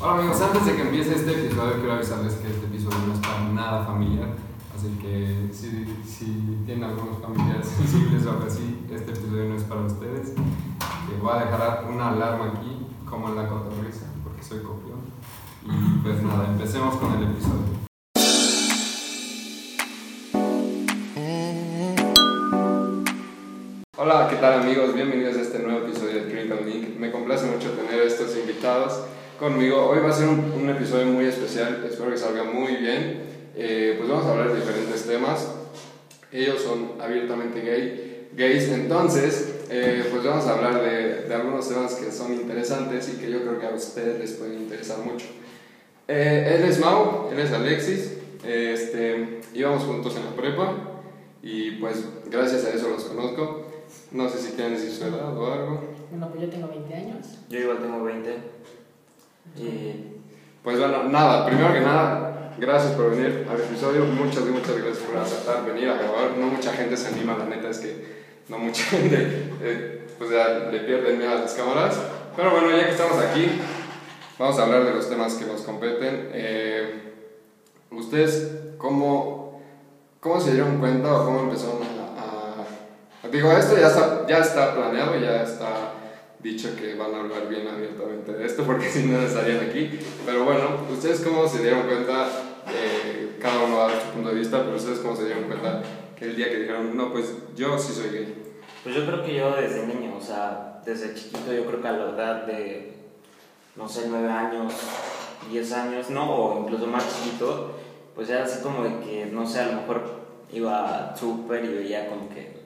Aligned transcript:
Hola 0.00 0.20
amigos, 0.20 0.40
antes 0.40 0.64
de 0.64 0.76
que 0.76 0.82
empiece 0.82 1.12
este 1.12 1.32
episodio 1.32 1.74
quiero 1.78 1.94
avisarles 1.94 2.34
que 2.34 2.46
este 2.46 2.66
episodio 2.66 2.98
no 3.08 3.14
es 3.14 3.18
para 3.18 3.40
nada 3.48 3.84
familiar, 3.84 4.28
así 4.72 4.96
que 5.02 5.48
si, 5.52 6.62
tienen 6.64 6.84
algunos 6.84 7.20
familiares 7.20 7.66
sensibles 7.76 8.24
o 8.24 8.30
algo 8.30 8.46
así, 8.46 8.86
este 8.92 9.10
episodio 9.10 9.46
no 9.46 9.56
es 9.56 9.64
para 9.64 9.80
ustedes. 9.80 10.34
Que 10.34 11.20
voy 11.20 11.32
a 11.32 11.44
dejar 11.44 11.84
una 11.92 12.10
alarma 12.10 12.52
aquí, 12.54 12.86
como 13.10 13.30
en 13.30 13.34
la 13.34 13.48
cotorriza, 13.48 14.06
porque 14.22 14.40
soy 14.44 14.60
copión. 14.60 15.00
Y 15.64 15.98
pues 16.04 16.22
nada, 16.22 16.46
empecemos 16.46 16.94
con 16.94 17.14
el 17.14 17.24
episodio. 17.32 17.88
Hola, 23.96 24.28
¿qué 24.30 24.36
tal 24.36 24.62
amigos? 24.62 24.94
Bienvenidos 24.94 25.36
a 25.38 25.40
este 25.40 25.58
nuevo 25.58 25.84
episodio 25.84 26.22
de 26.22 26.30
Clinical 26.30 26.64
Link. 26.64 26.96
Me 27.00 27.10
complace 27.10 27.46
mucho 27.46 27.72
tener 27.72 28.02
a 28.02 28.04
estos 28.04 28.36
invitados 28.36 29.02
conmigo. 29.38 29.88
Hoy 29.88 30.00
va 30.00 30.10
a 30.10 30.12
ser 30.12 30.28
un, 30.28 30.52
un 30.52 30.68
episodio 30.68 31.06
muy 31.06 31.26
especial, 31.26 31.84
espero 31.88 32.10
que 32.10 32.18
salga 32.18 32.44
muy 32.44 32.76
bien. 32.76 33.22
Eh, 33.54 33.94
pues 33.96 34.08
vamos 34.08 34.26
a 34.26 34.32
hablar 34.32 34.52
de 34.52 34.56
diferentes 34.56 35.06
temas. 35.06 35.48
Ellos 36.32 36.60
son 36.60 37.00
abiertamente 37.00 37.60
gay, 37.60 38.28
gays, 38.36 38.68
entonces 38.68 39.66
eh, 39.70 40.04
pues 40.10 40.24
vamos 40.24 40.46
a 40.46 40.54
hablar 40.54 40.82
de, 40.82 41.22
de, 41.22 41.34
algunos 41.34 41.68
temas 41.68 41.94
que 41.94 42.12
son 42.12 42.34
interesantes 42.34 43.08
y 43.08 43.18
que 43.18 43.30
yo 43.30 43.40
creo 43.40 43.58
que 43.58 43.66
a 43.66 43.70
ustedes 43.70 44.18
les 44.18 44.32
pueden 44.32 44.58
interesar 44.58 44.98
mucho. 44.98 45.26
Eh, 46.06 46.56
él 46.58 46.68
es 46.68 46.78
Mau, 46.80 47.30
él 47.32 47.38
es 47.38 47.52
Alexis, 47.52 48.18
este, 48.44 49.40
íbamos 49.54 49.84
juntos 49.84 50.16
en 50.16 50.24
la 50.26 50.32
prepa 50.32 50.74
y 51.42 51.72
pues 51.72 52.04
gracias 52.30 52.64
a 52.64 52.70
eso 52.70 52.90
los 52.90 53.04
conozco. 53.04 53.66
No 54.12 54.28
sé 54.28 54.38
si 54.38 54.52
quieren 54.52 54.74
decir 54.74 54.90
su 54.90 55.04
edad 55.04 55.36
o 55.36 55.52
algo. 55.52 55.80
Bueno, 56.10 56.28
pues 56.28 56.42
yo 56.42 56.50
tengo 56.50 56.68
20 56.68 56.94
años. 56.94 57.26
Yo 57.48 57.60
igual 57.60 57.78
tengo 57.78 58.02
20. 58.02 58.58
Y 59.56 60.04
Pues 60.62 60.78
bueno, 60.78 61.04
nada, 61.04 61.46
primero 61.46 61.72
que 61.72 61.80
nada, 61.80 62.52
gracias 62.58 62.92
por 62.92 63.10
venir 63.10 63.46
al 63.50 63.60
episodio. 63.60 64.04
Muchas, 64.04 64.44
muchas 64.44 64.76
gracias 64.76 64.98
por 64.98 65.16
aceptar 65.16 65.64
venir 65.64 65.88
a 65.88 65.94
grabar. 65.94 66.30
No 66.38 66.46
mucha 66.46 66.72
gente 66.72 66.96
se 66.96 67.08
anima, 67.08 67.36
la 67.38 67.44
neta 67.46 67.68
es 67.70 67.78
que 67.78 68.18
no 68.48 68.58
mucha 68.58 68.82
gente 68.90 69.50
eh, 69.62 70.06
pues 70.18 70.30
ya 70.30 70.48
le 70.70 70.80
pierden 70.80 71.18
miedo 71.18 71.32
a 71.32 71.36
las 71.36 71.54
cámaras. 71.54 71.98
Pero 72.36 72.50
bueno, 72.50 72.70
ya 72.70 72.84
que 72.86 72.90
estamos 72.92 73.18
aquí, 73.18 73.48
vamos 74.38 74.58
a 74.58 74.62
hablar 74.64 74.84
de 74.84 74.92
los 74.94 75.08
temas 75.08 75.34
que 75.34 75.46
nos 75.46 75.62
competen. 75.62 76.30
Eh, 76.32 77.02
¿Ustedes 77.90 78.52
cómo, 78.76 79.60
cómo 80.20 80.40
se 80.40 80.52
dieron 80.52 80.78
cuenta 80.78 81.12
o 81.14 81.24
cómo 81.24 81.40
empezaron 81.40 81.78
a, 81.82 83.24
a- 83.24 83.28
Digo, 83.30 83.50
esto 83.52 83.76
ya 83.78 83.88
está, 83.88 84.26
ya 84.28 84.38
está 84.38 84.74
planeado, 84.74 85.18
ya 85.18 85.42
está 85.42 85.92
dicho 86.40 86.74
que 86.76 86.94
van 86.94 87.14
a 87.14 87.20
hablar 87.20 87.48
bien 87.48 87.66
abiertamente 87.66 88.32
de 88.32 88.46
esto 88.46 88.64
porque 88.64 88.88
si 88.90 89.04
no 89.04 89.20
estarían 89.20 89.68
aquí. 89.68 89.98
Pero 90.24 90.44
bueno, 90.44 90.86
¿ustedes 90.90 91.20
cómo 91.20 91.48
se 91.48 91.62
dieron 91.62 91.86
cuenta? 91.86 92.28
Eh, 92.72 93.36
cada 93.40 93.64
uno 93.64 93.76
va 93.76 93.86
a 93.86 93.92
dar 93.92 94.02
su 94.02 94.08
punto 94.08 94.28
de 94.30 94.34
vista, 94.36 94.62
pero 94.62 94.76
¿ustedes 94.76 94.98
cómo 94.98 95.16
se 95.16 95.24
dieron 95.24 95.44
cuenta 95.44 95.82
que 96.16 96.26
el 96.26 96.36
día 96.36 96.50
que 96.50 96.58
dijeron, 96.58 96.96
no, 96.96 97.12
pues 97.12 97.34
yo 97.56 97.78
sí 97.78 97.92
soy 97.92 98.10
gay? 98.10 98.34
pues 98.82 98.94
yo 98.94 99.04
creo 99.04 99.24
que 99.24 99.34
yo 99.34 99.54
desde 99.54 99.86
niño, 99.86 100.16
o 100.16 100.20
sea, 100.20 100.80
desde 100.84 101.14
chiquito, 101.14 101.52
yo 101.52 101.66
creo 101.66 101.82
que 101.82 101.88
a 101.88 101.92
la 101.92 102.10
edad 102.10 102.46
de, 102.46 102.94
no 103.76 103.88
sé, 103.88 104.06
9 104.08 104.28
años, 104.30 104.72
10 105.50 105.72
años, 105.72 106.10
no, 106.10 106.34
o 106.34 106.62
incluso 106.62 106.86
más 106.86 107.04
chiquito, 107.06 107.72
pues 108.14 108.30
era 108.30 108.44
así 108.44 108.62
como 108.62 108.84
de 108.84 109.00
que, 109.00 109.26
no 109.26 109.46
sé, 109.46 109.60
a 109.60 109.66
lo 109.66 109.80
mejor 109.80 110.02
iba 110.52 111.14
súper 111.16 111.64
y 111.64 111.68
veía 111.68 112.08
como 112.08 112.28
que 112.30 112.62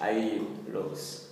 hay 0.00 0.46
los 0.72 1.27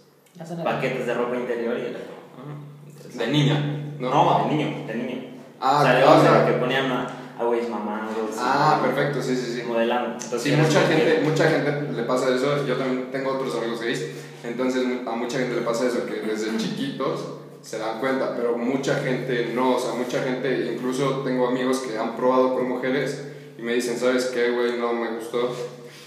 paquetes 0.64 1.06
de 1.06 1.14
ropa 1.14 1.36
interior 1.36 1.76
y 1.78 1.86
era 1.86 1.98
como, 2.00 2.88
interesante. 2.88 3.24
De 3.26 3.32
niña, 3.32 3.60
¿no? 3.98 4.10
No, 4.10 4.48
de 4.48 4.54
niño, 4.54 4.86
de 4.86 4.94
niño. 4.94 5.22
Ah, 5.60 5.78
o 5.80 5.82
sea, 5.82 5.96
digamos, 5.96 6.18
o 6.18 6.22
sea- 6.22 6.44
de 6.44 6.52
que 6.52 6.58
ponían 6.58 6.92
a, 6.92 7.08
a 7.38 7.44
güeyes 7.44 7.68
mamando, 7.68 8.28
así, 8.30 8.38
Ah, 8.40 8.80
perfecto, 8.82 9.22
sí, 9.22 9.34
sí, 9.36 9.54
sí. 9.56 9.62
modelando. 9.66 10.12
Entonces, 10.12 10.42
Sí, 10.42 10.52
mucha 10.52 10.82
como 10.82 10.88
que- 10.88 10.96
gente, 10.96 11.28
mucha 11.28 11.48
gente 11.48 11.92
le 11.92 12.02
pasa 12.02 12.34
eso. 12.34 12.66
Yo 12.66 12.76
también 12.76 13.10
tengo 13.10 13.30
otros 13.32 13.54
amigos 13.56 13.80
gays. 13.80 14.04
Entonces, 14.44 14.84
a 15.06 15.10
mucha 15.12 15.38
gente 15.38 15.54
le 15.56 15.62
pasa 15.62 15.86
eso, 15.86 16.04
que 16.06 16.20
desde 16.20 16.56
chiquitos 16.58 17.20
se 17.62 17.78
dan 17.78 17.98
cuenta, 17.98 18.34
pero 18.36 18.56
mucha 18.56 18.96
gente 18.96 19.50
no. 19.54 19.76
O 19.76 19.80
sea, 19.80 19.94
mucha 19.94 20.22
gente, 20.22 20.72
incluso 20.74 21.22
tengo 21.24 21.48
amigos 21.48 21.78
que 21.78 21.96
han 21.98 22.14
probado 22.16 22.54
con 22.54 22.68
mujeres 22.68 23.24
y 23.58 23.62
me 23.62 23.72
dicen, 23.74 23.98
¿sabes 23.98 24.26
qué, 24.26 24.50
güey? 24.50 24.78
No 24.78 24.92
me 24.92 25.10
gustó. 25.16 25.54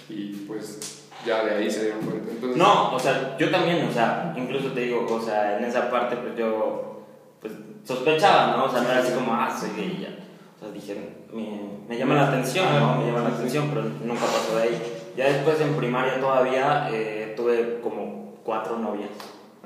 Y 0.09 0.45
pues 0.47 0.98
ya 1.25 1.43
de 1.43 1.55
ahí 1.55 1.69
se 1.69 1.83
dieron 1.85 2.01
cuenta. 2.01 2.31
Entonces, 2.31 2.57
No, 2.57 2.93
o 2.95 2.99
sea, 2.99 3.37
yo 3.37 3.49
también, 3.51 3.87
o 3.87 3.91
sea, 3.91 4.33
incluso 4.35 4.71
te 4.71 4.81
digo, 4.81 5.05
o 5.09 5.21
sea, 5.21 5.57
en 5.57 5.65
esa 5.65 5.89
parte, 5.89 6.15
pues 6.17 6.35
yo, 6.37 7.05
pues 7.41 7.53
sospechaba, 7.83 8.57
¿no? 8.57 8.65
O 8.65 8.69
sea, 8.69 8.81
no 8.81 8.89
era 8.89 8.99
así 8.99 9.13
como, 9.13 9.33
ah, 9.33 9.55
soy 9.57 9.71
gay 9.75 9.97
y 9.99 10.01
ya. 10.03 10.09
O 10.55 10.59
sea, 10.59 10.71
dije, 10.71 10.95
me, 11.31 11.69
me 11.87 11.97
llama 11.97 12.15
la 12.15 12.27
atención, 12.27 12.65
¿no? 12.79 12.95
Me 12.97 13.07
llama 13.07 13.29
la 13.29 13.35
atención, 13.35 13.69
pero 13.69 13.83
nunca 13.83 14.25
pasó 14.25 14.57
de 14.57 14.63
ahí. 14.63 14.93
Ya 15.15 15.25
después 15.25 15.59
en 15.61 15.75
primaria 15.75 16.19
todavía 16.19 16.89
eh, 16.91 17.33
tuve 17.35 17.79
como 17.81 18.35
cuatro 18.43 18.77
novias. 18.77 19.09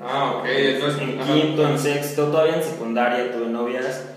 Ah, 0.00 0.36
ok. 0.38 0.46
Entonces, 0.46 1.02
en 1.02 1.20
ajá. 1.20 1.32
quinto, 1.32 1.68
en 1.68 1.78
sexto, 1.78 2.26
todavía 2.26 2.56
en 2.56 2.62
secundaria 2.62 3.32
tuve 3.32 3.46
novias 3.46 4.10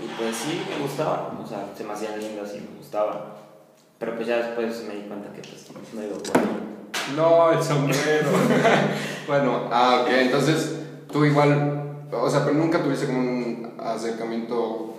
y 0.00 0.06
pues 0.20 0.36
sí, 0.36 0.62
me 0.70 0.82
gustaban, 0.82 1.36
o 1.42 1.46
sea, 1.46 1.66
se 1.76 1.82
me 1.84 1.92
hacían 1.92 2.18
lindas 2.20 2.54
y 2.54 2.60
me 2.60 2.76
gustaban. 2.78 3.18
Pero 3.98 4.14
pues 4.14 4.28
ya 4.28 4.36
después 4.38 4.84
me 4.84 4.94
di 4.94 5.02
cuenta 5.02 5.32
que 5.32 5.40
pues 5.40 5.94
no 5.94 6.02
iba 6.02 6.16
por 6.18 6.38
ahí. 6.38 6.77
No, 7.16 7.52
el 7.52 7.62
sombrero. 7.62 8.28
bueno, 9.26 9.62
ah, 9.70 10.00
ok. 10.02 10.08
Entonces, 10.10 10.80
tú 11.10 11.24
igual, 11.24 11.82
o 12.12 12.30
sea, 12.30 12.44
pero 12.44 12.54
nunca 12.56 12.82
tuviste 12.82 13.06
como 13.06 13.18
un 13.20 13.74
acercamiento 13.78 14.94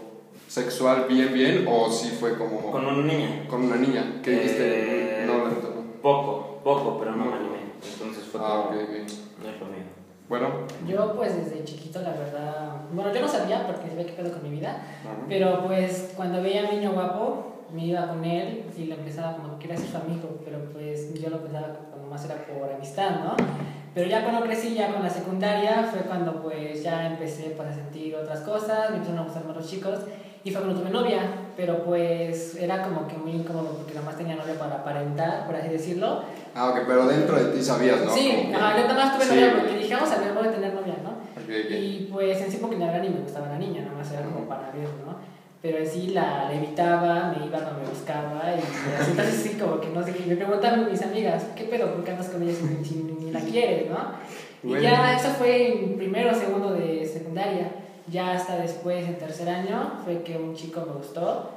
sexual 0.47 1.05
bien, 1.07 1.33
bien, 1.33 1.66
o 1.69 1.91
sí 1.91 2.16
fue 2.19 2.38
como 2.38 2.72
Con 2.72 2.85
una 2.85 3.03
niña. 3.03 3.45
con 3.50 3.63
una 3.66 3.75
niña 3.75 4.19
que 4.23 4.31
dijiste, 4.31 5.22
Eh, 5.22 5.25
no, 5.27 5.38
la 5.45 5.50
neta 5.50 5.67
no. 5.67 6.01
Poco, 6.01 6.61
poco, 6.63 6.97
pero 7.00 7.11
no 7.16 7.25
me 7.25 7.33
animé. 7.33 7.59
Entonces 7.94 8.23
fue 8.31 8.41
Ah, 8.44 8.63
como, 8.67 8.79
ok, 8.79 8.83
ok. 8.83 8.89
no 9.44 9.50
es 9.50 9.59
lo 9.59 9.66
mío. 9.67 9.83
Bueno, 10.27 10.47
Yo 10.88 11.16
pues 11.16 11.35
desde 11.35 11.63
chiquito 11.63 12.01
la 12.01 12.11
verdad, 12.11 12.71
bueno 12.91 13.11
yo 13.13 13.21
no 13.21 13.27
sabía 13.27 13.66
porque 13.67 13.89
sabía 13.89 14.06
qué 14.06 14.13
pedo 14.13 14.31
con 14.31 14.44
mi 14.44 14.50
vida, 14.59 14.69
Ajá. 15.03 15.16
pero 15.27 15.66
pues 15.66 16.11
cuando 16.16 16.41
veía 16.44 16.61
a 16.61 16.69
un 16.69 16.79
niño 16.79 16.91
guapo 16.94 17.59
me 17.74 17.85
iba 17.85 18.07
con 18.07 18.24
él 18.25 18.63
y 18.78 18.85
lo 18.85 18.96
empezaba 18.96 19.38
como 19.38 19.57
que 19.59 19.68
ser 19.68 19.80
su 19.88 19.97
amigo, 19.97 20.40
pero 20.44 20.59
pues 20.72 21.13
yo 21.19 21.30
lo 21.30 21.41
pensaba 21.44 21.68
como 21.91 22.07
más 22.07 22.25
era 22.25 22.35
por 22.46 22.72
amistad, 22.72 23.12
¿no? 23.24 23.35
Pero 23.94 24.07
ya 24.09 24.24
cuando 24.24 24.41
crecí, 24.44 24.75
ya 24.75 24.94
con 24.94 25.02
la 25.03 25.09
secundaria, 25.09 25.84
fue 25.91 26.02
cuando 26.02 26.41
pues 26.41 26.84
ya 26.84 27.07
empecé 27.07 27.53
pues, 27.57 27.69
a 27.69 27.74
sentir 27.74 28.16
otras 28.16 28.41
cosas, 28.41 28.91
me 28.91 28.97
empezaron 28.97 29.19
a 29.19 29.24
gustar 29.24 29.46
más 29.46 29.56
los 29.57 29.68
chicos 29.69 30.00
y 30.44 30.52
fue 30.52 30.62
cuando 30.62 30.80
tuve 30.80 30.90
novia, 30.91 31.19
pero 31.57 31.84
pues 31.84 32.56
era 32.56 32.81
como 32.84 33.07
que 33.07 33.18
muy 33.18 33.31
incómodo 33.31 33.74
porque 33.78 33.94
nada 33.94 34.06
más 34.06 34.16
tenía 34.16 34.36
novia 34.36 34.53
para 34.57 34.75
aparentar, 34.75 35.46
por 35.46 35.56
así 35.56 35.69
decirlo. 35.69 36.24
ah, 36.56 36.69
ok, 36.69 36.81
pero 36.88 37.07
dentro 37.07 37.36
de 37.44 37.51
ti 37.57 37.63
sabías, 37.63 38.06
¿no? 38.06 38.12
Sí, 38.13 38.50
ajá, 38.56 38.78
yo 38.78 38.88
nada 38.88 39.06
más 39.06 39.16
tuve 39.16 39.25
Sí. 39.25 39.36
novia 39.36 39.56
porque 39.59 39.78
dije, 39.78 39.94
vamos 39.96 40.12
a 40.12 40.19
ver, 40.19 40.34
voy 40.34 40.47
a 40.47 40.51
tener 40.51 40.74
novia, 40.74 40.96
¿no? 41.03 41.09
Ok, 41.09 41.50
ok. 41.66 41.72
Y 41.72 42.07
pues 42.12 42.41
en 42.41 42.51
sí 42.51 42.57
porque 42.62 42.78
la 42.78 42.86
verdad 42.88 43.01
ni 43.01 43.09
me 43.09 43.22
gustaba 43.22 43.47
la 43.50 43.57
niña, 43.57 43.81
nada 43.81 43.97
más 43.97 44.12
era 44.12 44.22
como 44.24 44.47
para 44.47 44.72
ver, 44.72 44.88
¿no? 45.06 45.09
Pero 45.62 45.78
en 45.80 45.88
sí 45.88 46.08
la, 46.08 46.46
la 46.46 46.53
evitaba, 46.53 47.36
me 47.38 47.46
iba 47.46 47.59
cuando 47.59 47.81
me 47.81 47.90
buscaba 47.90 48.44
y 48.56 48.59
así, 49.02 49.12
entonces 49.12 49.36
sí 49.36 49.58
como 49.59 49.81
que 49.81 49.90
no 49.90 50.03
sé 50.03 50.14
qué. 50.14 50.25
Me 50.25 50.38
preguntaban 50.38 50.90
mis 50.90 51.02
amigas, 51.02 51.44
¿qué 51.56 51.66
pedo? 51.66 51.94
¿Por 51.94 52.03
qué 52.03 52.12
andas 52.12 52.30
con 52.30 52.42
ella 52.42 52.53
si, 52.53 52.86
si 52.86 52.96
ni 52.96 53.31
la 53.31 53.42
quieres, 53.42 53.90
no? 53.90 53.98
Y 54.64 54.81
ya 54.81 55.18
eso 55.18 55.30
fue 55.30 55.74
en 55.74 55.98
primero 55.98 56.31
o 56.31 56.36
segundo 56.36 56.74
de 56.74 57.06
secundaria. 57.06 57.72
Ya 58.08 58.31
hasta 58.31 58.58
después, 58.58 59.06
en 59.06 59.18
tercer 59.18 59.50
año, 59.50 60.00
fue 60.03 60.24
que 60.24 60.38
un 60.38 60.56
chico 60.56 60.84
me 60.88 60.94
gustó 60.94 61.52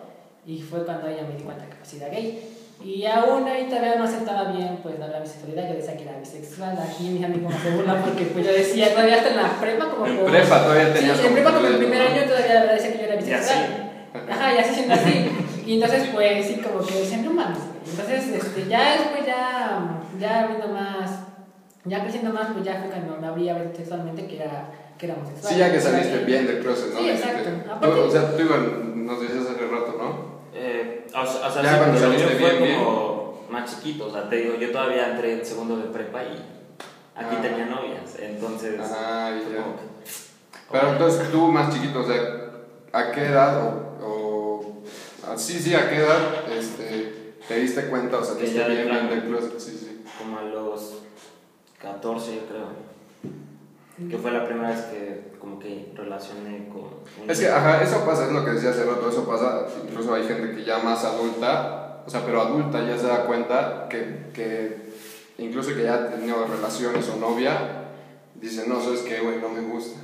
y 0.44 0.60
fue 0.60 0.84
cuando 0.84 1.08
ella 1.08 1.22
me 1.22 1.36
di 1.36 1.42
cuenta 1.44 1.64
que 1.66 1.76
pues 1.76 1.94
era 1.94 2.08
gay. 2.08 2.42
Y 2.84 3.06
aún 3.06 3.46
ahí 3.46 3.66
todavía 3.68 3.94
no 3.94 4.04
aceptaba 4.04 4.50
bien 4.50 4.78
pues 4.82 4.98
la 4.98 5.20
mi 5.20 5.26
sexualidad, 5.26 5.68
yo 5.68 5.74
decía 5.76 5.96
que 5.96 6.02
era 6.02 6.18
bisexual, 6.18 6.76
aquí 6.76 7.10
mis 7.10 7.24
amigos 7.24 7.54
se 7.62 7.70
burlan 7.70 8.02
porque 8.02 8.24
pues 8.24 8.44
yo 8.44 8.52
decía 8.52 8.90
todavía 8.90 9.16
hasta 9.16 9.30
en 9.30 9.36
la 9.36 9.60
prepa 9.60 9.88
como 9.88 10.04
En 10.04 10.24
prepa 10.24 10.64
todavía 10.64 10.88
Sí, 10.88 10.98
tenías 10.98 11.24
en 11.24 11.32
prepa 11.32 11.52
como 11.54 11.66
en 11.68 11.78
primer 11.78 12.02
año 12.02 12.22
todavía 12.24 12.64
decía 12.64 12.92
que 12.92 12.98
yo 12.98 13.04
era 13.04 13.16
bisexual. 13.16 13.81
Ajá, 14.30 14.54
y 14.54 14.58
así 14.58 14.74
siendo 14.74 14.94
así. 14.94 15.30
Y 15.66 15.74
entonces, 15.74 16.08
pues 16.12 16.46
sí, 16.46 16.60
como 16.60 16.84
que 16.84 16.92
mames. 17.28 17.58
güey". 17.58 17.90
Entonces, 17.90 18.28
este, 18.28 18.68
ya 18.68 18.92
después, 18.92 19.26
ya, 19.26 20.00
ya 20.18 20.46
viendo 20.46 20.68
más, 20.68 21.10
ya 21.84 22.02
creciendo 22.02 22.32
más, 22.32 22.48
pues 22.52 22.64
ya 22.64 22.80
fue 22.80 22.88
cuando 22.90 23.16
me 23.20 23.26
abría 23.26 23.72
sexualmente 23.74 24.26
que 24.26 24.36
era, 24.36 24.70
que 24.98 25.06
era 25.06 25.14
homosexual. 25.16 25.52
Sí, 25.52 25.58
ya 25.58 25.72
que 25.72 25.80
saliste 25.80 26.18
bien 26.24 26.46
del 26.46 26.60
closet, 26.60 26.92
¿no? 26.94 27.00
Sí, 27.00 27.10
exacto. 27.10 27.50
Aparte- 27.70 28.00
o 28.00 28.10
sea, 28.10 28.36
tú 28.36 28.42
igual 28.42 29.04
nos 29.06 29.20
decías 29.20 29.44
hace 29.46 29.66
rato, 29.66 29.96
¿no? 29.98 30.32
Eh, 30.54 31.06
o 31.08 31.26
sea, 31.26 31.46
o 31.48 31.50
sea, 31.52 31.62
Ya 31.62 31.72
sí, 31.72 31.78
cuando 31.78 31.98
saliste 31.98 32.34
mío 32.34 32.38
fue 32.38 32.58
bien, 32.58 32.78
como 32.84 33.40
más 33.50 33.70
chiquito. 33.70 34.06
O 34.06 34.12
sea, 34.12 34.28
te 34.28 34.36
digo, 34.36 34.54
yo 34.56 34.70
todavía 34.70 35.10
entré 35.12 35.32
en 35.34 35.44
segundo 35.46 35.76
de 35.76 35.84
prepa 35.84 36.22
y 36.22 36.36
aquí 37.16 37.36
Ah. 37.38 37.42
tenía 37.42 37.66
novias. 37.66 38.16
Entonces, 38.20 38.74
Ah, 38.80 39.32
ya. 39.34 39.62
como 39.62 39.76
Pero 40.70 40.92
entonces 40.92 41.30
tú 41.30 41.48
más 41.52 41.72
chiquito, 41.74 42.00
o 42.00 42.06
sea, 42.06 42.20
¿a 42.92 43.10
qué 43.12 43.24
edad 43.26 43.62
o 43.64 43.91
ah, 45.26 45.36
sí, 45.36 45.58
sí, 45.58 45.74
a 45.74 45.88
qué 45.88 45.96
edad 45.96 46.50
este, 46.52 47.34
te 47.48 47.54
diste 47.60 47.86
cuenta 47.86 48.18
o 48.18 48.24
saliste 48.24 48.52
Que 48.52 48.58
ya 48.58 48.66
bien, 48.68 48.88
bien 48.88 49.08
del 49.08 49.22
closet? 49.24 49.58
Sí, 49.58 49.76
sí. 49.78 50.04
como 50.18 50.38
a 50.38 50.42
los 50.42 51.02
14, 51.80 52.34
yo 52.36 52.40
creo. 52.46 54.08
que 54.10 54.18
fue 54.18 54.30
la 54.32 54.44
primera 54.46 54.70
vez 54.70 54.80
que 54.82 55.32
como 55.38 55.58
que 55.58 55.92
relacioné 55.96 56.68
con... 56.68 56.90
Es 57.28 57.40
que, 57.40 57.48
ajá, 57.48 57.82
eso 57.82 58.04
pasa, 58.04 58.26
es 58.26 58.32
lo 58.32 58.44
que 58.44 58.52
decía 58.52 58.70
hace 58.70 58.84
rato, 58.84 59.08
eso 59.10 59.26
pasa, 59.26 59.66
incluso 59.88 60.14
hay 60.14 60.24
gente 60.24 60.54
que 60.54 60.64
ya 60.64 60.78
más 60.78 61.04
adulta, 61.04 62.02
o 62.06 62.10
sea, 62.10 62.24
pero 62.24 62.40
adulta 62.42 62.86
ya 62.86 62.96
se 62.96 63.06
da 63.08 63.24
cuenta 63.26 63.88
que, 63.90 64.26
que 64.32 64.92
incluso 65.38 65.74
que 65.74 65.82
ya 65.82 65.94
ha 65.94 66.08
tenido 66.10 66.46
relaciones 66.46 67.08
o 67.08 67.16
novia, 67.16 67.86
dice, 68.36 68.68
no, 68.68 68.80
sabes 68.80 69.00
qué, 69.00 69.18
güey, 69.20 69.38
no 69.40 69.48
me 69.48 69.60
gusta. 69.62 69.98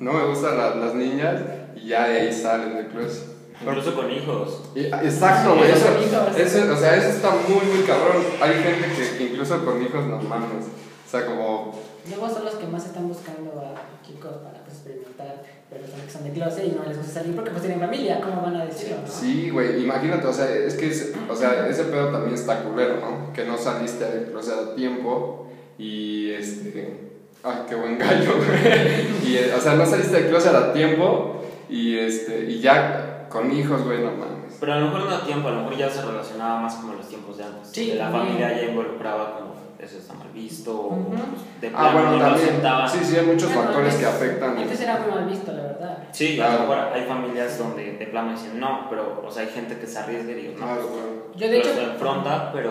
No 0.00 0.12
me 0.12 0.24
gustan 0.26 0.56
la- 0.58 0.74
las 0.76 0.94
niñas 0.94 1.40
y 1.76 1.88
ya 1.88 2.08
de 2.08 2.20
ahí 2.20 2.32
salen 2.32 2.74
del 2.74 2.86
closet. 2.88 3.31
Incluso 3.64 3.94
con 3.94 4.10
hijos. 4.10 4.62
Y- 4.74 4.86
Exacto, 4.86 5.56
güey, 5.56 5.70
eso, 5.70 6.72
o 6.72 6.76
sea, 6.76 6.96
eso 6.96 7.08
está 7.08 7.30
muy, 7.48 7.64
muy 7.66 7.84
cabrón. 7.86 8.22
Hay 8.40 8.54
gente 8.54 8.88
que, 8.96 9.18
que 9.18 9.24
incluso 9.32 9.64
con 9.64 9.82
hijos 9.82 10.06
no 10.06 10.16
mames. 10.22 10.66
O 11.06 11.10
sea, 11.10 11.26
como, 11.26 11.78
Luego 12.08 12.28
son 12.28 12.44
los 12.44 12.54
que 12.56 12.66
más 12.66 12.84
están 12.86 13.06
buscando 13.06 13.52
a 13.60 14.02
chicos 14.04 14.32
para 14.42 14.58
pues, 14.64 14.78
experimentar, 14.78 15.42
pero 15.70 15.86
son 15.86 16.00
que 16.04 16.10
son 16.10 16.24
de 16.24 16.30
closet 16.32 16.64
y 16.66 16.70
no 16.76 16.82
les 16.84 16.96
gusta 16.98 17.12
salir 17.20 17.36
porque 17.36 17.50
pues 17.50 17.62
tienen 17.62 17.78
familia, 17.78 18.20
¿cómo 18.20 18.42
van 18.42 18.56
a 18.56 18.64
decirlo? 18.64 18.96
no? 19.06 19.12
sí, 19.12 19.50
güey, 19.50 19.84
imagínate, 19.84 20.26
o 20.26 20.32
sea, 20.32 20.50
es 20.52 20.74
que, 20.74 20.88
es- 20.88 21.12
o 21.30 21.36
sea, 21.36 21.68
ese 21.68 21.84
pedo 21.84 22.08
también 22.08 22.34
está 22.34 22.64
culero, 22.64 22.96
¿no? 22.96 23.32
Que 23.32 23.44
no 23.44 23.56
saliste 23.56 24.04
del 24.04 24.32
closet 24.32 24.54
a 24.54 24.74
tiempo 24.74 25.46
y, 25.78 26.32
este, 26.32 26.98
ay, 27.44 27.56
qué 27.68 27.74
buen 27.76 27.96
gallo, 27.98 28.32
güey. 28.36 29.30
Y, 29.32 29.38
o 29.56 29.60
sea, 29.60 29.74
no 29.74 29.86
saliste 29.86 30.16
del 30.16 30.28
closet 30.28 30.54
a 30.56 30.72
tiempo 30.72 31.40
y, 31.68 31.98
este, 31.98 32.46
y 32.50 32.58
ya 32.60 33.11
con 33.32 33.50
hijos, 33.50 33.82
güey, 33.84 33.98
no 34.04 34.10
mames. 34.12 34.56
Pero 34.60 34.74
a 34.74 34.78
lo 34.78 34.86
mejor 34.86 35.04
no 35.10 35.16
a 35.16 35.24
tiempo, 35.24 35.48
a 35.48 35.52
lo 35.52 35.62
mejor 35.62 35.76
ya 35.76 35.90
se 35.90 36.02
relacionaba 36.02 36.60
más 36.60 36.74
como 36.74 36.92
los 36.94 37.08
tiempos 37.08 37.38
de 37.38 37.44
antes. 37.44 37.68
Sí, 37.72 37.88
que 37.90 37.94
la 37.96 38.10
familia 38.10 38.52
ya 38.56 38.68
involucraba 38.68 39.34
como 39.38 39.52
eso 39.78 39.98
está 39.98 40.14
mal 40.14 40.28
visto, 40.32 40.70
o 40.80 40.86
Ujú. 40.94 41.10
pues, 41.10 41.60
de 41.60 41.72
Ah, 41.74 41.90
bueno, 41.92 42.10
no 42.12 42.16
lo 42.18 42.22
también. 42.24 42.48
aceptaban. 42.50 42.88
Sí, 42.88 42.98
sí, 43.02 43.16
hay 43.16 43.26
muchos 43.26 43.48
Bueno, 43.52 43.62
factores 43.64 43.94
que 43.96 44.06
afectan. 44.06 44.56
Antes 44.58 44.80
era 44.80 44.98
muy 45.00 45.10
mal 45.10 45.24
visto, 45.26 45.50
la 45.52 45.62
verdad. 45.62 45.98
Sí, 46.12 46.34
a 46.40 46.46
Claro. 46.46 46.52
lo 46.52 46.60
mejor 46.68 46.78
hay 46.94 47.04
familias 47.06 47.58
donde 47.58 47.92
de 47.94 48.06
plano 48.06 48.30
dicen 48.30 48.60
no, 48.60 48.86
pero 48.88 49.24
o 49.26 49.30
sea, 49.30 49.42
hay 49.42 49.48
gente 49.48 49.76
que 49.78 49.86
se 49.88 49.98
arriesga 49.98 50.30
y 50.30 50.34
digo, 50.34 50.52
no, 50.52 50.64
Claro, 50.66 50.80
pues, 50.82 50.92
güey. 50.92 51.04
Yo 51.36 51.48
de 51.48 51.58
hecho, 51.58 51.74
se 51.74 51.82
enfrenta, 51.82 52.52
pero 52.52 52.70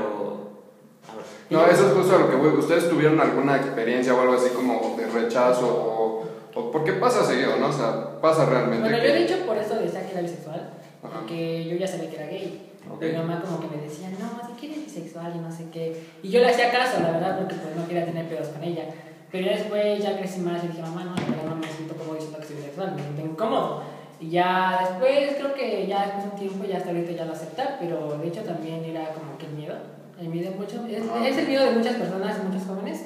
a 1.11 1.15
ver. 1.17 1.25
No, 1.49 1.65
eso 1.65 1.87
es 1.87 1.93
justo 1.93 2.15
a 2.15 2.19
lo 2.19 2.29
que 2.29 2.35
voy. 2.37 2.47
¿Ustedes 2.49 2.89
tuvieron 2.89 3.19
alguna 3.19 3.57
experiencia 3.57 4.13
o 4.13 4.21
algo 4.21 4.35
así 4.35 4.49
como 4.55 4.95
de 4.97 5.05
rechazo 5.07 5.67
o, 5.67 6.10
o 6.55 6.71
por 6.71 6.83
qué 6.83 6.93
pasa 6.93 7.23
seguido, 7.25 7.57
no? 7.57 7.67
O 7.67 7.73
sea, 7.73 8.19
pasa 8.21 8.45
realmente. 8.45 8.81
bueno, 8.81 8.97
que- 8.99 9.07
yo 9.07 9.13
de 9.13 9.23
hecho 9.23 9.45
por 9.45 9.57
eso 9.57 9.75
decía 9.75 10.05
que 10.05 10.11
era 10.13 10.21
bisexual, 10.21 10.69
Ajá. 11.03 11.19
porque 11.19 11.65
yo 11.65 11.75
ya 11.77 11.87
sabía 11.87 12.09
que 12.09 12.15
era 12.17 12.27
gay. 12.27 12.67
Ok. 12.91 13.01
Mi 13.03 13.11
mamá 13.13 13.41
como 13.45 13.59
que 13.59 13.75
me 13.75 13.83
decía, 13.83 14.09
no, 14.19 14.47
si 14.47 14.53
quieres 14.59 14.83
bisexual 14.85 15.33
y 15.35 15.39
no 15.39 15.51
sé 15.51 15.65
qué. 15.71 16.01
Y 16.23 16.29
yo 16.29 16.39
le 16.39 16.49
hacía 16.49 16.71
caso, 16.71 16.99
la 17.01 17.11
verdad, 17.11 17.37
porque 17.37 17.55
pues 17.55 17.75
no 17.75 17.87
quería 17.87 18.05
tener 18.05 18.27
pedos 18.27 18.47
con 18.49 18.63
ella. 18.63 18.85
Pero 19.31 19.45
ya 19.45 19.53
después 19.57 20.03
ya 20.03 20.17
crecí 20.17 20.41
más 20.41 20.63
y 20.63 20.67
dije, 20.67 20.81
mamá, 20.81 21.03
no, 21.05 21.15
verdad 21.15 21.45
no 21.49 21.55
me 21.55 21.67
siento 21.67 21.95
como 21.95 22.15
diciendo 22.15 22.39
que 22.39 22.45
soy 22.47 22.55
bisexual, 22.57 22.95
me 22.95 23.01
siento 23.03 23.21
incómodo. 23.21 23.83
Y 24.19 24.29
ya 24.31 24.77
después, 24.81 25.35
creo 25.37 25.53
que 25.53 25.87
ya 25.87 26.01
después 26.05 26.23
de 26.25 26.29
un 26.31 26.35
tiempo, 26.37 26.65
ya 26.65 26.77
hasta 26.77 26.89
ahorita 26.89 27.11
ya 27.13 27.25
lo 27.25 27.33
acepta, 27.33 27.77
pero 27.79 28.17
de 28.17 28.27
hecho 28.27 28.41
también 28.41 28.83
era 28.83 29.13
como 29.13 29.37
que 29.37 29.45
el 29.45 29.53
miedo. 29.53 29.75
El 30.19 30.27
miedo 30.29 30.51
mucho, 30.51 30.85
es, 30.87 31.01
Ah. 31.11 31.27
es 31.27 31.37
el 31.37 31.47
miedo 31.47 31.65
de 31.65 31.71
muchas 31.71 31.95
personas, 31.95 32.43
muchos 32.43 32.67
jóvenes, 32.67 33.05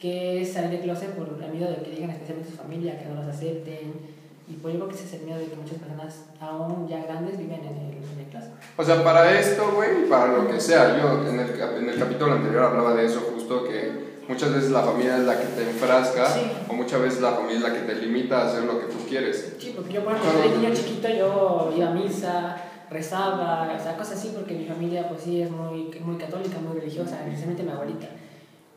que 0.00 0.40
es 0.42 0.52
salir 0.54 0.70
de 0.70 0.80
closet 0.80 1.10
por 1.10 1.28
el 1.28 1.52
miedo 1.52 1.70
de 1.70 1.76
que 1.82 1.90
digan 1.90 2.10
especialmente 2.10 2.50
su 2.50 2.56
familia, 2.56 2.98
que 2.98 3.04
no 3.06 3.16
los 3.16 3.26
acepten. 3.26 4.18
Y 4.48 4.54
pues 4.54 4.74
yo 4.74 4.80
creo 4.80 4.88
que 4.90 4.96
ese 4.96 5.04
es 5.04 5.12
el 5.20 5.26
miedo 5.26 5.38
de 5.38 5.46
que 5.46 5.54
muchas 5.56 5.78
personas, 5.78 6.24
aún 6.40 6.88
ya 6.88 7.02
grandes, 7.04 7.38
viven 7.38 7.60
en 7.60 7.76
el, 7.76 7.92
en 8.02 8.18
el 8.18 8.26
closet. 8.30 8.50
O 8.76 8.82
sea, 8.82 9.04
para 9.04 9.38
esto, 9.38 9.72
güey, 9.76 10.08
para 10.08 10.32
lo 10.32 10.48
que 10.48 10.58
sea, 10.58 10.98
yo 10.98 11.28
en 11.28 11.38
el, 11.38 11.50
en 11.60 11.88
el 11.90 11.98
capítulo 11.98 12.32
anterior 12.32 12.64
hablaba 12.64 12.94
de 12.94 13.04
eso 13.06 13.20
justo 13.32 13.62
que 13.64 14.10
muchas 14.26 14.52
veces 14.54 14.70
la 14.70 14.82
familia 14.82 15.18
es 15.18 15.24
la 15.24 15.38
que 15.38 15.46
te 15.48 15.62
enfrasca 15.70 16.26
Sí. 16.26 16.40
o 16.68 16.72
muchas 16.72 17.00
veces 17.02 17.20
la 17.20 17.32
familia 17.32 17.56
es 17.58 17.62
la 17.62 17.72
que 17.74 17.80
te 17.80 17.94
limita 17.96 18.40
a 18.42 18.48
hacer 18.48 18.64
lo 18.64 18.80
que 18.80 18.86
tú 18.86 18.98
quieres. 19.08 19.54
Sí, 19.58 19.72
porque 19.76 19.92
yo, 19.92 20.04
por 20.04 20.16
ejemplo, 20.16 20.40
de 20.40 20.56
niño 20.56 20.74
chiquito 20.74 21.08
yo 21.08 21.72
iba 21.76 21.88
a 21.90 21.94
misa, 21.94 22.56
rezaba, 22.90 23.72
o 23.78 23.82
sea, 23.82 23.96
cosas 23.96 24.18
así, 24.18 24.32
porque 24.34 24.54
mi 24.54 24.64
familia, 24.64 25.08
pues 25.08 25.22
sí, 25.22 25.42
es 25.42 25.50
muy, 25.50 25.90
muy 26.00 26.16
católica, 26.16 26.58
muy 26.58 26.78
religiosa, 26.80 27.20
especialmente 27.24 27.62
mi 27.62 27.70
abuelita. 27.70 28.08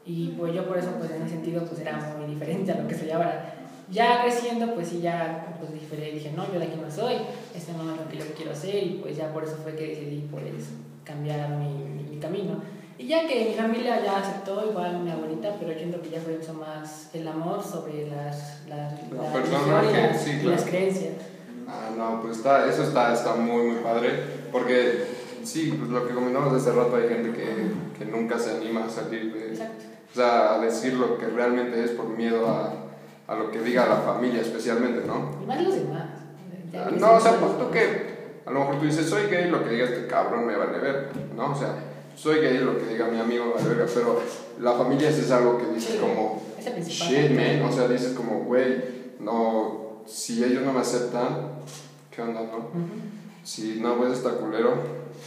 Y 0.05 0.29
pues 0.37 0.53
yo 0.53 0.65
por 0.67 0.77
eso, 0.77 0.89
pues 0.99 1.11
en 1.11 1.21
ese 1.21 1.35
sentido, 1.35 1.63
pues 1.65 1.79
era 1.79 2.15
muy 2.17 2.27
diferente 2.33 2.71
a 2.71 2.75
lo 2.81 2.87
que 2.87 2.95
soy 2.97 3.11
ahora. 3.11 3.55
Ya 3.89 4.21
creciendo, 4.23 4.73
pues 4.73 4.87
sí, 4.89 5.01
ya, 5.01 5.55
pues 5.59 5.71
dije, 6.13 6.31
no, 6.35 6.51
yo 6.51 6.59
de 6.59 6.65
aquí 6.65 6.79
no 6.81 6.89
soy, 6.89 7.15
este 7.55 7.73
no 7.73 7.91
es 7.93 7.97
lo 7.99 8.09
que 8.09 8.17
yo 8.17 8.25
quiero 8.35 8.51
hacer, 8.51 8.75
y 8.83 8.99
pues 9.01 9.15
ya 9.17 9.31
por 9.31 9.43
eso 9.43 9.55
fue 9.61 9.75
que 9.75 9.87
decidí, 9.87 10.27
pues, 10.31 10.43
cambiar 11.03 11.49
mi, 11.49 11.67
mi, 11.67 12.03
mi 12.03 12.17
camino. 12.17 12.61
Y 12.97 13.07
ya 13.07 13.27
que 13.27 13.45
mi 13.49 13.53
familia 13.53 14.01
ya 14.03 14.17
aceptó, 14.19 14.65
igual 14.69 14.99
mi 14.99 15.11
abuelita, 15.11 15.55
pero 15.59 15.71
yo 15.73 15.77
siento 15.77 16.01
que 16.01 16.09
ya 16.09 16.21
fue 16.21 16.37
mucho 16.37 16.53
más 16.53 17.09
el 17.13 17.27
amor 17.27 17.61
sobre 17.63 18.07
las, 18.09 18.61
las, 18.67 18.93
La 19.11 19.23
la 19.23 19.33
persona 19.33 19.83
y 19.83 19.93
que- 19.93 20.01
las- 20.01 20.21
sí, 20.21 20.29
y 20.31 20.39
claro. 20.39 20.49
las 20.51 20.65
creencias. 20.65 21.13
Ah, 21.67 21.89
no, 21.97 22.21
pues 22.21 22.37
está, 22.37 22.67
eso 22.69 22.83
está, 22.83 23.13
está 23.13 23.35
muy, 23.35 23.63
muy 23.67 23.75
padre. 23.83 24.11
Porque, 24.51 25.05
sí, 25.43 25.75
pues 25.77 25.89
lo 25.89 26.07
que 26.07 26.13
comentamos 26.13 26.53
hace 26.53 26.71
rato, 26.71 26.95
hay 26.95 27.09
gente 27.09 27.31
que, 27.31 27.97
que 27.97 28.05
nunca 28.11 28.39
se 28.39 28.51
anima 28.51 28.85
a 28.85 28.89
salir 28.89 29.33
de. 29.33 29.49
Exacto. 29.49 29.83
O 30.11 30.15
sea, 30.15 30.55
a 30.55 30.59
decir 30.59 30.93
lo 30.93 31.17
que 31.17 31.25
realmente 31.27 31.83
es 31.83 31.91
por 31.91 32.07
miedo 32.07 32.47
a, 32.47 32.73
a 33.27 33.35
lo 33.35 33.49
que 33.51 33.59
diga 33.61 33.87
la 33.87 33.97
familia, 33.97 34.41
especialmente, 34.41 35.05
¿no? 35.07 35.31
Y 35.41 35.45
más 35.45 35.63
los 35.63 35.75
demás. 35.75 36.03
Ah, 36.75 36.89
No, 36.99 37.13
o 37.13 37.19
sea, 37.19 37.39
pues 37.39 37.57
tú 37.57 37.71
que 37.71 38.13
a 38.45 38.51
lo 38.51 38.59
mejor 38.59 38.79
tú 38.79 38.85
dices, 38.85 39.07
soy 39.09 39.23
gay, 39.29 39.49
lo 39.49 39.63
que 39.63 39.71
diga 39.71 39.85
este 39.85 40.07
cabrón 40.07 40.45
me 40.45 40.55
vale 40.55 40.77
ver, 40.79 41.09
¿no? 41.35 41.51
O 41.51 41.55
sea, 41.55 41.75
soy 42.15 42.41
gay, 42.41 42.59
lo 42.59 42.77
que 42.77 42.85
diga 42.85 43.07
mi 43.07 43.19
amigo 43.19 43.45
me 43.45 43.53
vale 43.63 43.75
ver, 43.75 43.89
pero 43.93 44.21
la 44.59 44.73
familia 44.73 45.11
sí 45.11 45.21
es 45.21 45.31
algo 45.31 45.57
que 45.57 45.65
dices 45.73 45.93
Sí, 45.93 45.97
como, 45.99 46.43
shit, 46.87 47.31
man, 47.31 47.63
o 47.63 47.71
sea, 47.71 47.87
dices 47.87 48.13
como, 48.13 48.41
güey, 48.43 48.83
no, 49.19 50.03
si 50.05 50.43
ellos 50.43 50.63
no 50.63 50.73
me 50.73 50.81
aceptan, 50.81 51.53
¿qué 52.11 52.21
onda, 52.21 52.41
no? 52.41 52.57
Ujú. 52.57 52.87
Si 53.43 53.79
no, 53.81 53.95
pues 53.97 54.13
está 54.13 54.31
culero, 54.31 54.73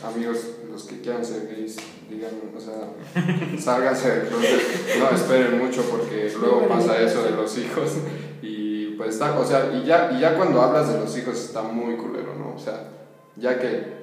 amigos, 0.04 0.38
los 0.70 0.84
que 0.84 1.00
quieran 1.00 1.24
ser 1.24 1.48
gays, 1.48 1.76
digan, 2.08 2.32
o 2.56 2.60
sea, 2.60 3.58
sálganse 3.58 4.10
del 4.10 4.28
closet, 4.28 4.98
no 4.98 5.10
esperen 5.10 5.58
mucho 5.58 5.82
porque 5.82 6.32
luego 6.38 6.68
pasa 6.68 7.00
eso 7.00 7.22
de 7.22 7.30
los 7.30 7.56
hijos 7.58 7.92
y 8.42 8.94
pues 8.96 9.14
está, 9.14 9.38
o 9.38 9.44
sea, 9.44 9.72
y 9.74 9.84
ya, 9.84 10.12
y 10.12 10.20
ya 10.20 10.36
cuando 10.36 10.60
hablas 10.60 10.92
de 10.92 11.00
los 11.00 11.16
hijos 11.16 11.36
está 11.36 11.62
muy 11.62 11.96
culero, 11.96 12.34
¿no? 12.34 12.54
O 12.54 12.58
sea, 12.58 12.88
ya 13.36 13.58
que, 13.58 13.96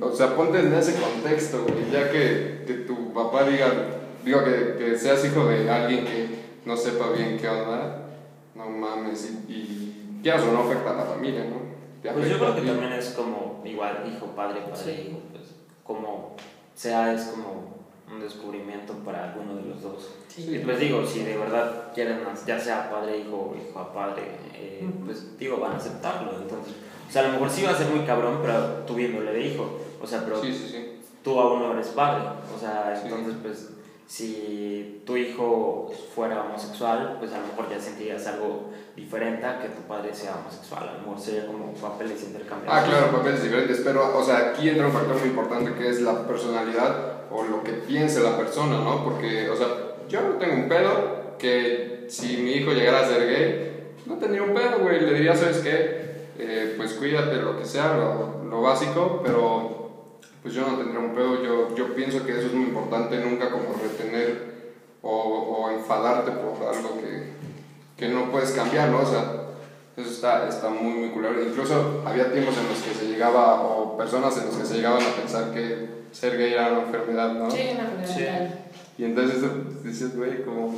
o 0.00 0.14
sea, 0.14 0.34
ponte 0.36 0.60
en 0.60 0.72
ese 0.72 0.94
contexto, 1.00 1.64
güey, 1.64 1.90
ya 1.90 2.10
que, 2.10 2.64
que 2.66 2.74
tu 2.86 3.12
papá 3.12 3.44
diga, 3.44 3.68
digo, 4.24 4.44
que, 4.44 4.76
que 4.78 4.98
seas 4.98 5.24
hijo 5.24 5.46
de 5.46 5.70
alguien 5.70 6.04
que 6.04 6.28
no 6.64 6.76
sepa 6.76 7.10
bien 7.10 7.38
qué 7.38 7.48
onda, 7.48 8.08
no 8.54 8.68
mames, 8.68 9.30
y, 9.48 9.52
y 9.52 10.20
quieras 10.22 10.42
o 10.42 10.52
no 10.52 10.60
afecta 10.60 10.90
a 10.90 10.96
la 10.96 11.04
familia, 11.04 11.44
¿no? 11.44 11.71
Pues 12.02 12.28
yo 12.28 12.38
creo 12.38 12.54
que 12.56 12.62
también 12.62 12.92
es 12.92 13.10
como 13.10 13.62
igual 13.64 14.02
hijo, 14.12 14.26
padre, 14.34 14.60
padre, 14.62 14.76
Sí. 14.76 15.08
hijo, 15.08 15.18
pues 15.30 15.44
como 15.84 16.36
sea 16.74 17.12
es 17.12 17.22
como 17.26 17.72
un 18.12 18.20
descubrimiento 18.20 18.92
para 19.04 19.30
alguno 19.32 19.54
de 19.56 19.62
los 19.62 19.82
dos. 19.82 20.10
Sí. 20.28 20.56
Y 20.56 20.58
pues 20.60 20.80
digo, 20.80 21.04
si 21.06 21.20
de 21.22 21.36
verdad 21.38 21.92
quieren, 21.94 22.20
ya 22.46 22.58
sea 22.58 22.90
padre, 22.90 23.18
hijo 23.18 23.52
o 23.52 23.56
hijo 23.56 23.78
a 23.78 23.92
padre, 23.92 24.22
eh, 24.54 24.88
pues 25.04 25.38
digo, 25.38 25.58
van 25.58 25.72
a 25.72 25.76
aceptarlo. 25.76 26.32
Entonces, 26.40 26.74
o 27.08 27.10
sea, 27.12 27.22
a 27.22 27.26
lo 27.26 27.32
mejor 27.34 27.50
sí 27.50 27.62
va 27.62 27.70
a 27.70 27.76
ser 27.76 27.88
muy 27.88 28.04
cabrón, 28.04 28.38
pero 28.42 28.58
tú 28.86 28.94
viéndole 28.94 29.32
de 29.32 29.46
hijo. 29.46 29.78
O 30.02 30.06
sea, 30.06 30.24
pero 30.24 30.40
Sí, 30.42 30.52
sí, 30.52 30.68
sí. 30.68 31.00
tú 31.22 31.38
aún 31.40 31.60
no 31.60 31.72
eres 31.72 31.88
padre. 31.88 32.24
O 32.54 32.58
sea, 32.58 32.94
Sí. 33.00 33.08
entonces, 33.08 33.34
pues, 33.42 33.70
si 34.12 35.02
tu 35.06 35.16
hijo 35.16 35.90
fuera 36.14 36.42
homosexual, 36.42 37.16
pues 37.18 37.32
a 37.32 37.38
lo 37.38 37.46
mejor 37.46 37.70
ya 37.70 37.80
sentirías 37.80 38.26
algo 38.26 38.68
diferente 38.94 39.46
a 39.46 39.58
que 39.58 39.68
tu 39.68 39.80
padre 39.88 40.14
sea 40.14 40.36
homosexual. 40.36 40.86
A 40.86 40.92
lo 40.92 40.98
mejor 40.98 41.18
sería 41.18 41.46
como 41.46 41.72
papeles 41.72 42.22
intercambiables. 42.22 42.84
Ah, 42.84 42.86
claro, 42.86 43.10
papeles 43.10 43.42
diferentes, 43.42 43.80
pero, 43.82 44.14
o 44.14 44.22
sea, 44.22 44.50
aquí 44.50 44.68
entra 44.68 44.88
un 44.88 44.92
factor 44.92 45.18
muy 45.18 45.30
importante 45.30 45.72
que 45.72 45.88
es 45.88 46.02
la 46.02 46.26
personalidad 46.26 47.22
o 47.30 47.42
lo 47.44 47.64
que 47.64 47.72
piense 47.72 48.20
la 48.20 48.36
persona, 48.36 48.80
¿no? 48.84 49.02
Porque, 49.02 49.48
o 49.48 49.56
sea, 49.56 49.68
yo 50.10 50.20
tengo 50.38 50.56
un 50.56 50.68
pedo 50.68 51.38
que 51.38 52.04
si 52.10 52.36
mi 52.36 52.52
hijo 52.52 52.72
llegara 52.72 53.00
a 53.00 53.08
ser 53.08 53.26
gay, 53.26 53.94
no 54.04 54.18
tendría 54.18 54.42
un 54.42 54.52
pedo, 54.52 54.80
güey. 54.80 55.00
Le 55.00 55.14
diría, 55.14 55.34
¿sabes 55.34 55.60
qué? 55.60 56.02
Eh, 56.38 56.74
pues 56.76 56.92
cuídate, 56.92 57.36
lo 57.36 57.58
que 57.58 57.64
sea, 57.64 57.96
lo, 57.96 58.44
lo 58.44 58.60
básico, 58.60 59.22
pero 59.24 59.81
pues 60.42 60.54
yo 60.54 60.66
no 60.66 60.76
tendría 60.78 60.98
un 61.00 61.14
pedo. 61.14 61.42
Yo, 61.42 61.74
yo 61.76 61.94
pienso 61.94 62.24
que 62.24 62.32
eso 62.32 62.48
es 62.48 62.52
muy 62.52 62.64
importante, 62.66 63.18
nunca 63.18 63.50
como 63.50 63.74
retener 63.80 64.52
o, 65.02 65.10
o 65.10 65.70
enfadarte 65.70 66.30
por 66.32 66.66
algo 66.68 67.00
que, 67.00 67.32
que 67.96 68.08
no 68.12 68.30
puedes 68.30 68.50
cambiar, 68.52 68.88
¿no? 68.90 69.00
O 69.00 69.06
sea, 69.06 69.32
eso 69.96 70.10
está, 70.10 70.48
está 70.48 70.68
muy, 70.68 70.92
muy 70.94 71.08
culero. 71.10 71.42
Incluso 71.42 72.02
había 72.06 72.32
tiempos 72.32 72.56
en 72.58 72.68
los 72.68 72.78
que 72.82 72.94
se 72.94 73.06
llegaba, 73.12 73.62
o 73.62 73.96
personas 73.96 74.36
en 74.38 74.46
los 74.46 74.56
que 74.56 74.64
se 74.64 74.74
llegaban 74.76 75.02
a 75.02 75.20
pensar 75.20 75.52
que 75.52 76.02
ser 76.12 76.36
gay 76.38 76.52
era 76.54 76.72
una 76.72 76.82
enfermedad, 76.82 77.32
¿no? 77.34 77.50
Sí, 77.50 77.70
una 77.74 78.06
Sí. 78.06 78.22
enfermedad. 78.22 78.54
Y 78.98 79.04
entonces 79.04 79.42
dices, 79.84 80.16
güey, 80.16 80.42
como... 80.44 80.74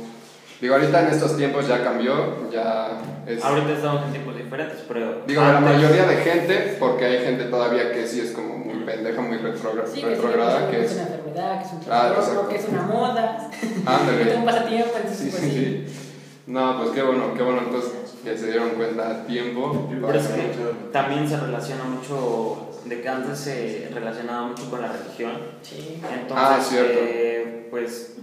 Digo, 0.61 0.73
ahorita 0.75 1.01
en 1.01 1.07
estos 1.13 1.35
tiempos 1.35 1.67
ya 1.67 1.83
cambió, 1.83 2.49
ya 2.49 2.97
es... 3.27 3.43
Ahorita 3.43 3.73
estamos 3.73 4.05
en 4.05 4.11
tiempos 4.13 4.37
diferentes, 4.37 4.79
pero. 4.87 5.23
Digo, 5.27 5.41
la 5.41 5.57
antes- 5.57 5.73
mayoría 5.75 6.05
de 6.07 6.15
gente, 6.17 6.77
porque 6.79 7.03
hay 7.05 7.25
gente 7.25 7.43
todavía 7.45 7.91
que 7.91 8.07
sí 8.07 8.21
es 8.21 8.31
como 8.31 8.57
muy 8.57 8.74
pendeja, 8.85 9.21
muy 9.21 9.37
retrogra- 9.37 9.85
Sí, 9.87 9.93
que 9.95 9.99
sí, 10.01 10.05
retrograda, 10.05 10.69
que 10.69 10.77
que 10.77 10.85
es 10.85 10.93
una 10.93 11.01
enfermedad, 11.03 11.59
que 11.59 11.65
es 11.65 11.71
un 11.73 11.77
Ah, 11.79 11.83
trastorno, 11.83 12.21
exacto. 12.21 12.49
que 12.49 12.55
es 12.55 12.65
una 12.69 12.81
moda, 12.83 13.49
que 13.59 13.65
es 13.67 13.73
un 13.77 13.87
Ándale. 13.87 14.45
pasatiempo, 14.45 14.91
entonces 14.95 15.17
Sí, 15.19 15.29
pues 15.31 15.41
sí, 15.43 15.49
sí. 15.51 16.01
No, 16.47 16.77
pues 16.77 16.91
qué 16.91 17.01
bueno, 17.01 17.33
qué 17.35 17.41
bueno 17.43 17.61
entonces 17.65 17.91
que 18.23 18.37
se 18.37 18.47
dieron 18.47 18.69
cuenta 18.71 19.09
a 19.09 19.25
tiempo. 19.25 19.87
Pero 19.89 20.13
es 20.19 20.27
que 20.27 20.51
también 20.91 21.27
se 21.27 21.37
relaciona 21.39 21.83
mucho, 21.85 22.69
de 22.85 23.01
que 23.01 23.09
antes 23.09 23.39
se 23.39 23.89
relacionaba 23.93 24.47
mucho 24.47 24.69
con 24.69 24.81
la 24.81 24.91
religión. 24.91 25.31
Sí. 25.63 26.01
Entonces, 26.03 26.47
Ah, 26.47 26.59
cierto. 26.61 26.99
eh, 27.01 27.67
pues, 27.71 28.13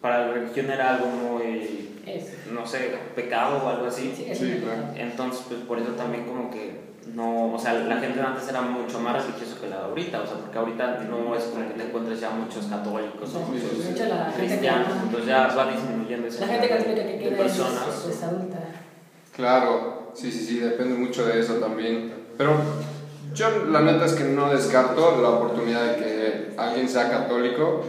para 0.00 0.26
la 0.28 0.32
religión 0.34 0.70
era 0.70 0.94
algo 0.94 1.06
muy, 1.08 1.90
Es. 2.06 2.34
no 2.52 2.64
sé, 2.66 2.92
pecado 3.16 3.62
o 3.64 3.68
algo 3.68 3.86
así. 3.86 4.14
Sí, 4.16 4.60
claro. 4.62 4.94
Entonces, 4.96 5.42
pues 5.48 5.60
por 5.62 5.78
eso 5.78 5.90
también 5.92 6.24
como 6.26 6.50
que 6.50 6.78
no, 7.14 7.52
o 7.54 7.58
sea, 7.58 7.74
la 7.74 7.96
gente 7.98 8.20
antes 8.20 8.48
era 8.48 8.60
mucho 8.62 9.00
más 9.00 9.24
religiosa 9.24 9.60
que 9.60 9.68
la 9.68 9.76
de 9.78 9.82
ahorita, 9.84 10.20
o 10.22 10.26
sea, 10.26 10.36
porque 10.36 10.58
ahorita 10.58 11.00
no 11.10 11.34
es 11.34 11.44
como 11.44 11.66
que 11.68 11.74
te 11.74 11.84
encuentres 11.84 12.20
ya 12.20 12.30
muchos 12.30 12.66
católicos 12.66 13.34
o 13.34 13.40
No, 13.40 13.46
muchos 13.46 13.84
gente 13.84 14.04
cristianos, 14.36 14.88
entonces 15.02 15.26
ya 15.26 15.46
va 15.54 15.70
disminuyendo 15.72 16.26
ese 16.28 16.40
La 16.40 16.46
gente 16.46 16.68
católica 16.68 17.02
que 17.06 17.18
queda 17.18 17.30
es, 17.30 17.36
personas. 17.42 18.06
es 18.08 18.22
adulta. 18.22 18.58
Claro, 19.34 20.10
sí, 20.14 20.30
sí, 20.30 20.44
sí, 20.44 20.58
depende 20.60 20.94
mucho 20.96 21.24
de 21.26 21.40
eso 21.40 21.54
también. 21.54 22.12
Pero 22.36 22.52
yo 23.34 23.66
la 23.66 23.80
neta 23.80 24.04
es 24.04 24.12
que 24.14 24.24
no 24.24 24.50
descarto 24.50 25.20
la 25.22 25.28
oportunidad 25.30 25.84
de 25.84 25.96
que 25.96 26.54
alguien 26.56 26.88
sea 26.88 27.10
católico 27.10 27.84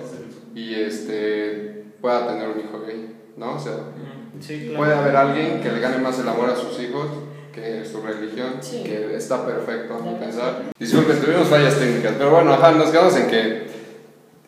y 0.56 0.75
este 0.75 1.86
pueda 2.01 2.28
tener 2.28 2.50
un 2.50 2.60
hijo 2.60 2.82
gay, 2.86 3.16
¿no? 3.38 3.56
O 3.56 3.60
sea, 3.60 3.74
Ujú, 3.74 4.42
Sí, 4.42 4.66
claro. 4.70 4.78
puede 4.80 4.94
haber 4.96 5.16
alguien 5.16 5.62
que 5.62 5.72
le 5.72 5.80
gane 5.80 5.98
más 6.00 6.18
el 6.20 6.28
amor 6.28 6.50
a 6.50 6.56
sus 6.56 6.80
hijos 6.80 7.08
que 7.53 7.84
su 7.86 8.01
religión, 8.01 8.55
Sí. 8.62 8.84
que 8.84 9.15
está 9.15 9.46
perfecto 9.46 9.96
a 9.96 10.20
pensar. 10.20 10.63
Disculpen, 10.79 11.20
tuvimos 11.20 11.48
fallas 11.48 11.77
técnicas, 11.77 12.13
pero 12.17 12.31
bueno, 12.31 12.53
ajá, 12.53 12.72
nos 12.72 12.89
quedamos 12.89 13.15
en 13.17 13.27
que 13.27 13.67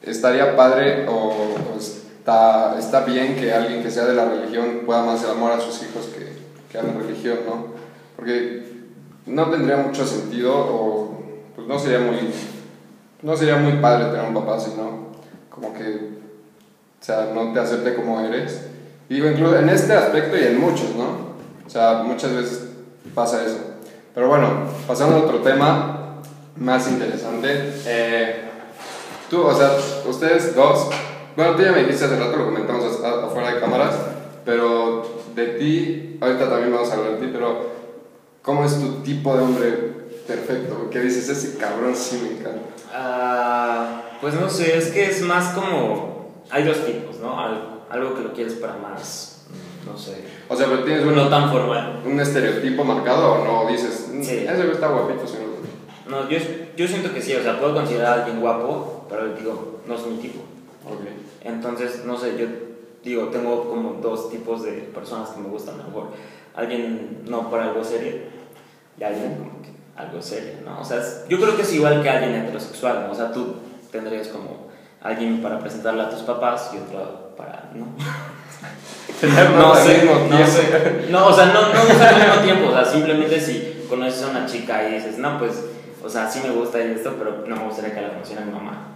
estaría 0.01 0.55
padre 0.55 1.05
o, 1.07 1.11
o 1.13 1.77
está, 1.79 2.77
está 2.79 3.01
bien 3.01 3.35
que 3.35 3.53
alguien 3.53 3.83
que 3.83 3.91
sea 3.91 4.05
de 4.05 4.13
la 4.15 4.25
religión 4.25 4.81
pueda 4.85 5.03
más 5.03 5.23
el 5.23 5.31
amor 5.31 5.51
a 5.51 5.59
sus 5.59 5.81
hijos 5.83 6.07
que, 6.07 6.27
que 6.71 6.77
a 6.77 6.83
la 6.83 6.93
religión, 6.93 7.39
¿no? 7.45 7.67
Porque 8.15 8.63
no 9.25 9.49
tendría 9.49 9.77
mucho 9.77 10.05
sentido 10.05 10.53
o 10.55 11.23
pues 11.55 11.67
no 11.67 11.77
sería 11.79 11.99
muy, 11.99 12.17
no 13.21 13.35
sería 13.37 13.57
muy 13.57 13.73
padre 13.73 14.05
tener 14.05 14.25
un 14.27 14.33
papá 14.33 14.55
así, 14.55 14.71
¿no? 14.77 15.13
Como 15.49 15.73
que, 15.73 15.83
o 17.01 17.03
sea, 17.05 17.31
no 17.33 17.53
te 17.53 17.59
acepte 17.59 17.95
como 17.95 18.19
eres. 18.21 18.67
Y 19.09 19.15
digo, 19.15 19.27
incluso 19.29 19.57
en 19.57 19.69
este 19.69 19.93
aspecto 19.93 20.37
y 20.37 20.43
en 20.43 20.59
muchos, 20.59 20.95
¿no? 20.95 21.33
O 21.65 21.69
sea, 21.69 22.01
muchas 22.03 22.33
veces 22.35 22.62
pasa 23.09 23.45
eso. 23.45 23.57
Pero 24.13 24.27
bueno, 24.27 24.49
pasando 24.87 25.15
a 25.17 25.19
otro 25.21 25.39
tema 25.39 26.19
más 26.57 26.87
interesante. 26.89 27.73
Eh, 27.85 28.41
tú, 29.29 29.41
o 29.43 29.55
sea, 29.55 29.71
ustedes 30.07 30.55
dos, 30.55 30.89
bueno, 31.35 31.55
tú 31.55 31.63
ya 31.63 31.71
me 31.71 31.79
dijiste 31.83 32.05
hace 32.05 32.19
rato, 32.19 32.37
lo 32.37 32.45
comentamos 32.45 32.83
afuera 33.03 33.53
de 33.55 33.59
cámaras, 33.59 33.95
pero 34.45 35.23
de 35.35 35.45
ti, 35.47 36.17
ahorita 36.21 36.49
también 36.49 36.71
vamos 36.73 36.91
a 36.91 36.93
hablar 36.93 37.13
de 37.13 37.25
ti, 37.25 37.29
pero 37.33 37.71
¿cómo 38.43 38.63
es 38.65 38.79
tu 38.79 39.01
tipo 39.01 39.35
de 39.35 39.41
hombre 39.43 39.71
perfecto? 40.27 40.89
¿Qué 40.91 40.99
dices? 40.99 41.27
Ese 41.29 41.57
cabrón 41.57 41.95
sí 41.95 42.19
me 42.23 42.39
encanta. 42.39 42.69
Ah, 42.93 44.01
pues 44.21 44.35
no 44.35 44.49
sé, 44.49 44.77
es 44.77 44.89
que 44.89 45.09
es 45.09 45.21
más 45.23 45.53
como. 45.53 46.43
Hay 46.51 46.63
dos 46.65 46.85
tipos, 46.85 47.17
¿no? 47.19 47.39
Al- 47.39 47.71
Algo 47.89 48.15
que 48.15 48.21
lo 48.21 48.33
quieres 48.33 48.53
para 48.55 48.75
más, 48.77 49.43
no 49.85 49.97
sé. 49.97 50.23
O 50.53 50.55
sea, 50.55 50.67
pero 50.67 50.83
tienes 50.83 51.03
un, 51.05 51.15
No 51.15 51.27
tan 51.29 51.51
formal. 51.51 52.01
un 52.05 52.19
estereotipo 52.19 52.83
marcado 52.83 53.33
o 53.33 53.45
no 53.45 53.71
dices, 53.71 54.09
"Mm, 54.13 54.21
Sí. 54.23 54.37
ese 54.47 54.71
está 54.71 54.87
guapito, 54.87 55.25
señor. 55.27 55.49
No, 56.07 56.29
yo, 56.29 56.37
yo 56.75 56.87
siento 56.87 57.13
que 57.13 57.21
sí, 57.21 57.33
o 57.33 57.41
sea, 57.41 57.59
puedo 57.59 57.73
considerar 57.73 58.19
a 58.19 58.23
alguien 58.23 58.39
guapo, 58.41 59.05
pero 59.09 59.33
digo, 59.33 59.79
no 59.87 59.95
es 59.95 60.05
mi 60.05 60.17
tipo. 60.17 60.39
Ok. 60.85 61.01
Entonces, 61.41 62.03
no 62.05 62.17
sé, 62.17 62.37
yo 62.37 62.45
digo, 63.03 63.27
tengo 63.29 63.69
como 63.69 63.93
dos 64.01 64.29
tipos 64.29 64.63
de 64.63 64.71
personas 64.73 65.29
que 65.29 65.41
me 65.41 65.47
gustan. 65.49 65.79
A 65.81 65.87
mejor 65.87 66.09
alguien 66.55 67.23
no 67.27 67.49
para 67.49 67.65
algo 67.65 67.83
serio 67.83 68.13
y 68.99 69.03
alguien 69.03 69.35
como 69.37 69.61
que 69.61 69.69
algo 69.95 70.21
serio, 70.21 70.53
¿no? 70.65 70.81
O 70.81 70.85
sea, 70.85 70.99
es- 70.99 71.25
yo 71.29 71.39
creo 71.39 71.55
que 71.55 71.63
es 71.63 71.73
igual 71.73 72.03
que 72.03 72.09
alguien 72.09 72.35
heterosexual, 72.35 73.05
¿no? 73.07 73.11
O 73.11 73.15
sea, 73.15 73.31
tú 73.31 73.55
tendrías 73.91 74.27
como 74.27 74.67
alguien 75.01 75.41
para 75.41 75.57
presentarle 75.59 76.03
a 76.03 76.09
tus 76.09 76.21
papás 76.21 76.71
y 76.73 76.77
otro 76.77 77.33
para, 77.35 77.71
¿no? 77.73 77.87
No 79.57 79.75
sé, 79.75 80.03
no 80.29 80.45
sé. 80.47 81.07
No, 81.09 81.27
o 81.27 81.33
sea, 81.33 81.45
no, 81.47 81.73
no 81.73 81.81
es 81.81 82.01
al 82.01 82.15
mismo 82.15 82.41
tiempo, 82.43 82.69
o 82.69 82.73
sea, 82.73 82.83
simplemente 82.85 83.39
si 83.39 83.85
conoces 83.89 84.23
a 84.23 84.29
una 84.29 84.45
chica 84.45 84.87
y 84.89 84.95
dices, 84.95 85.17
no, 85.17 85.39
pues, 85.39 85.63
o 86.03 86.09
sea, 86.09 86.29
sí 86.29 86.41
me 86.45 86.53
gusta 86.53 86.79
esto, 86.79 87.15
pero 87.17 87.43
no 87.47 87.55
me 87.55 87.63
gustaría 87.63 87.93
que 87.93 88.01
la 88.01 88.09
conociera 88.09 88.41
mi 88.43 88.51
mamá. 88.51 88.87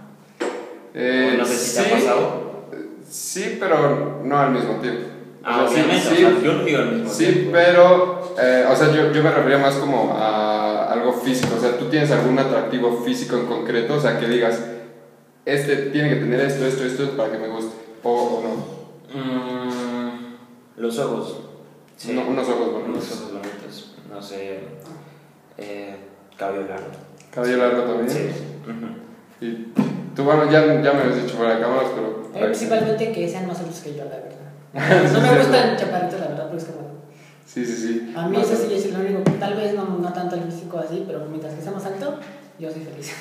Eh, 0.94 1.34
no 1.38 1.44
sé 1.46 1.54
si 1.56 1.76
te 1.76 1.82
sí, 1.82 1.90
ha 1.90 1.94
pasado. 1.96 2.48
Sí, 3.08 3.56
pero 3.58 4.20
no 4.24 4.38
al 4.38 4.50
mismo 4.50 4.74
tiempo. 4.76 5.02
O 5.42 5.50
Ah, 5.50 5.66
sea, 5.66 5.68
sí, 5.68 5.74
obviamente, 5.80 6.08
sí, 6.16 6.24
o 6.24 6.30
sea, 6.30 6.40
yo 6.42 6.52
no 6.52 6.64
digo 6.64 6.78
al 6.78 6.92
mismo 6.92 7.10
Sí, 7.10 7.24
tiempo. 7.24 7.50
pero, 7.52 8.34
eh, 8.42 8.66
o 8.70 8.76
sea, 8.76 8.88
yo, 8.92 9.12
yo 9.12 9.22
me 9.22 9.30
refería 9.30 9.58
más 9.58 9.74
como 9.76 10.14
a 10.18 10.92
algo 10.92 11.12
físico. 11.12 11.54
O 11.56 11.60
sea, 11.60 11.78
tú 11.78 11.86
tienes 11.86 12.10
algún 12.10 12.38
atractivo 12.38 13.02
físico 13.02 13.36
en 13.36 13.46
concreto, 13.46 13.94
o 13.94 14.00
sea, 14.00 14.18
que 14.18 14.26
digas, 14.26 14.60
este 15.46 15.76
tiene 15.76 16.10
que 16.10 16.16
tener 16.16 16.40
esto, 16.40 16.66
esto, 16.66 16.84
esto 16.84 17.16
para 17.16 17.30
que 17.32 17.38
me 17.38 17.48
guste. 17.48 17.72
O, 18.02 18.10
o 18.12 18.42
no. 18.42 18.77
Mm, 19.12 20.80
los 20.80 20.98
ojos. 20.98 21.40
No, 22.12 22.22
unos 22.22 22.48
ojos 22.48 22.72
bonitos. 22.72 22.88
Unos 22.88 23.12
ojos 23.12 23.32
bonitos. 23.32 23.94
No 24.10 24.22
sé. 24.22 24.60
Eh, 25.56 25.96
cabello 26.36 26.68
largo. 26.68 26.86
Cabello 27.32 27.56
largo 27.56 27.82
también. 27.82 28.10
Sí. 28.10 28.30
Ujú. 28.64 29.44
Y 29.44 29.72
tú, 30.14 30.24
bueno, 30.24 30.50
ya, 30.50 30.60
ya 30.82 30.92
me 30.92 31.00
habías 31.02 31.22
dicho 31.22 31.36
fuera 31.36 31.56
de 31.56 31.60
cámaras, 31.60 31.90
pero. 31.94 32.28
A 32.34 32.38
mí 32.38 32.44
principalmente 32.44 33.12
que 33.12 33.28
sean 33.28 33.46
más 33.46 33.58
altos 33.60 33.80
que 33.80 33.94
yo, 33.94 34.04
la 34.04 34.16
verdad. 34.16 34.34
No 35.12 35.20
me 35.20 35.38
gustan 35.38 35.76
chaparritos, 35.76 36.20
la 36.20 36.28
verdad, 36.28 36.48
porque 36.48 36.62
es 36.62 36.70
como. 36.70 36.88
Sí, 37.46 37.64
sí, 37.64 37.76
sí. 37.76 38.12
A 38.14 38.28
mí 38.28 38.36
eso 38.38 38.54
sí 38.54 38.74
es 38.74 38.92
lo 38.92 39.00
único. 39.00 39.22
Tal 39.40 39.54
vez 39.56 39.74
no, 39.74 39.84
no 39.98 40.12
tanto 40.12 40.36
el 40.36 40.42
físico 40.42 40.78
así, 40.78 41.04
pero 41.06 41.24
mientras 41.24 41.54
que 41.54 41.62
sea 41.62 41.72
más 41.72 41.86
alto, 41.86 42.18
yo 42.58 42.70
soy 42.70 42.82
feliz. 42.82 43.12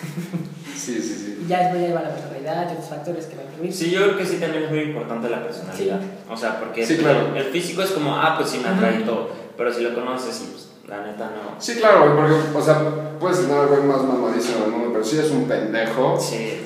Sí, 0.75 0.95
sí, 1.01 1.01
sí. 1.01 1.39
Y 1.45 1.47
ya 1.49 1.59
después 1.59 1.81
ya 1.81 1.87
lleva 1.87 2.01
la 2.01 2.09
personalidad 2.13 2.69
y 2.69 2.73
otros 2.73 2.89
factores 2.89 3.25
que 3.25 3.35
me 3.35 3.43
permiten. 3.43 3.73
Sí, 3.77 3.91
yo 3.91 4.03
creo 4.03 4.17
que 4.17 4.25
sí 4.25 4.37
también 4.37 4.63
es 4.63 4.69
muy 4.71 4.79
importante 4.81 5.29
la 5.29 5.43
personalidad. 5.43 5.99
Sí. 5.99 6.07
O 6.29 6.37
sea, 6.37 6.59
porque 6.59 6.85
Sí, 6.85 6.97
claro. 6.97 7.35
el 7.35 7.43
físico 7.45 7.81
es 7.83 7.91
como, 7.91 8.15
ah, 8.15 8.35
pues 8.37 8.49
sí 8.49 8.59
me 8.59 8.69
atrae 8.69 9.01
y 9.01 9.03
todo. 9.03 9.29
Pero 9.57 9.73
si 9.73 9.81
lo 9.81 9.93
conoces 9.95 10.41
y 10.41 10.51
pues 10.51 10.67
la 10.87 11.05
neta 11.05 11.25
no. 11.25 11.59
Sí, 11.61 11.75
claro, 11.75 12.13
güey, 12.13 12.15
porque, 12.15 12.57
o 12.57 12.61
sea, 12.61 13.17
puedes 13.19 13.41
tener 13.41 13.57
al 13.57 13.67
güey 13.67 13.81
más 13.83 14.01
mamadísimo 14.03 14.61
del 14.61 14.71
mundo, 14.71 14.89
pero 14.93 15.03
si 15.03 15.17
eres 15.17 15.31
un 15.31 15.47
pendejo, 15.47 16.17
Sí. 16.19 16.61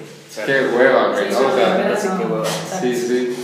qué 0.46 0.68
hueva, 0.76 1.08
güey, 1.10 1.26
Sí, 1.28 1.34
sí, 1.34 1.44
sea, 1.56 1.98
sí, 1.98 2.08
qué 2.20 2.26
hueva. 2.26 2.46
Sí, 2.46 2.96
sí. 2.96 3.36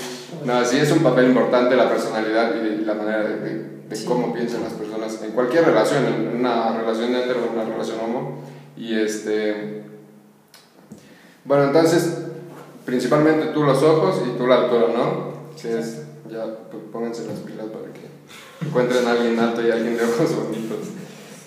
No, 0.45 0.63
sí 0.63 0.77
es 0.77 0.91
un 0.91 0.99
papel 0.99 1.25
importante 1.27 1.75
la 1.75 1.89
personalidad 1.89 2.51
y, 2.55 2.85
la 2.85 2.93
manera 2.93 3.23
de, 3.23 3.37
de- 3.39 3.77
de 3.87 3.95
Sí. 3.95 4.05
cómo 4.05 4.33
piensan 4.33 4.63
las 4.63 4.73
personas 4.73 5.21
en 5.23 5.31
cualquier 5.31 5.63
relación, 5.65 6.05
en 6.05 6.39
una 6.39 6.77
relación 6.77 7.11
de 7.13 7.23
hetero, 7.23 7.49
una 7.53 7.63
relación 7.63 7.97
homo. 8.03 8.43
Y 8.77 8.99
este. 8.99 9.83
Bueno, 11.45 11.65
entonces, 11.65 12.19
principalmente 12.85 13.47
tú 13.47 13.63
los 13.63 13.81
ojos 13.83 14.21
y 14.27 14.37
tú 14.37 14.47
la 14.47 14.55
altura, 14.63 14.87
¿no? 14.95 15.33
Sí, 15.55 15.69
es, 15.69 16.03
ya 16.29 16.43
pues, 16.69 16.83
pónganse 16.91 17.25
las 17.25 17.39
pilas 17.39 17.67
para 17.67 17.85
que 17.93 18.65
encuentren 18.67 19.07
a 19.07 19.11
alguien 19.11 19.39
alto 19.39 19.65
y 19.65 19.71
a 19.71 19.75
alguien 19.75 19.97
de 19.97 20.03
ojos 20.03 20.35
bonitos. 20.35 20.77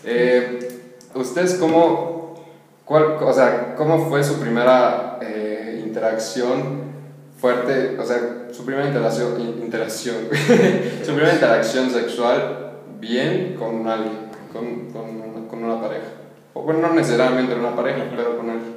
Eh, 0.05 0.91
¿Ustedes 1.15 1.55
cómo, 1.55 2.45
cuál, 2.85 3.17
o 3.21 3.33
sea, 3.33 3.75
cómo 3.77 4.09
fue 4.09 4.25
su 4.25 4.41
primera 4.41 5.19
eh, 5.21 5.83
interacción 5.85 6.91
fuerte, 7.39 7.97
o 7.99 8.05
sea, 8.05 8.49
su 8.53 8.65
primera 8.65 8.87
interacción, 8.87 9.41
in- 9.41 9.63
interacción, 9.63 10.17
su 11.05 11.13
primera 11.13 11.35
interacción 11.35 11.91
sexual 11.91 12.73
bien 13.01 13.57
con 13.59 13.87
alguien, 13.87 14.31
con, 14.53 14.91
con, 14.91 15.47
con 15.49 15.65
una 15.65 15.81
pareja? 15.81 16.07
O 16.55 16.63
bueno, 16.63 16.81
no 16.81 16.95
necesariamente 16.95 17.55
una 17.55 17.75
pareja, 17.77 18.05
pero 18.17 18.37
con 18.37 18.51
alguien. 18.51 18.75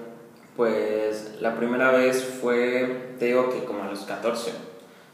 Pues 0.55 1.35
la 1.41 1.55
primera 1.55 1.91
vez 1.91 2.23
fue, 2.41 3.15
te 3.17 3.25
digo 3.25 3.49
que 3.49 3.63
como 3.63 3.83
a 3.83 3.87
los 3.87 4.01
14. 4.01 4.51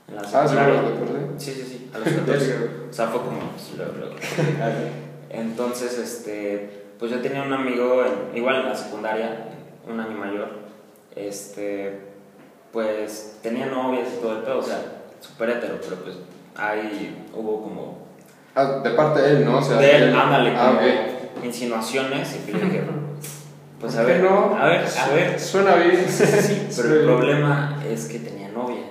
En 0.09 0.15
la 0.15 0.21
Ah, 0.21 0.47
¿sí, 0.47 0.55
te 0.55 0.61
acordé? 0.61 1.19
Sí, 1.37 1.51
sí, 1.53 1.63
sí, 1.63 1.91
a 1.93 1.99
los 1.99 2.09
14. 2.13 2.55
o 2.89 2.93
sea, 2.93 3.07
fue 3.07 3.21
como 3.21 3.39
pues, 3.51 3.73
luego, 3.77 3.93
luego. 3.97 4.15
Entonces, 5.29 5.97
este, 5.97 6.87
pues 6.99 7.11
yo 7.11 7.19
tenía 7.21 7.43
un 7.43 7.53
amigo, 7.53 8.03
en- 8.03 8.37
igual 8.37 8.55
en 8.57 8.65
la 8.69 8.75
secundaria, 8.75 9.45
un 9.87 9.99
año 9.99 10.17
mayor, 10.17 10.49
este, 11.15 11.99
pues 12.73 13.37
tenía 13.41 13.67
novias 13.67 14.09
y 14.17 14.21
todo 14.21 14.37
el 14.37 14.43
pedo, 14.43 14.59
o 14.59 14.63
sea, 14.63 14.81
súper 15.19 15.51
hetero, 15.51 15.75
pero 15.81 15.95
pues 15.97 16.15
ahí 16.55 17.25
hubo 17.33 17.61
como 17.61 17.97
Ah, 18.55 18.81
de 18.83 18.89
parte 18.91 19.21
de 19.21 19.29
él, 19.37 19.45
¿no? 19.45 19.59
O 19.59 19.61
sea, 19.61 19.77
de 19.77 19.95
él, 19.95 20.13
ándale, 20.13 20.53
Ah, 20.57 20.73
como. 20.75 21.18
Insinuaciones 21.43 22.35
y 22.35 22.45
que 22.45 22.51
yo 22.53 22.59
dije, 22.65 22.83
pues 23.79 23.95
a 23.95 23.99
¿Por 23.99 24.07
qué 24.07 24.13
ver, 24.13 24.23
no? 24.23 24.57
a 24.57 24.65
ver, 24.67 24.85
a 24.85 25.07
ver. 25.09 25.39
Suena 25.39 25.75
bien. 25.75 26.05
Sí, 26.09 26.67
pero 26.75 26.93
el 26.99 27.05
problema 27.05 27.81
es 27.87 28.05
que 28.05 28.19
tenía 28.19 28.49
novia. 28.49 28.83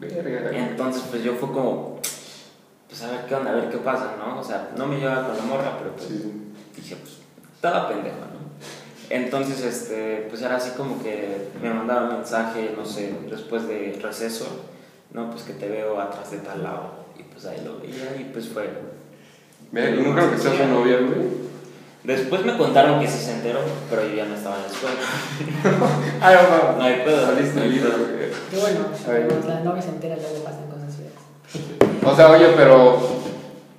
Verga. 0.00 0.50
Entonces, 0.56 1.02
pues 1.10 1.22
yo 1.22 1.34
fue 1.34 1.50
como, 1.52 2.00
pues 2.88 3.02
a 3.02 3.10
ver 3.10 3.26
qué 3.26 3.34
onda, 3.34 3.50
a 3.52 3.54
ver 3.54 3.68
qué 3.70 3.78
pasa, 3.78 4.14
¿no? 4.18 4.38
O 4.40 4.44
sea, 4.44 4.70
no 4.76 4.86
me 4.86 4.98
llevaba 4.98 5.28
con 5.28 5.36
la 5.36 5.42
morra, 5.44 5.78
pero 5.78 5.92
pues 5.96 6.08
Sí. 6.08 6.32
dije, 6.76 6.96
pues 6.96 7.18
estaba 7.54 7.88
pendejo, 7.88 8.16
¿no? 8.16 8.38
Entonces, 9.10 9.62
este, 9.62 10.26
pues 10.28 10.42
era 10.42 10.56
así 10.56 10.70
como 10.76 11.02
que 11.02 11.48
me 11.62 11.70
mandaba 11.72 12.10
mensaje, 12.16 12.74
no 12.76 12.84
sé, 12.84 13.14
después 13.30 13.66
de 13.66 13.98
receso, 14.02 14.46
no, 15.12 15.30
pues 15.30 15.44
que 15.44 15.54
te 15.54 15.68
veo 15.68 15.98
atrás 16.00 16.30
de 16.30 16.38
tal 16.38 16.62
lado. 16.62 17.06
Y 17.18 17.22
pues 17.22 17.46
ahí 17.46 17.62
lo 17.64 17.78
veía 17.80 18.14
y 18.20 18.30
pues 18.32 18.48
fue. 18.48 18.68
Ve, 19.72 19.96
¿Y 19.98 20.02
nunca 20.02 20.30
que 20.30 20.36
seas 20.38 20.56
su 20.56 20.66
novia, 20.66 20.98
güey? 20.98 21.48
Después 22.08 22.42
me 22.42 22.56
contaron 22.56 23.00
que 23.00 23.06
sí 23.06 23.18
se 23.22 23.32
enteró, 23.34 23.60
pero 23.90 24.02
yo 24.08 24.14
ya 24.16 24.24
no 24.24 24.34
estaba 24.34 24.56
en 24.56 24.62
la 24.62 24.68
escuela. 24.68 24.96
Ay, 26.22 26.36
mamá. 26.36 26.74
No 26.78 26.82
hay 26.84 27.02
pedo. 27.04 27.26
Saliste 27.26 27.60
no 27.60 27.66
pedo. 27.66 27.98
güey. 27.98 28.30
Qué 28.50 28.56
bueno, 28.56 28.80
pues, 28.88 29.62
novia 29.62 29.82
se 29.82 29.88
entera, 29.90 30.16
luego 30.16 30.42
pasan 30.42 30.66
cosas 30.70 30.96
feas. 30.96 32.02
O 32.10 32.16
sea, 32.16 32.30
oye, 32.30 32.46
pero 32.56 32.98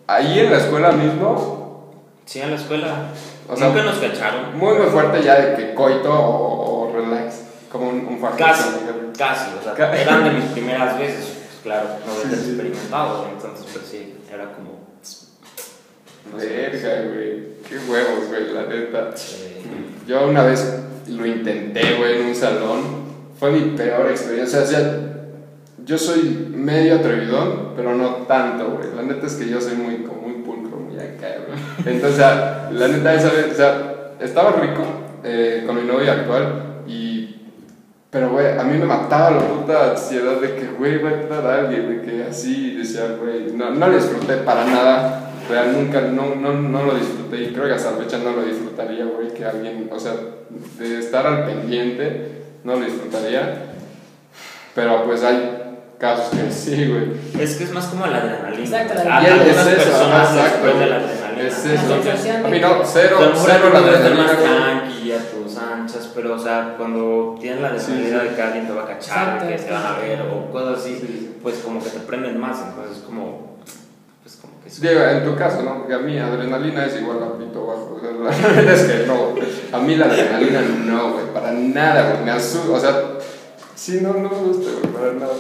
ahí 0.06 0.40
en 0.42 0.52
la 0.52 0.58
escuela 0.58 0.92
mismo, 0.92 1.58
Sí, 2.26 2.40
en 2.40 2.52
la 2.52 2.58
escuela. 2.58 2.96
O 3.50 3.58
sea, 3.58 3.70
Nunca 3.70 3.82
nos 3.82 3.98
cacharon. 3.98 4.56
muy 4.56 4.76
muy 4.76 4.86
fuerte 4.90 5.24
ya 5.24 5.34
de 5.42 5.56
que 5.56 5.74
coito 5.74 6.14
o, 6.14 6.90
o 6.90 6.94
relax, 6.94 7.46
como 7.72 7.90
un, 7.90 8.06
un. 8.06 8.22
Casi, 8.38 8.64
casi, 9.18 9.50
o 9.60 9.64
sea, 9.76 9.96
eran 10.00 10.24
de 10.24 10.30
mis 10.30 10.44
primeras 10.54 11.00
veces, 11.00 11.26
pues 11.26 11.60
claro, 11.64 11.88
no 12.06 12.14
Sí, 12.14 12.20
había 12.26 12.38
sí. 12.38 12.50
experimentado, 12.52 13.26
entonces 13.34 13.66
pues 13.74 13.86
sí, 13.88 14.18
era 14.32 14.54
como... 14.54 14.79
Verga, 16.36 17.04
güey. 17.14 17.50
Qué 17.68 17.78
huevos, 17.90 18.28
güey, 18.30 18.54
la 18.54 18.66
neta. 18.66 19.12
Yo 20.08 20.28
una 20.28 20.44
vez 20.44 20.80
lo 21.08 21.26
intenté, 21.26 21.96
güey, 21.98 22.22
en 22.22 22.28
un 22.28 22.36
salón. 22.36 23.00
Fue 23.40 23.52
mi 23.52 23.78
peor 23.78 24.10
experiencia. 24.10 24.62
O 24.62 24.66
sea, 24.66 25.10
yo 25.86 25.98
soy 25.98 26.52
medio 26.54 26.96
atrevidón, 26.96 27.74
pero 27.76 27.96
no 27.96 28.10
tanto, 28.28 28.72
güey. 28.72 28.90
La 28.96 29.02
neta 29.02 29.28
es 29.28 29.36
que 29.36 29.50
yo 29.50 29.60
soy 29.60 29.76
muy, 29.76 30.04
como 30.04 30.22
muy 30.22 30.44
pulcro, 30.44 30.78
muy 30.78 31.00
acá, 31.00 31.38
güey. 31.48 31.96
Entonces, 31.96 32.20
la 32.20 32.88
neta 32.88 33.14
esa 33.16 33.32
vez, 33.32 33.48
o 33.52 33.56
sea, 33.56 34.12
estaba 34.20 34.52
rico 34.52 34.84
eh, 35.24 35.64
con 35.66 35.76
mi 35.76 35.84
novia 35.84 36.14
actual 36.14 36.84
y... 36.88 37.36
Pero, 38.12 38.32
güey, 38.32 38.58
a 38.58 38.64
mí 38.64 38.76
me 38.78 38.86
mataba 38.86 39.30
la 39.30 39.48
puta 39.48 39.92
ansiedad 39.92 40.42
de 40.42 40.56
que, 40.56 40.68
güey, 40.80 40.98
va 40.98 41.10
a 41.10 41.22
entrar 41.22 41.46
alguien, 41.46 41.90
de 41.90 42.02
que 42.02 42.24
así, 42.24 42.76
decía, 42.76 43.16
güey, 43.22 43.52
no, 43.54 43.70
no 43.70 43.88
lo 43.88 43.96
disfruté 43.96 44.38
para 44.38 44.66
nada, 44.66 45.29
real, 45.50 45.74
nunca, 45.74 46.02
no, 46.02 46.36
no, 46.36 46.54
no 46.54 46.84
lo 46.84 46.94
disfruté 46.96 47.42
y 47.44 47.54
creo 47.54 47.66
que 47.66 47.74
hasta 47.74 47.92
la 47.92 47.98
fecha 47.98 48.18
no 48.20 48.32
lo 48.32 48.44
disfrutaría, 48.44 49.06
güey, 49.06 49.34
que 49.34 49.44
alguien, 49.46 49.90
o 49.92 50.00
sea, 50.00 50.14
de 50.78 51.00
estar 51.00 51.26
al 51.26 51.46
pendiente, 51.46 52.44
no 52.64 52.76
lo 52.76 52.86
disfrutaría, 52.86 53.74
pero 54.76 55.04
pues 55.06 55.24
hay 55.24 55.60
casos 55.98 56.30
que 56.30 56.52
sí, 56.52 56.88
güey. 56.88 57.12
Es 57.44 57.56
que 57.56 57.66
es 57.66 57.72
más 57.72 57.88
como 57.88 58.08
la 58.08 58.18
adrenalina. 58.18 58.64
Exacto, 58.64 58.94
la 59.04 59.18
adrenalina. 59.18 59.46
Y 59.46 59.50
es 59.50 59.58
eso, 59.58 59.76
personas 59.76 60.30
exacto. 60.32 60.66
después 60.66 60.80
de 60.80 60.86
la 60.86 60.96
adrenalina. 60.96 61.48
Es 61.48 61.66
eso. 61.66 62.46
A 62.46 62.50
mí 62.50 62.60
no, 62.60 62.82
cero, 62.84 63.18
cero 63.36 63.70
la 63.74 63.80
más 63.80 63.90
adrenalina, 63.90 64.38
tranqui, 64.38 65.12
a 65.12 65.18
tus 65.32 65.58
anchas, 65.58 66.12
pero 66.14 66.36
o 66.36 66.40
sea, 66.40 66.76
cuando 66.78 67.38
tienes 67.40 67.62
la 67.62 67.70
adrenalina 67.70 68.24
de 68.24 68.36
que 68.36 68.42
alguien 68.42 68.68
te 68.68 68.74
va 68.74 68.84
a 68.84 68.88
cachar, 68.88 69.38
Exacto, 69.38 69.48
que 69.48 69.56
te 69.56 69.72
van 69.72 69.86
a 69.86 70.00
ver 70.00 70.22
o 70.22 70.52
cosas 70.52 70.80
así, 70.80 70.98
Sí. 71.00 71.36
pues 71.42 71.60
como 71.60 71.84
que 71.84 71.90
te 71.90 72.00
prenden 72.00 72.40
más, 72.40 72.58
entonces 72.68 73.04
como, 73.04 73.49
Diego, 74.82 75.02
en 75.02 75.24
tu 75.26 75.36
caso, 75.36 75.64
¿no? 75.64 75.80
Porque 75.80 75.96
a 75.96 76.00
mí 76.00 76.18
adrenalina 76.18 76.86
es 76.86 77.02
igual 77.02 77.24
a 77.24 77.38
pito 77.38 77.66
bajo. 77.66 77.96
O 77.96 78.00
sea, 78.00 78.12
la 78.12 78.30
verdad 78.56 78.74
es 78.74 78.84
que 78.84 79.08
no. 79.08 79.78
A 79.78 79.82
mí 79.82 79.96
la 79.96 80.06
adrenalina 80.06 80.62
no, 80.62 81.14
güey, 81.14 81.26
para 81.34 81.52
nada, 81.52 82.12
güey. 82.12 82.26
Me 82.26 82.32
asusta, 82.32 82.72
o 82.72 82.80
sea, 82.80 83.04
sí, 83.76 84.00
no, 84.02 84.14
no 84.14 84.30
me 84.30 84.38
gusta, 84.38 84.70
güey, 84.80 84.94
para 84.94 85.14
nada. 85.14 85.34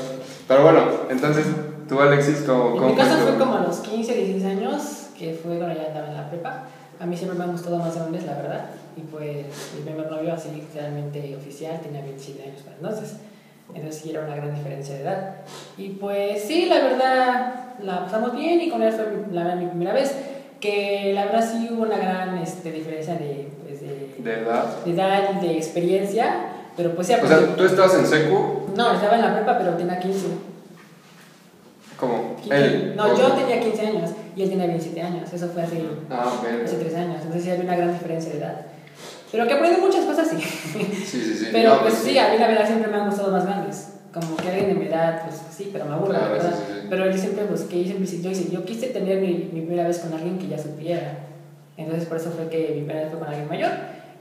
Pero 0.48 0.64
bueno, 0.64 0.84
entonces, 1.10 1.46
tú, 1.88 2.00
Alexis, 2.02 2.44
¿cómo, 2.46 2.82
En 2.82 2.88
mi 2.88 2.96
caso 2.96 3.18
fue 3.18 3.38
como 3.38 3.56
a 3.56 3.62
los 3.62 3.78
15, 3.78 4.14
16 4.14 4.46
años, 4.46 4.84
que 5.18 5.34
fue 5.34 5.58
cuando 5.58 5.76
ya 5.76 5.88
andaba 5.88 6.08
en 6.08 6.16
la 6.16 6.30
prepa. 6.30 6.64
A 7.00 7.06
mí 7.06 7.16
siempre 7.16 7.38
me 7.38 7.46
han 7.46 7.52
gustado 7.52 7.78
más 7.78 7.96
hombres, 7.98 8.26
la 8.26 8.34
verdad. 8.34 8.66
Y 8.98 9.02
pues 9.02 9.46
mi 9.76 9.84
primer 9.84 10.12
novio, 10.12 10.34
así 10.34 10.50
realmente 10.74 11.36
oficial, 11.36 11.80
tenía 11.82 12.02
27 12.02 12.44
años 12.44 12.62
para 12.62 12.76
entonces. 12.78 13.18
Entonces 13.74 14.02
sí 14.02 14.10
era 14.12 14.22
una 14.26 14.36
gran 14.36 14.54
diferencia 14.54 14.96
de 14.96 15.02
edad. 15.02 15.36
Y 15.78 15.90
pues 15.90 16.44
sí, 16.44 16.66
la 16.66 16.80
verdad, 16.80 17.54
la 17.84 18.04
pasamos 18.06 18.36
bien 18.36 18.60
y 18.62 18.70
con 18.70 18.82
él 18.82 18.92
fue 18.92 19.06
la, 19.32 19.56
mi 19.56 19.68
primera 19.68 19.94
vez. 19.94 20.14
Que 20.60 21.12
la 21.14 21.26
verdad 21.26 21.50
sí 21.50 21.70
hubo 21.72 21.84
una 21.84 21.98
gran 21.98 22.38
este, 22.40 22.72
diferencia 22.72 23.14
de, 23.16 23.48
pues, 23.66 23.80
de, 23.82 24.16
De 24.18 24.40
edad. 24.42 24.66
de 24.84 24.92
edad 24.92 25.42
y 25.42 25.48
de 25.48 25.58
experiencia. 25.58 26.48
Pero 26.76 26.96
pues 26.96 27.08
sí, 27.08 27.14
O 27.22 27.28
sea, 27.28 27.56
tú 27.56 27.64
estabas 27.66 27.94
en 27.96 28.06
secu, 28.06 28.68
no, 28.76 28.94
estaba 28.94 29.16
en 29.16 29.22
la 29.22 29.36
prepa, 29.36 29.58
pero 29.58 29.76
tenía 29.76 30.00
15. 30.00 30.28
¿cómo? 32.00 32.36
15. 32.42 32.56
Él. 32.58 32.94
No, 32.96 33.06
o- 33.06 33.18
yo 33.18 33.32
tenía 33.34 33.60
15 33.60 33.88
años 33.88 34.12
y 34.36 34.44
él 34.44 34.50
tenía 34.50 34.66
27 34.68 35.02
años. 35.02 35.32
Eso 35.34 35.48
fue 35.50 35.64
hace, 35.64 35.84
Ah, 36.10 36.40
verga. 36.44 36.66
hace 36.66 36.78
3 36.78 36.96
años. 36.96 37.16
Entonces 37.18 37.44
sí 37.44 37.52
había 37.52 37.64
una 37.66 37.76
gran 37.76 37.94
diferencia 37.94 38.32
de 38.32 38.38
edad. 38.40 38.62
Pero 39.32 39.48
que 39.48 39.54
aprendí 39.54 39.80
muchas 39.82 40.06
cosas, 40.06 40.28
sí. 40.30 40.38
Sí, 40.40 40.86
sí, 41.06 41.34
sí. 41.38 41.48
Pero 41.52 41.76
No, 41.76 41.82
pues 41.82 41.94
sí, 41.96 42.18
a 42.18 42.30
mí 42.32 42.38
la 42.40 42.48
verdad 42.48 42.66
siempre 42.66 42.90
me 42.92 42.98
han 42.98 43.08
gustado 43.10 43.32
más 43.32 43.46
grandes. 43.46 43.90
Como 44.14 44.36
que 44.38 44.48
alguien 44.50 44.70
de 44.70 44.74
mi 44.74 44.86
edad, 44.88 45.22
pues 45.24 45.40
sí, 45.56 45.70
pero 45.72 45.86
me 45.86 45.94
aburre, 45.94 46.10
Claro, 46.12 46.26
la 46.26 46.32
verdad. 46.32 46.54
sí, 46.58 46.64
sí, 46.74 46.80
sí. 46.82 46.88
Pero 46.90 47.12
yo 47.12 47.18
siempre 47.18 47.44
busqué, 47.46 47.84
yo 47.84 47.92
siempre 47.92 48.08
yo, 48.22 48.30
hice- 48.32 48.50
yo 48.52 48.66
quise 48.66 48.88
tener 48.88 49.22
mi, 49.22 49.50
mi 49.54 49.62
primera 49.62 49.88
vez 49.88 50.00
con 50.00 50.12
alguien 50.14 50.40
que 50.40 50.48
ya 50.48 50.58
supiera. 50.58 51.14
Entonces 51.78 52.06
por 52.08 52.18
eso 52.18 52.32
fue 52.32 52.50
que 52.50 52.60
mi 52.70 52.82
primera 52.82 53.02
vez 53.02 53.10
fue 53.12 53.20
con 53.20 53.28
alguien 53.28 53.48
mayor. 53.48 53.70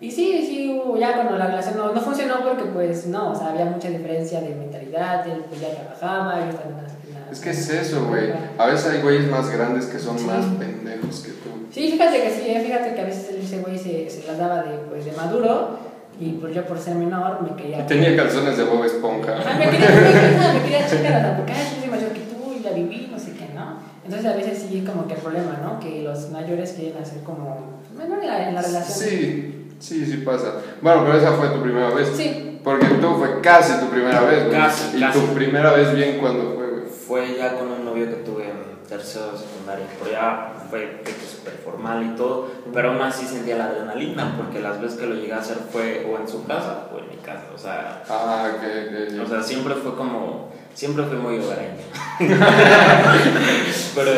Y 0.00 0.10
sí, 0.10 0.44
sí, 0.46 0.80
ya 1.00 1.14
cuando 1.14 1.36
la 1.38 1.46
relación 1.46 1.76
no, 1.78 1.92
no 1.92 2.00
funcionó 2.00 2.40
porque 2.44 2.64
pues 2.64 3.06
no, 3.06 3.32
o 3.32 3.34
sea, 3.34 3.48
había 3.50 3.64
mucha 3.64 3.88
diferencia 3.88 4.40
de 4.42 4.54
mentalidad, 4.54 5.26
él 5.26 5.42
pues 5.48 5.60
ya 5.60 5.70
trabajaba, 5.70 6.38
yo 6.44 6.50
estaba 6.50 6.68
en 6.70 6.76
la- 6.76 7.32
Es 7.32 7.40
que 7.40 7.50
es 7.50 7.68
eso, 7.70 8.06
güey. 8.06 8.30
A 8.58 8.66
veces 8.66 8.86
hay 8.92 9.00
güeyes 9.02 9.26
más 9.28 9.50
grandes 9.50 9.86
que 9.86 9.98
son 9.98 10.18
Sí. 10.18 10.24
más 10.26 10.44
pendejos 10.58 11.20
que 11.20 11.30
tú. 11.32 11.47
Sí, 11.70 11.90
fíjate 11.92 12.22
que 12.22 12.30
sí, 12.30 12.42
eh, 12.46 12.62
fíjate 12.64 12.94
que 12.94 13.00
a 13.00 13.04
veces 13.04 13.30
ese 13.30 13.58
güey 13.58 13.78
se, 13.78 14.08
se 14.08 14.26
las 14.26 14.38
daba 14.38 14.62
de, 14.62 14.78
pues, 14.88 15.04
de 15.04 15.12
maduro 15.12 15.78
y 16.20 16.30
pues 16.32 16.54
yo 16.54 16.64
por 16.64 16.78
ser 16.78 16.96
menor 16.96 17.42
me 17.42 17.54
quería... 17.60 17.86
Tenía 17.86 18.16
calzones 18.16 18.56
de 18.56 18.64
Bob 18.64 18.84
Esponja. 18.84 19.38
Ajá, 19.38 19.58
me 19.58 19.70
quería, 19.70 19.88
me 19.90 20.12
quería, 20.12 20.52
me 20.54 20.62
quería 20.62 20.88
chingar 20.88 21.12
hasta 21.12 21.36
porque 21.36 21.52
yo 21.52 21.80
soy 21.80 21.90
mayor 21.90 22.10
que 22.10 22.20
tú 22.20 22.54
y 22.58 22.60
la 22.60 22.70
viví, 22.72 23.08
no 23.12 23.18
sé 23.18 23.32
qué, 23.32 23.52
¿no? 23.54 23.78
Entonces 24.04 24.26
a 24.26 24.34
veces 24.36 24.66
sí 24.68 24.82
como 24.84 25.06
que 25.06 25.14
el 25.14 25.20
problema, 25.20 25.58
¿no? 25.62 25.78
Que 25.78 26.02
los 26.02 26.30
mayores 26.30 26.72
quieren 26.72 27.00
hacer 27.02 27.22
como... 27.22 27.78
Menor 27.96 28.20
en 28.22 28.26
la, 28.26 28.48
en 28.48 28.54
la 28.54 28.62
relación. 28.62 28.98
Sí, 28.98 29.68
sí, 29.78 30.06
sí 30.06 30.16
pasa. 30.18 30.54
Bueno, 30.80 31.04
pero 31.04 31.18
esa 31.18 31.32
fue 31.32 31.48
tu 31.48 31.62
primera 31.62 31.90
vez. 31.90 32.08
Sí. 32.16 32.60
Porque 32.64 32.86
tú 32.86 33.14
fue 33.16 33.40
casi 33.40 33.78
tu 33.78 33.86
primera 33.90 34.20
vez, 34.22 34.46
güey. 34.46 34.56
Casi, 34.58 34.96
Y 34.96 35.00
casi. 35.00 35.18
tu 35.20 35.26
primera 35.34 35.72
vez 35.72 35.94
bien 35.94 36.18
cuando 36.18 36.54
fue, 36.54 36.66
güey. 36.68 36.82
Fue 37.06 37.36
ya 37.38 37.54
con 37.54 37.70
un 37.70 37.84
novio 37.84 38.06
que 38.08 38.16
tuve 38.16 38.44
en 38.44 38.88
tercero 38.88 39.32
de 39.32 39.38
secundaria, 39.38 39.86
pero 39.98 40.10
ya 40.12 40.52
fue 40.70 41.02
súper 41.28 41.54
formal 41.64 42.04
y 42.12 42.16
todo, 42.16 42.48
pero 42.72 42.90
aún 42.90 43.00
así 43.02 43.26
sentía 43.26 43.56
la 43.56 43.66
adrenalina, 43.66 44.34
porque 44.36 44.60
las 44.60 44.80
veces 44.80 44.98
que 44.98 45.06
lo 45.06 45.14
llegué 45.14 45.32
a 45.32 45.38
hacer 45.38 45.56
fue 45.72 46.06
o 46.10 46.18
en 46.20 46.28
su 46.28 46.46
casa 46.46 46.88
o 46.92 46.98
en 46.98 47.08
mi 47.08 47.16
casa, 47.16 47.44
o 47.54 47.58
sea, 47.58 48.02
Ah, 48.08 48.48
que, 48.60 49.08
que, 49.14 49.20
o 49.20 49.26
sea 49.26 49.42
siempre 49.42 49.74
fue 49.74 49.94
como, 49.96 50.50
siempre 50.74 51.04
fui 51.04 51.16
muy 51.16 51.38
hogareño. 51.38 51.82
pero, 53.94 54.12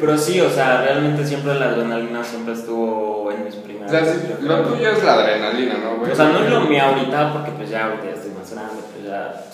pero 0.00 0.18
sí, 0.18 0.40
o 0.40 0.50
sea, 0.50 0.82
realmente 0.82 1.26
siempre 1.26 1.54
la 1.54 1.66
adrenalina 1.66 2.22
siempre 2.24 2.54
estuvo 2.54 3.30
en 3.30 3.44
mis 3.44 3.54
O 3.56 3.62
primeras 3.62 3.90
sea, 3.90 4.00
veces, 4.00 4.22
sí, 4.22 4.28
yo 4.40 4.48
lo 4.48 4.62
tuyo 4.62 4.90
es 4.90 5.04
la 5.04 5.14
adrenalina, 5.14 5.74
¿no, 5.78 5.96
güey? 5.98 6.12
O 6.12 6.14
sea, 6.14 6.26
no 6.26 6.38
es 6.44 6.50
lo 6.50 6.60
mío 6.62 6.82
ahorita 6.82 7.32
porque 7.32 7.50
pues 7.52 7.70
ya 7.70 7.86
ahorita 7.86 8.10
estoy 8.10 8.30
más 8.32 8.52
grande, 8.52 8.82
pues 8.92 9.06
ya... 9.06 9.44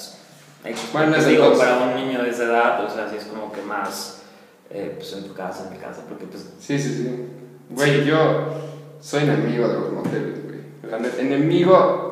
pues, 0.62 0.92
Bueno, 0.92 1.12
pues, 1.12 1.22
es 1.22 1.28
digo, 1.28 1.56
para 1.56 1.76
un 1.78 1.94
niño 1.94 2.22
de 2.22 2.30
esa 2.30 2.44
edad, 2.44 2.84
o 2.84 2.90
sea, 2.90 3.08
sí 3.08 3.16
es 3.16 3.24
como 3.24 3.52
que 3.52 3.62
más, 3.62 4.17
eh, 4.70 4.94
pues 4.96 5.12
en 5.14 5.24
tu 5.26 5.34
casa, 5.34 5.64
en 5.66 5.74
mi 5.74 5.78
casa, 5.78 6.02
porque 6.08 6.26
pues... 6.26 6.48
Sí, 6.60 6.78
sí, 6.78 6.94
sí. 6.94 7.26
Güey, 7.70 8.04
yo 8.04 8.48
soy 9.00 9.22
enemigo 9.24 9.68
de 9.68 9.74
los 9.74 9.92
moteles, 9.92 10.44
güey. 10.44 10.58
La 10.90 10.98
neta, 10.98 11.20
Enemigo. 11.20 12.06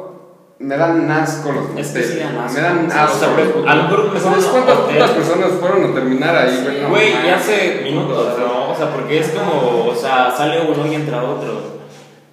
Me 0.58 0.74
dan 0.78 1.10
asco 1.10 1.52
los 1.52 1.68
moteles. 1.68 1.94
Es 1.94 1.94
que 1.94 2.02
sí 2.14 2.18
dan 2.18 2.38
asco. 2.38 2.54
Me 2.54 2.60
dan 2.62 2.90
Sí, 2.90 2.96
asco. 2.98 3.16
o 3.16 3.18
sea, 3.20 3.36
pero 3.36 3.68
a 3.68 3.74
lo 3.74 3.82
mejor 3.84 4.12
me 4.14 4.20
¿Sabes 4.20 4.44
suena 4.44 4.64
cuántas 4.66 4.84
putas 4.86 5.10
personas 5.10 5.50
fueron 5.60 5.90
a 5.90 5.94
terminar 5.94 6.34
ahí, 6.36 6.60
güey? 6.64 6.80
No 6.82 6.88
Güey, 6.88 7.12
mames. 7.12 7.26
ya 7.26 7.36
hace 7.36 7.80
minutos, 7.84 8.38
¿no? 8.38 8.70
O 8.70 8.74
sea, 8.74 8.90
porque 8.90 9.18
es 9.20 9.28
como, 9.30 9.86
o 9.88 9.94
sea, 9.94 10.32
sale 10.34 10.60
uno 10.62 10.86
y 10.86 10.94
entra 10.94 11.22
otro. 11.22 11.76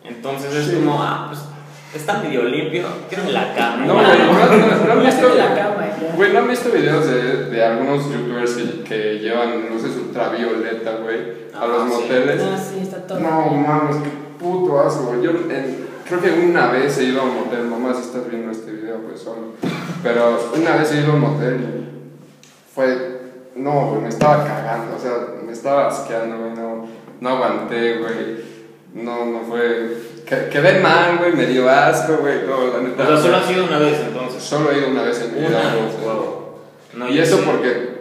Entonces 0.06 0.54
es 0.54 0.68
Sí. 0.68 0.76
como, 0.76 1.02
ah, 1.04 1.28
pues 1.30 1.42
está 2.02 2.20
medio 2.20 2.44
limpio, 2.44 2.88
quiero 3.10 3.30
la 3.30 3.54
cama. 3.54 3.86
No, 3.86 3.94
güey, 3.96 4.06
no, 4.06 4.34
no, 4.34 4.86
no 4.86 4.94
han 4.94 5.02
Ya 5.02 5.06
visto. 5.06 5.28
estoy 5.28 5.32
en 5.32 5.38
la 5.38 5.56
cama, 5.56 5.73
ya. 5.73 5.73
Güey, 6.16 6.34
¿no 6.34 6.40
han 6.40 6.48
visto 6.50 6.70
videos 6.72 7.08
de, 7.08 7.46
de 7.50 7.64
algunos 7.64 8.10
youtubers 8.12 8.52
que, 8.54 8.84
que 8.84 9.20
llevan 9.20 9.70
luces 9.70 9.96
ultravioleta, 9.96 10.98
güey, 11.04 11.44
a 11.54 11.62
Ah, 11.64 11.68
los 11.68 11.86
moteles? 11.88 12.42
Ah, 12.42 12.58
sí, 12.58 12.80
está 12.82 13.06
todo. 13.08 13.20
No 13.20 13.46
mames, 13.52 13.98
qué 13.98 14.10
puto 14.40 14.80
asco, 14.80 15.06
güey. 15.08 15.22
Yo 15.22 15.32
en- 15.32 15.88
creo 16.08 16.22
que 16.22 16.32
una 16.32 16.68
vez 16.72 16.98
he 16.98 17.06
ido 17.06 17.22
a 17.22 17.26
un 17.26 17.36
motel, 17.36 17.66
mamá, 17.66 17.94
si 17.94 18.02
estás 18.02 18.30
viendo 18.30 18.52
este 18.52 18.72
video, 18.72 18.98
pues 19.08 19.22
solo. 19.22 19.54
Pero 20.02 20.52
una 20.56 20.76
vez 20.76 20.92
he 20.92 21.00
ido 21.02 21.12
a 21.12 21.16
un 21.16 21.22
motel 21.22 21.56
y 21.62 22.74
fue. 22.74 23.14
No, 23.56 23.88
güey, 23.90 24.02
me 24.02 24.10
estaba 24.10 24.44
cagando, 24.46 24.96
o 24.96 25.00
sea, 25.00 25.12
me 25.46 25.52
estaba 25.52 25.88
asqueando, 25.88 26.38
güey, 26.40 26.54
no, 26.56 26.88
no 27.22 27.30
aguanté, 27.30 27.98
güey. 28.00 28.44
No, 28.96 29.26
no 29.26 29.42
fue. 29.42 29.96
Que- 30.26 30.50
Quedé 30.50 30.80
mal, 30.82 31.18
güey, 31.20 31.34
me 31.34 31.46
dio 31.46 31.70
asco, 31.70 32.18
güey, 32.18 32.46
no, 32.48 32.68
la 32.68 32.82
neta. 32.84 33.04
O 33.04 33.08
sea, 33.08 33.18
solo 33.18 33.38
ha 33.38 33.44
sido 33.48 33.66
una 33.66 33.80
vez 33.80 34.00
entonces. 34.00 34.44
Solo 34.44 34.72
he 34.72 34.78
ido 34.80 34.90
una 34.90 35.04
vez 35.04 35.22
en 35.22 35.34
mi 35.34 35.40
vida. 35.48 35.62
Wow. 36.04 36.44
No, 36.96 37.10
y 37.10 37.20
eso 37.20 37.38
sí. 37.38 37.44
porque 37.46 37.94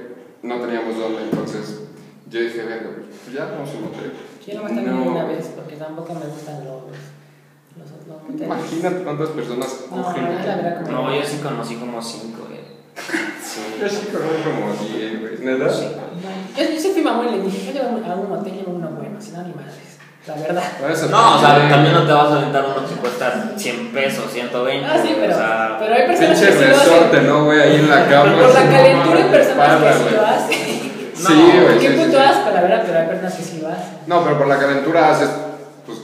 no 0.43 0.57
teníamos 0.61 0.99
dónde, 0.99 1.23
entonces 1.23 1.81
yo 2.29 2.41
dije, 2.41 2.63
venga, 2.63 2.91
pues 3.25 3.35
ya 3.37 3.45
vamos 3.47 3.69
a 3.71 3.73
un 3.75 3.83
motel. 3.85 4.13
Yo 4.47 4.55
nomás 4.55 4.75
también 4.75 4.97
No. 5.05 5.11
una 5.13 5.25
vez 5.25 5.47
porque 5.55 5.77
tampoco 5.77 6.15
me 6.15 6.27
gustan 6.27 6.65
los... 6.65 6.83
los. 7.79 8.41
Imagínate 8.43 9.03
cuántas 9.05 9.29
personas 9.31 9.85
No, 9.91 10.03
cogen. 10.03 10.25
No, 10.91 11.15
yo 11.15 11.25
sí 11.25 11.39
conocí 11.43 11.77
como 11.77 12.03
cinco, 12.03 12.47
güey. 12.49 12.61
Sí. 13.43 13.61
Yo 13.81 13.89
sí 13.89 14.09
conozco 14.13 14.51
como 14.51 14.97
10, 14.97 15.21
güey. 15.21 15.39
¿Neta? 15.41 15.73
Sí. 15.73 15.87
Yo, 16.57 16.71
yo 16.75 16.81
sí 16.81 16.91
fui 16.93 17.03
mamón 17.03 17.29
y 17.29 17.37
le 17.39 17.43
dije, 17.45 17.67
yo 17.67 17.73
llevo 17.83 18.05
a 18.05 18.15
un 18.17 18.33
hotel 18.33 18.53
llevo 18.55 18.73
uno 18.73 18.91
bueno, 18.91 19.21
si 19.21 19.31
no, 19.33 19.43
ni 19.43 19.55
madres. 19.55 19.92
La 20.27 20.35
verdad. 20.37 20.63
Eso 20.93 21.09
No, 21.09 21.37
o 21.37 21.41
sea, 21.41 21.49
también- 21.49 21.69
también 21.71 21.95
no 21.95 22.07
te 22.07 22.13
vas 22.13 22.31
a 22.31 22.37
aventar 22.39 22.65
uno 22.65 22.87
que 22.89 22.95
cuesta 22.95 23.53
100 23.57 23.89
pesos, 23.93 24.31
120. 24.33 24.87
Ah, 24.87 25.01
sí, 25.03 25.17
pero, 25.19 25.35
o 25.35 25.37
sea, 25.37 25.77
pero 25.81 25.95
hay 25.95 26.07
personas 26.07 26.41
que 26.41 26.47
sí 26.53 26.59
lo 26.61 26.67
resorte, 26.69 27.17
hacen. 27.17 27.27
¿no, 27.29 27.45
güey? 27.47 27.61
Ahí 27.61 27.75
en 27.77 27.91
la 27.91 28.07
cama. 28.07 28.33
Por 28.37 28.55
la 28.55 28.71
calentura 28.71 29.17
hay 29.17 29.25
personas 29.25 29.69
para, 29.81 29.93
que 29.93 29.99
sí 29.99 30.15
lo 30.15 30.27
hacen. 30.27 30.59
Sí, 31.15 31.53
No, 31.57 31.63
güey. 31.65 31.79
Qué 31.79 31.89
sí, 31.91 31.95
puto 31.97 32.11
sí. 32.11 32.17
asco, 32.17 32.51
la 32.55 32.61
verdad, 32.63 32.83
pero 32.87 32.99
hay 33.01 33.07
personas 33.07 33.35
que 33.35 33.43
sí 33.43 33.59
lo 33.61 33.69
hacen. 33.69 33.85
No, 34.07 34.23
pero 34.25 34.39
por 34.39 34.47
la 34.47 34.59
calentura 34.59 35.11
haces, 35.11 35.29
pues, 35.87 35.99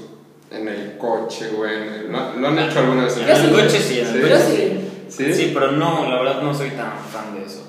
en 0.51 0.69
el 0.69 0.99
coche, 0.99 1.49
güey. 1.57 2.09
¿Lo, 2.09 2.35
lo 2.41 2.49
han 2.49 2.59
hecho 2.59 2.79
alguna 2.81 3.05
vez? 3.05 3.17
en 3.19 3.29
el 3.29 3.37
sí. 3.37 3.49
coche 3.53 3.81
sí, 3.81 4.01
en 4.01 4.07
el 4.07 4.13
Sí. 4.15 4.21
coche 4.21 4.31
Yo 4.31 4.39
sí. 4.41 4.91
sí. 5.09 5.33
¿Sí? 5.33 5.51
Pero 5.55 5.73
no, 5.73 6.09
la 6.11 6.17
verdad 6.23 6.43
no 6.43 6.53
soy 6.53 6.71
tan 6.71 6.91
fan 7.13 7.35
de 7.35 7.45
eso. 7.47 7.63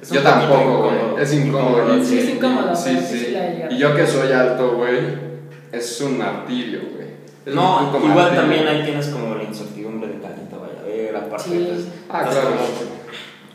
Es 0.00 0.10
Yo 0.10 0.22
tampoco, 0.22 0.90
güey. 1.12 1.22
Es 1.22 1.32
incómodo. 1.34 2.02
Sí, 2.02 2.18
es 2.18 2.28
incómodo, 2.30 2.74
Sí, 2.74 2.98
sí. 2.98 3.36
Y 3.70 3.76
yo 3.78 3.94
que 3.94 4.06
soy 4.06 4.32
alto, 4.32 4.72
güey, 4.76 5.31
es 5.72 6.00
un 6.00 6.18
martirio, 6.18 6.80
güey. 6.94 7.08
Es 7.44 7.54
No, 7.54 7.90
igual 7.96 8.14
martirio. 8.14 8.40
también 8.40 8.66
ahí 8.68 8.84
tienes 8.84 9.08
como 9.08 9.34
la 9.34 9.42
incertidumbre 9.42 10.08
de 10.08 10.14
que 10.14 10.20
te 10.20 10.56
vaya 10.56 10.80
a 10.80 10.86
ver, 10.86 11.16
aparte 11.16 11.44
Sí. 11.48 11.68
pues, 11.72 11.86
Ah, 12.08 12.22
claro. 12.30 12.48
como- 12.50 13.02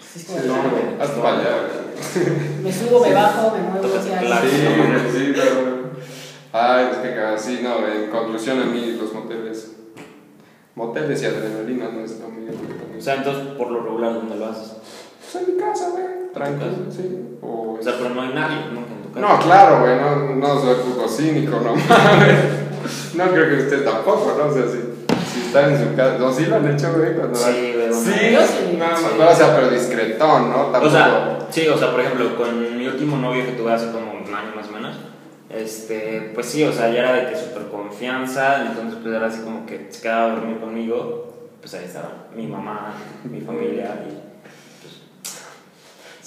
Sí, 0.02 0.16
es 0.16 0.42
Sí, 0.42 0.48
como, 0.48 0.64
sí, 0.64 0.70
güey. 0.72 1.02
Haz 1.02 1.10
para 1.12 1.30
allá, 1.40 1.50
güey. 1.62 2.64
Me 2.64 2.74
subo, 2.74 3.00
me 3.06 3.14
bajo, 3.14 3.56
me 3.56 3.62
muevo. 3.64 3.88
Sí, 3.88 4.10
sí, 5.14 5.34
claro. 5.34 5.78
Ay, 6.54 6.88
es 6.92 6.98
que 6.98 7.10
cagado. 7.10 7.38
Sí, 7.38 7.60
no, 7.62 7.88
en 7.88 8.10
conclusión, 8.10 8.60
a 8.62 8.66
mí 8.66 8.98
los 9.00 9.14
moteles. 9.14 9.74
Moteles 10.76 11.22
y 11.22 11.26
adrenalina 11.26 11.90
no 11.90 12.02
es 12.02 12.20
lo 12.20 12.30
mío. 12.30 12.52
O 12.98 13.02
sea, 13.02 13.16
entonces 13.16 13.48
por 13.58 13.70
lo 13.72 13.82
regular, 13.84 14.14
¿dónde 14.16 14.36
lo 14.38 14.46
haces? 14.48 14.74
Pues 15.32 15.44
en 15.48 15.56
mi 15.56 15.60
casa, 15.62 15.90
güey. 15.92 16.04
Tranquilo, 16.34 16.72
casa? 16.86 16.98
sí. 17.02 17.38
O, 17.42 17.78
O 17.80 17.84
sea, 17.84 17.94
pero 17.98 18.10
no 18.16 18.22
hay 18.22 18.30
nadie 18.34 18.58
nunca. 18.74 18.88
No, 19.20 19.40
claro, 19.40 19.80
güey, 19.82 19.96
no, 19.98 20.36
no 20.36 20.62
soy 20.62 20.76
puto 20.76 21.08
cínico, 21.08 21.60
no 21.60 21.76
mames. 21.76 23.16
No 23.16 23.26
creo 23.32 23.50
que 23.50 23.64
usted 23.64 23.84
tampoco, 23.84 24.36
¿no? 24.38 24.46
O 24.50 24.54
sea, 24.54 24.64
si, 24.68 24.78
si 25.34 25.48
están 25.48 25.72
en 25.74 25.90
su 25.90 25.96
casa. 25.96 26.18
No, 26.20 26.32
sí 26.32 26.46
lo 26.46 26.58
han 26.58 26.72
hecho, 26.72 26.94
güey. 26.96 27.16
Cuando 27.16 27.36
Sí, 27.38 27.74
güey, 27.76 27.94
Sí, 27.94 28.32
Yo 28.34 28.42
sí. 28.46 28.78
nada 28.78 28.92
más. 28.92 29.00
Sí. 29.02 29.08
No, 29.18 29.30
o 29.30 29.36
sea, 29.36 29.56
pero 29.56 29.70
discretón, 29.70 30.50
¿no? 30.50 30.58
Tampoco. 30.68 30.86
O 30.86 30.90
sea, 30.90 31.40
sí, 31.50 31.68
o 31.68 31.78
sea, 31.78 31.92
por 31.92 32.02
ejemplo, 32.02 32.36
con 32.38 32.78
mi 32.78 32.88
último 32.88 33.18
novio 33.18 33.46
que 33.46 33.54
tuve 33.54 33.74
hace 33.74 33.88
como 33.92 34.12
un 34.12 34.34
año 34.34 34.56
más 34.56 34.68
o 34.70 34.72
menos, 34.72 34.96
este, 35.50 36.32
pues 36.36 36.46
sí, 36.48 36.64
o 36.64 36.72
sea, 36.72 36.90
ya 36.90 37.00
era 37.00 37.14
de 37.14 37.30
que 37.32 37.36
súper 37.38 37.68
confianza, 37.68 38.66
entonces 38.68 39.00
pues 39.02 39.16
era 39.16 39.28
así 39.28 39.42
como 39.42 39.66
que 39.66 39.88
se 39.90 40.02
quedaba 40.02 40.26
a 40.26 40.36
dormir 40.36 40.60
conmigo, 40.60 41.34
pues 41.62 41.74
ahí 41.74 41.86
estaba 41.86 42.28
mi 42.36 42.48
mamá, 42.48 42.94
mi 43.24 43.40
familia 43.42 44.04
y 44.08 44.27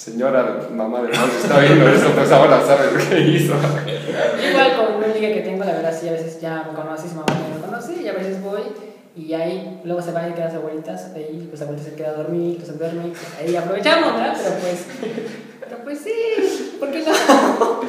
Señora, 0.01 0.67
mamá 0.73 1.03
de 1.03 1.09
Mau, 1.15 1.27
si 1.29 1.43
está 1.43 1.59
viendo 1.59 1.87
esto, 1.87 2.09
pues 2.15 2.31
ahora 2.31 2.59
sabe 2.65 2.91
lo 2.91 3.07
que 3.07 3.19
hizo. 3.21 3.53
Igual 3.53 4.75
con 4.75 4.95
una 4.95 5.05
amiga 5.05 5.27
que 5.31 5.41
tengo, 5.41 5.63
la 5.63 5.73
verdad, 5.73 5.95
sí, 5.95 6.09
a 6.09 6.13
veces 6.13 6.41
ya 6.41 6.63
me 6.67 6.73
conoce, 6.73 7.07
su 7.07 7.13
mamá 7.13 7.27
me 7.53 7.61
conoce, 7.63 8.01
y 8.01 8.07
a 8.07 8.13
veces 8.13 8.41
voy, 8.41 8.61
y 9.15 9.31
ahí 9.35 9.79
luego 9.83 10.01
se 10.01 10.11
van 10.11 10.31
y 10.31 10.33
quedan 10.33 10.47
las 10.47 10.55
abuelitas, 10.55 11.11
ahí 11.13 11.45
pues 11.47 11.59
la 11.59 11.67
abuelita 11.67 11.87
se 11.87 11.95
queda 11.95 12.09
a 12.09 12.13
dormir, 12.13 12.55
pues 12.55 12.69
se 12.69 12.77
duerme, 12.79 13.09
y 13.09 13.11
pues 13.11 13.27
ahí 13.39 13.55
aprovechamos, 13.55 14.13
¿verdad? 14.15 14.37
Pero 14.43 14.55
pues, 14.55 14.85
pero 15.59 15.83
pues 15.83 15.99
sí, 15.99 16.77
¿por 16.79 16.89
qué 16.89 17.03
no? 17.05 17.81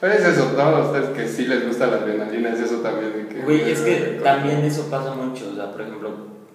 Pero 0.00 0.12
es 0.14 0.24
eso, 0.24 0.44
todos 0.44 0.86
ustedes 0.86 1.10
que 1.10 1.28
sí 1.28 1.46
les 1.48 1.66
gusta 1.66 1.88
la 1.88 1.96
adrenalina, 1.98 2.54
es 2.54 2.60
eso 2.60 2.76
también. 2.76 3.28
Que, 3.28 3.42
Güey, 3.42 3.72
es 3.72 3.80
que 3.80 4.20
también 4.24 4.64
eso 4.64 4.88
pasa 4.90 5.12
mucho, 5.12 5.50
o 5.52 5.54
sea, 5.54 5.70
por 5.70 5.82
ejemplo, 5.82 6.12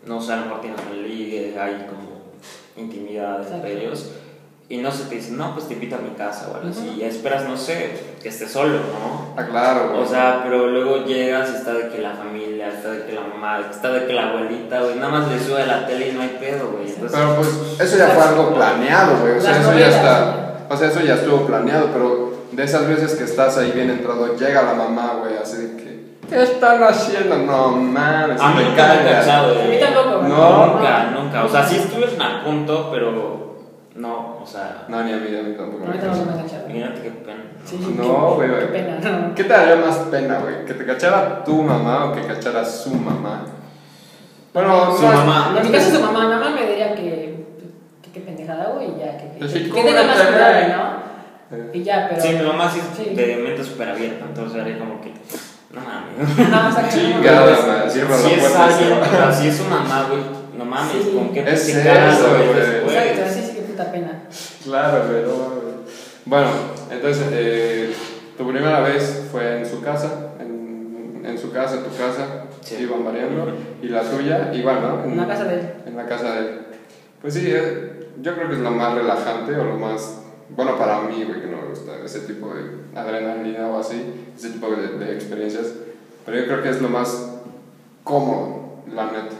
no 0.08 0.20
sé, 0.20 0.34
a 0.34 0.38
lo 0.38 0.46
mejor 0.46 0.62
tienes 0.62 0.80
un 0.91 1.04
ligue, 1.04 1.56
hay 1.60 1.86
como 1.88 2.20
intimidad 2.76 3.46
entre 3.54 3.74
ellos, 3.74 4.13
y 4.72 4.78
no 4.78 4.92
se 4.92 5.04
te 5.06 5.16
dicen, 5.16 5.38
no, 5.38 5.54
pues 5.54 5.68
te 5.68 5.74
invito 5.74 5.96
a 5.96 6.00
mi 6.00 6.12
casa 6.12 6.48
o 6.52 6.56
algo 6.56 6.70
así, 6.70 6.96
y 6.98 7.04
esperas, 7.04 7.44
no 7.44 7.58
sé, 7.58 7.92
que 8.24 8.30
estés 8.30 8.52
solo, 8.52 8.78
¿no? 8.78 9.34
Ah, 9.36 9.46
claro, 9.46 9.90
güey. 9.90 10.02
O 10.02 10.06
sea, 10.08 10.42
pero 10.44 10.68
luego 10.68 11.06
llegas 11.06 11.50
y 11.52 11.56
está 11.58 11.74
de 11.74 11.90
que 11.90 12.00
la 12.02 12.12
familia, 12.12 12.70
está 12.70 12.92
de 12.92 13.06
que 13.06 13.12
la 13.14 13.22
mamá, 13.22 13.60
está 13.70 13.92
de 13.92 14.06
que 14.08 14.14
la 14.14 14.30
abuelita, 14.30 14.82
güey, 14.82 14.96
nada 14.96 15.10
más 15.12 15.28
le 15.30 15.40
sube 15.40 15.62
a 15.62 15.66
la 15.66 15.86
tele 15.86 16.10
y 16.10 16.12
no 16.14 16.22
hay 16.22 16.38
pedo, 16.40 16.70
güey. 16.72 16.88
Entonces, 16.90 17.12
Pero 17.20 17.36
pues 17.36 17.50
eso 17.82 17.98
ya 17.98 18.08
fue 18.08 18.24
algo 18.24 18.54
planeado, 18.56 19.18
güey. 19.22 19.38
O 19.38 19.42
sea, 19.42 19.60
eso 19.60 19.74
ya 19.78 19.88
está. 19.90 20.66
O 20.70 20.78
sea, 20.78 20.88
eso 20.88 21.02
ya 21.02 21.16
estuvo 21.16 21.46
planeado, 21.46 21.90
pero 21.92 22.34
de 22.52 22.64
esas 22.64 22.88
veces 22.88 23.16
que 23.16 23.26
estás 23.26 23.58
ahí 23.58 23.72
bien 23.72 23.90
entrado, 23.90 24.36
llega 24.38 24.62
la 24.64 24.74
mamá, 24.74 25.16
güey, 25.20 25.36
así 25.38 25.58
de 25.58 25.76
que. 25.78 25.92
¿Qué 26.30 26.44
están 26.44 26.82
haciendo? 26.82 27.36
No 27.40 27.72
mames, 27.72 28.40
a 28.40 28.48
mí 28.52 28.56
me 28.56 28.70
nunca 28.70 28.86
me 28.88 28.92
ha 28.94 29.04
cagas. 29.04 29.26
cachado, 29.26 29.52
A 29.52 29.64
mí 29.64 29.68
güey. 29.68 29.80
tampoco, 29.82 30.18
güey. 30.20 30.30
No. 30.30 30.66
Nunca, 30.68 31.04
nunca. 31.12 31.44
O 31.44 31.50
sea, 31.50 31.66
sí 31.68 31.76
estuvieron 31.76 32.22
a 32.22 32.42
punto, 32.46 32.90
pero 32.90 33.51
no, 34.02 34.40
o 34.42 34.46
sea, 34.46 34.86
No, 34.88 35.04
ni 35.04 35.14
a 35.14 35.18
mí, 35.18 35.28
a 35.38 35.44
mí 35.44 35.54
tampoco. 35.56 35.86
A 35.86 35.94
mí 35.94 35.98
tampoco 36.00 36.26
me 36.26 36.32
ha 36.40 36.44
cachado. 36.44 36.64
imagínate 36.70 37.02
qué 37.02 37.10
pena. 37.12 37.44
Sí, 37.64 37.78
No, 37.98 38.38
qué- 38.40 38.48
güey, 38.48 38.60
Qué 38.60 38.66
pena, 38.68 39.00
no. 39.00 39.36
¿Qué 39.36 39.44
te 39.44 39.54
daría 39.54 39.76
más 39.76 39.98
pena, 40.10 40.40
güey? 40.40 40.66
¿Que 40.66 40.74
te 40.74 40.86
cachara 40.86 41.44
tu 41.44 41.62
mamá 41.62 42.06
o 42.06 42.14
que 42.16 42.22
cachara 42.26 42.66
su 42.66 42.94
mamá? 42.96 43.46
Bueno, 44.54 44.96
Su 44.96 45.04
no 45.04 45.12
mamá. 45.14 45.56
En 45.58 45.64
mi 45.68 45.72
caso, 45.72 45.92
su 45.96 46.02
mamá, 46.02 46.28
mamá 46.28 46.50
me 46.50 46.66
diría 46.66 46.94
que, 46.96 47.46
que 48.02 48.12
qué 48.12 48.20
pendejada, 48.22 48.72
güey, 48.74 48.88
y 48.96 49.00
ya, 49.00 49.18
que, 49.18 49.32
que, 49.34 49.38
Pues 49.40 49.54
que 49.54 49.60
tenga 49.84 50.04
más 50.04 50.18
cúbrete, 50.18 50.32
cuidado, 50.34 50.54
güey. 50.54 50.70
¿no? 50.72 51.02
Eh, 51.52 51.70
Y 51.74 51.84
ya, 51.84 52.08
pero. 52.10 52.22
Sí, 52.22 52.30
mi 52.34 52.44
mamá 52.46 52.70
sí, 52.72 52.80
Sí. 52.98 53.16
de 53.16 53.36
mente 53.38 53.64
súper 53.64 53.90
abierta, 53.90 54.26
entonces 54.28 54.62
haría 54.62 54.80
como 54.80 55.00
que, 55.02 55.14
no 55.72 55.82
mames. 55.82 56.50
No, 56.50 56.68
o 56.68 56.72
sea, 56.72 56.82
no, 56.84 56.90
Chingada, 56.90 57.44
pues, 57.46 57.68
madre, 57.68 57.90
Si 57.92 58.00
es 58.00 58.56
alguien, 58.56 59.34
si 59.40 59.48
es 59.48 59.56
su 59.58 59.64
mamá, 59.66 60.08
güey, 60.10 60.22
no 60.58 60.66
mames, 60.66 60.92
Sí. 61.04 61.12
¿con 61.16 61.30
qué 61.30 61.40
Es 61.48 61.66
te 61.68 61.84
cagas, 61.84 62.20
güey, 62.22 63.11
pena. 63.89 64.24
Claro, 64.63 65.04
pero. 65.08 65.62
Bueno, 66.26 66.48
entonces, 66.91 67.26
eh, 67.32 67.94
tu 68.38 68.48
primera 68.52 68.82
vez 68.82 69.28
fue 69.32 69.60
en 69.60 69.65
su 69.65 69.82
casa, 69.82 70.34
en, 70.39 71.24
en 71.26 71.38
su 71.38 71.52
casa, 71.52 71.78
tu 71.84 71.96
casa, 71.98 72.44
Sí. 72.62 72.76
iban 72.82 73.04
variando, 73.04 73.54
y 73.82 73.88
la 73.88 74.04
tuya, 74.04 74.52
igual, 74.54 74.82
¿no? 74.82 75.04
En 75.04 75.17
la 75.17 75.28
casa 75.28 75.46
de 75.46 75.56
él. 75.56 75.70
En 75.88 75.98
la 75.98 76.06
casa 76.06 76.34
de 76.36 76.39
él. 76.41 76.60
Pues 77.22 77.34
sí, 77.34 77.46
eh, 77.48 78.10
yo 78.22 78.36
creo 78.36 78.50
que 78.50 78.56
es 78.56 78.62
lo 78.62 78.70
más 78.72 78.94
relajante 78.94 79.56
o 79.58 79.63
lo 79.63 79.78
más, 79.78 80.20
bueno, 80.50 80.78
para 80.78 81.02
mí, 81.02 81.24
güey, 81.28 81.41
que 81.41 81.48
no 81.48 81.58
me 81.58 81.67
gusta 81.70 81.94
ese 82.06 82.20
tipo 82.22 82.54
de 82.54 83.00
adrenalina 83.00 83.67
o 83.67 83.80
así, 83.80 84.28
ese 84.38 84.50
tipo 84.52 84.67
de, 84.70 85.00
de 85.04 85.13
experiencias, 85.15 85.74
pero 86.26 86.38
yo 86.38 86.46
creo 86.46 86.62
que 86.62 86.70
es 86.70 86.82
lo 86.82 86.89
más 86.89 87.32
cómodo, 88.04 88.76
la 88.94 89.06
neta. 89.06 89.36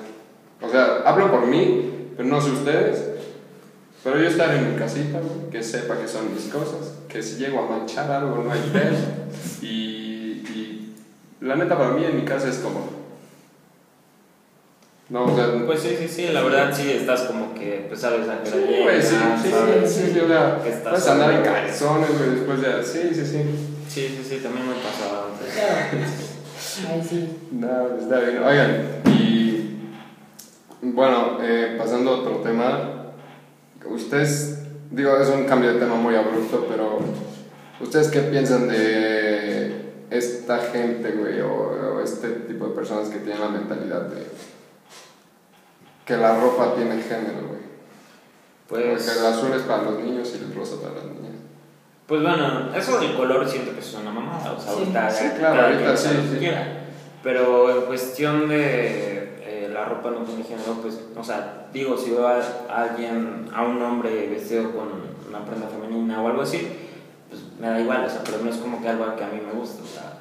O 0.62 0.69
sea, 0.69 1.01
hablo 1.06 1.30
por 1.32 1.45
mí, 1.47 2.13
pero 2.17 2.27
no 2.27 2.41
sé 2.41 2.51
ustedes, 2.51 3.11
pero 4.03 4.19
yo 4.19 4.27
estar 4.27 4.53
en 4.55 4.73
mi 4.73 4.79
casita, 4.79 5.19
güey, 5.19 5.49
que 5.51 5.63
sepa 5.63 5.97
que 5.97 6.07
son 6.07 6.33
mis 6.33 6.45
cosas, 6.45 6.93
que 7.07 7.21
si 7.21 7.37
llego 7.37 7.59
a 7.59 7.69
manchar 7.77 8.11
algo 8.11 8.43
no 8.43 8.51
hay 8.51 8.61
pedo, 8.73 8.97
y, 9.61 9.65
y 9.67 10.95
la 11.41 11.55
neta 11.55 11.77
para 11.77 11.91
mí 11.91 12.03
en 12.05 12.15
mi 12.15 12.25
casa 12.25 12.49
es 12.49 12.57
cómodo. 12.57 13.01
No, 15.11 15.25
o 15.25 15.35
sea, 15.35 15.65
Pues 15.65 15.81
sí, 15.81 15.95
sí, 15.99 16.07
sí, 16.07 16.27
la 16.31 16.41
verdad 16.41 16.73
sí 16.73 16.89
estás 16.89 17.23
como 17.23 17.53
que, 17.53 17.85
pues 17.89 17.99
sabes 17.99 18.29
a 18.29 18.41
qué 18.41 18.49
hora 18.49 18.67
Sí, 18.67 18.81
güey, 18.81 19.01
sí, 19.01 19.15
sí, 19.43 19.49
sabes 19.51 19.91
sí, 19.91 20.11
sí, 20.13 20.19
o 20.21 20.27
sea, 20.27 20.61
que 20.63 20.69
estás 20.69 20.89
puedes 20.89 21.07
andar 21.09 21.31
en 21.33 21.43
calzones, 21.43 22.17
güey, 22.17 22.29
después 22.29 22.61
de... 22.61 22.81
Sí, 22.81 23.09
sí, 23.13 23.25
sí. 23.25 23.43
Sí, 23.89 24.07
sí, 24.07 24.25
sí, 24.29 24.37
también 24.37 24.69
me 24.69 24.75
pasaba 24.75 25.27
antes. 25.27 26.89
Ahí 26.89 27.03
sí. 27.03 27.27
No, 27.51 27.97
está 27.99 28.19
bien. 28.21 28.41
Oigan, 28.41 29.01
y... 29.07 29.79
Bueno, 30.81 31.39
eh, 31.41 31.75
pasando 31.77 32.11
a 32.11 32.19
otro 32.19 32.37
tema, 32.37 33.00
ustedes, 33.86 34.60
digo, 34.91 35.17
es 35.17 35.28
un 35.30 35.46
cambio 35.46 35.74
de 35.74 35.80
tema 35.80 35.96
muy 35.96 36.15
abrupto, 36.15 36.65
pero 36.70 37.00
¿ustedes 37.80 38.10
qué 38.10 38.22
piensan 38.22 38.67
de 38.67 39.91
esta 40.10 40.58
gente, 40.60 41.12
güey, 41.12 41.39
o, 41.41 41.54
o 41.98 42.02
este 42.02 42.30
tipo 42.30 42.67
de 42.67 42.76
personas 42.76 43.10
que 43.10 43.20
tienen 43.20 43.41
la 43.41 43.50
mentalidad 43.50 44.02
de 44.04 44.26
que 46.06 46.17
la 46.17 46.39
ropa 46.39 46.76
tiene 46.76 47.02
género, 47.02 47.48
güey? 47.48 47.62
Pues, 48.67 49.04
Porque 49.06 49.20
el 49.20 49.26
azul 49.34 49.54
es 49.54 49.62
para 49.63 49.84
los 49.84 50.00
niños 50.00 50.32
y 50.34 50.44
el 50.44 50.56
rosa 50.56 50.82
para 50.82 50.96
las 50.96 51.06
niñas. 51.06 51.36
pues 52.08 52.22
bueno, 52.22 52.74
eso 52.76 53.00
del 53.00 53.15
color 53.15 53.48
siento 53.48 53.74
que 53.74 53.80
es 53.80 53.94
una 53.94 54.12
mamada, 54.12 54.54
o 54.54 54.60
sea, 54.60 54.72
Sí, 54.74 54.80
ahorita 54.80 55.10
sí, 55.10 55.26
claro, 55.38 55.62
ahorita 55.67 55.98
sí, 55.98 56.10
sí. 56.32 56.38
quiera. 56.39 56.78
Pero 57.24 57.70
en 57.80 57.86
cuestión 57.86 58.48
de 58.50 59.36
eh, 59.44 59.70
la 59.72 59.86
ropa 59.86 60.10
no 60.12 60.20
tiene 60.24 60.44
género, 60.44 60.74
pues, 60.82 61.00
o 61.15 61.24
sea, 61.24 61.61
digo, 61.73 61.97
si 61.97 62.12
veo 62.12 62.27
a, 62.27 62.39
alguien, 62.69 63.47
a 63.53 63.63
un 63.63 63.81
hombre 63.81 64.27
vestido 64.29 64.71
con 64.71 64.88
una 65.29 65.45
prenda 65.45 65.67
femenina 65.67 66.21
o 66.21 66.27
algo 66.27 66.41
así, 66.41 66.67
pues 67.29 67.41
me 67.60 67.67
da 67.67 67.79
igual, 67.79 68.05
o 68.05 68.10
sea, 68.10 68.21
pero 68.25 68.39
no 68.43 68.49
es 68.49 68.57
como 68.57 68.81
que 68.81 68.89
algo 68.89 69.15
que 69.15 69.23
a 69.23 69.27
mí 69.27 69.39
me 69.45 69.57
gusta, 69.60 69.81
o 69.84 69.88
sea, 69.88 70.13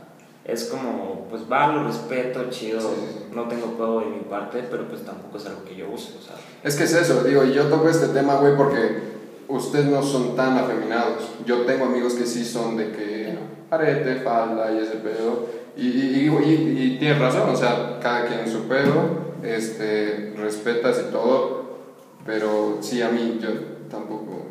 es 0.44 0.64
como, 0.64 1.26
pues 1.28 1.42
va, 1.50 1.68
lo 1.68 1.84
respeto, 1.84 2.48
chido, 2.50 2.80
Sí, 2.80 2.86
sí, 2.98 3.26
no 3.34 3.44
tengo 3.48 3.74
juego 3.76 4.00
de 4.00 4.06
mi 4.06 4.20
parte, 4.20 4.64
pero 4.70 4.88
pues 4.88 5.04
tampoco 5.04 5.36
es 5.38 5.46
algo 5.46 5.64
que 5.64 5.76
yo 5.76 5.88
use, 5.90 6.14
o 6.18 6.22
sea. 6.22 6.34
Es 6.62 6.76
que 6.76 6.84
es 6.84 6.92
eso, 6.94 7.22
digo, 7.24 7.44
y 7.44 7.52
yo 7.52 7.64
toco 7.64 7.88
este 7.88 8.08
tema, 8.08 8.36
güey, 8.36 8.56
porque 8.56 9.10
ustedes 9.48 9.86
no 9.86 10.02
son 10.02 10.36
tan 10.36 10.56
afeminados. 10.58 11.30
Yo 11.46 11.62
tengo 11.62 11.84
amigos 11.86 12.14
que 12.14 12.26
sí 12.26 12.44
son 12.44 12.76
de 12.76 12.90
que 12.92 13.38
arete, 13.70 14.16
falda 14.16 14.72
y 14.72 14.78
ese 14.78 14.96
pedo. 14.96 15.46
Y, 15.76 15.86
y, 15.88 16.26
y, 16.26 16.28
y- 16.28 16.82
y 16.94 16.98
tienes 16.98 17.18
razón, 17.20 17.48
o 17.50 17.56
sea, 17.56 17.98
cada 18.00 18.26
quien 18.26 18.40
en 18.40 18.50
su 18.50 18.62
pedo, 18.64 19.29
este, 19.42 20.35
respetas 20.37 21.05
y 21.09 21.12
todo, 21.12 21.79
pero 22.26 22.79
sí, 22.81 23.03
a 23.03 23.09
mí 23.09 23.38
yo 23.42 23.48
tampoco. 23.90 24.46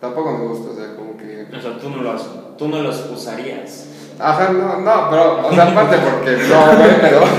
tampoco 0.00 0.32
me 0.32 0.46
gusta, 0.46 0.72
o 0.72 0.74
sea, 0.76 0.96
como 0.96 1.16
que... 1.16 1.46
O 1.56 1.60
sea, 1.60 1.78
tú 1.78 1.90
no 1.90 2.02
los, 2.02 2.56
tú 2.56 2.68
no 2.68 2.80
los 2.82 3.06
usarías. 3.10 3.86
Ajá, 4.18 4.50
no, 4.50 4.80
no, 4.80 5.10
pero, 5.10 5.48
o 5.48 5.54
sea, 5.54 5.68
aparte 5.68 5.96
porque 5.98 6.30
no, 6.48 6.76
güey, 6.76 7.00
pero... 7.00 7.20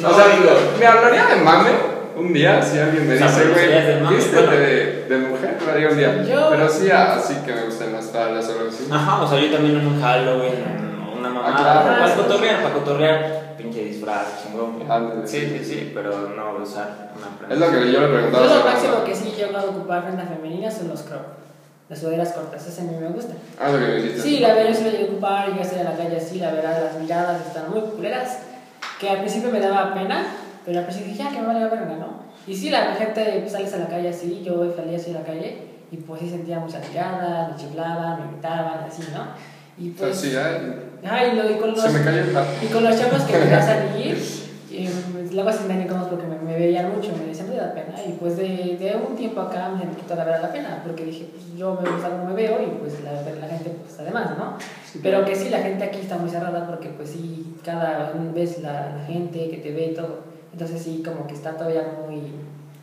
No, 0.00 0.08
o 0.08 0.14
sea, 0.14 0.28
digo, 0.36 0.50
me 0.80 0.86
hablaría 0.86 1.26
de 1.26 1.36
mame 1.36 1.70
un 2.16 2.32
día 2.32 2.60
si 2.60 2.78
alguien 2.78 3.06
me 3.06 3.14
O 3.14 3.18
sea, 3.18 3.28
dice, 3.28 3.44
güey, 4.00 4.14
vístete 4.16 4.56
de, 4.56 5.04
de 5.08 5.18
mujer, 5.18 5.58
lo 5.64 5.70
haría 5.72 5.88
un 5.90 5.96
día. 5.96 6.22
Yo- 6.24 6.50
Pero 6.50 6.68
sí, 6.68 6.90
así 6.90 7.34
que 7.46 7.52
me 7.52 7.62
gustan 7.66 7.92
las 7.92 8.06
faldas 8.06 8.48
o 8.48 8.52
algo 8.58 8.68
así. 8.68 8.88
Ajá, 8.90 9.22
o 9.22 9.28
sea, 9.28 9.38
yo 9.38 9.52
también 9.52 9.78
en 9.78 9.86
un 9.86 10.00
Halloween, 10.00 10.54
en 10.54 11.18
una 11.18 11.28
mamada, 11.28 11.56
claro. 11.84 12.00
para 12.02 12.14
cotorrear, 12.16 12.62
para 12.62 12.74
cotorrear, 12.74 13.41
pinche 13.56 13.84
disfraz, 13.84 14.42
chingón. 14.42 14.82
Ándale. 14.90 15.26
Sí, 15.26 15.40
sí, 15.40 15.64
sí, 15.64 15.90
pero 15.94 16.28
no 16.30 16.62
usar 16.62 17.12
una 17.16 17.38
prenda. 17.38 17.54
Es 17.54 17.60
lo 17.60 17.70
que 17.70 17.92
yo 17.92 18.00
le 18.00 18.08
preguntaba. 18.08 18.46
Yo 18.46 18.54
lo 18.56 18.64
máximo 18.64 19.04
que 19.04 19.14
sí 19.14 19.32
llego 19.36 19.56
a 19.56 19.64
ocupar 19.64 20.04
prendas 20.04 20.28
femeninas 20.28 20.74
son 20.74 20.88
los 20.88 21.02
crop. 21.02 21.22
Las 21.88 21.98
sudaderas 21.98 22.32
cortas, 22.32 22.66
ese 22.66 22.80
a 22.80 22.84
mí 22.84 22.96
me 22.98 23.08
gusta. 23.08 23.34
Ah, 23.60 23.70
lo 23.70 23.78
que 23.78 23.84
me 23.84 23.94
dijiste. 23.96 24.22
Sí, 24.22 24.38
la 24.38 24.54
verdad 24.54 24.72
yo 24.72 24.84
lo 24.84 24.90
llego 24.90 25.04
a 25.04 25.10
ocupar, 25.10 25.54
yo 25.54 25.60
estoy 25.60 25.80
en 25.80 25.84
la 25.84 25.96
calle 25.96 26.16
así, 26.16 26.38
la 26.38 26.52
verdad 26.52 26.84
las 26.84 27.00
miradas 27.00 27.46
están 27.46 27.70
muy 27.70 27.80
culeras, 27.80 28.38
que 28.98 29.10
al 29.10 29.18
principio 29.18 29.50
me 29.50 29.60
daba 29.60 29.92
pena, 29.92 30.24
pero 30.64 30.78
al 30.78 30.84
principio 30.84 31.12
dije, 31.12 31.24
ya, 31.24 31.30
que 31.30 31.40
me 31.40 31.48
vale 31.48 31.60
la 31.60 31.68
verga, 31.68 31.96
¿no? 31.96 32.22
Y 32.46 32.56
sí, 32.56 32.70
la 32.70 32.94
gente 32.94 33.40
pues, 33.40 33.52
sales 33.52 33.74
a 33.74 33.78
la 33.78 33.88
calle 33.88 34.08
así, 34.08 34.42
yo 34.42 34.74
salía 34.74 34.96
así 34.96 35.10
a 35.10 35.18
la 35.18 35.24
calle, 35.24 35.68
y 35.90 35.96
pues 35.98 36.20
sí 36.20 36.30
sentía 36.30 36.58
muchas 36.60 36.88
miradas, 36.88 37.50
me 37.50 37.56
chiflaban, 37.56 38.20
me 38.20 38.32
gritaban, 38.32 38.84
así, 38.88 39.02
¿no? 39.12 39.26
Y 39.76 39.90
pues... 39.90 40.16
sí, 40.16 40.34
ay, 41.04 41.30
Ay, 41.30 41.36
lo, 41.36 41.50
y 41.50 41.54
con 41.54 41.70
los... 41.72 41.80
se 41.80 41.90
me 41.90 42.04
cayó 42.04 42.20
el 42.20 42.36
Y 42.62 42.66
con 42.66 42.84
los 42.84 42.98
chavos 42.98 43.22
que 43.22 43.32
quería 43.32 43.62
salir, 43.66 44.16
eh, 44.70 44.90
luego 45.32 45.52
se 45.52 45.58
sentían 45.58 45.82
incómodos 45.82 46.08
porque 46.08 46.26
me, 46.26 46.36
me 46.38 46.58
veían 46.58 46.94
mucho, 46.94 47.12
me 47.16 47.26
decían, 47.26 47.50
me 47.50 47.56
da 47.56 47.72
pena. 47.74 47.94
Y 48.06 48.12
pues 48.12 48.36
de, 48.36 48.76
de 48.78 48.96
un 49.08 49.16
tiempo 49.16 49.40
acá 49.40 49.70
me 49.70 49.84
quitó 49.94 50.14
la 50.14 50.24
verdad 50.24 50.42
la 50.42 50.52
pena, 50.52 50.82
porque 50.84 51.04
dije, 51.04 51.28
pues 51.32 51.56
yo 51.56 51.78
me 51.82 51.90
gusta 51.90 52.10
como 52.10 52.26
me 52.26 52.34
veo 52.34 52.62
y 52.62 52.66
pues 52.78 53.02
la, 53.02 53.12
la 53.12 53.48
gente 53.48 53.70
pues 53.70 53.98
además, 53.98 54.30
¿no? 54.38 54.56
Pero 55.02 55.24
que 55.24 55.34
sí, 55.34 55.48
la 55.48 55.58
gente 55.58 55.84
aquí 55.84 56.00
está 56.00 56.18
muy 56.18 56.30
cerrada 56.30 56.66
porque 56.66 56.88
pues 56.88 57.10
sí, 57.10 57.56
cada 57.64 58.12
vez 58.34 58.62
la, 58.62 58.96
la 58.96 59.04
gente 59.06 59.50
que 59.50 59.58
te 59.58 59.72
ve 59.72 59.86
y 59.92 59.94
todo. 59.94 60.20
Entonces 60.52 60.82
sí, 60.82 61.02
como 61.04 61.26
que 61.26 61.34
está 61.34 61.52
todavía 61.52 61.84
muy, 62.06 62.32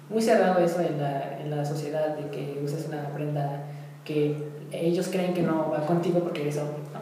muy 0.09 0.21
cerrado 0.21 0.59
eso 0.59 0.81
en 0.81 1.01
la, 1.01 1.39
en 1.39 1.55
la 1.55 1.63
sociedad 1.65 2.15
de 2.15 2.29
que 2.29 2.59
uses 2.63 2.87
una 2.87 3.09
prenda 3.09 3.63
que 4.03 4.35
ellos 4.71 5.07
creen 5.11 5.33
que 5.33 5.41
no 5.41 5.69
va 5.71 5.85
contigo 5.85 6.19
porque 6.19 6.41
eres 6.41 6.57
hombre, 6.57 6.77
¿no? 6.93 6.98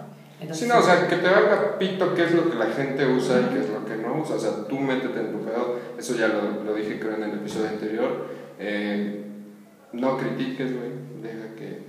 Sí, 0.51 0.67
no, 0.67 0.77
o 0.77 0.81
sea, 0.83 1.07
que 1.07 1.15
te 1.15 1.27
valga 1.27 1.79
pito 1.79 2.13
qué 2.13 2.25
es 2.25 2.31
lo 2.33 2.49
que 2.49 2.57
la 2.57 2.67
gente 2.67 3.07
usa 3.07 3.41
y 3.41 3.53
qué 3.53 3.59
es 3.59 3.69
lo 3.69 3.83
que 3.83 3.95
no 3.95 4.21
usa. 4.21 4.35
O 4.35 4.39
sea, 4.39 4.51
tú 4.67 4.79
métete 4.79 5.19
en 5.19 5.31
tu 5.31 5.43
pedo. 5.43 5.79
Eso 5.97 6.15
ya 6.15 6.27
lo, 6.27 6.63
lo 6.63 6.75
dije, 6.75 6.99
creo, 6.99 7.15
en 7.15 7.23
el 7.23 7.33
episodio 7.33 7.69
anterior. 7.69 8.27
Eh, 8.59 9.25
no 9.93 10.17
critiques, 10.17 10.77
güey. 10.77 10.91
Deja 11.23 11.55
que, 11.55 11.81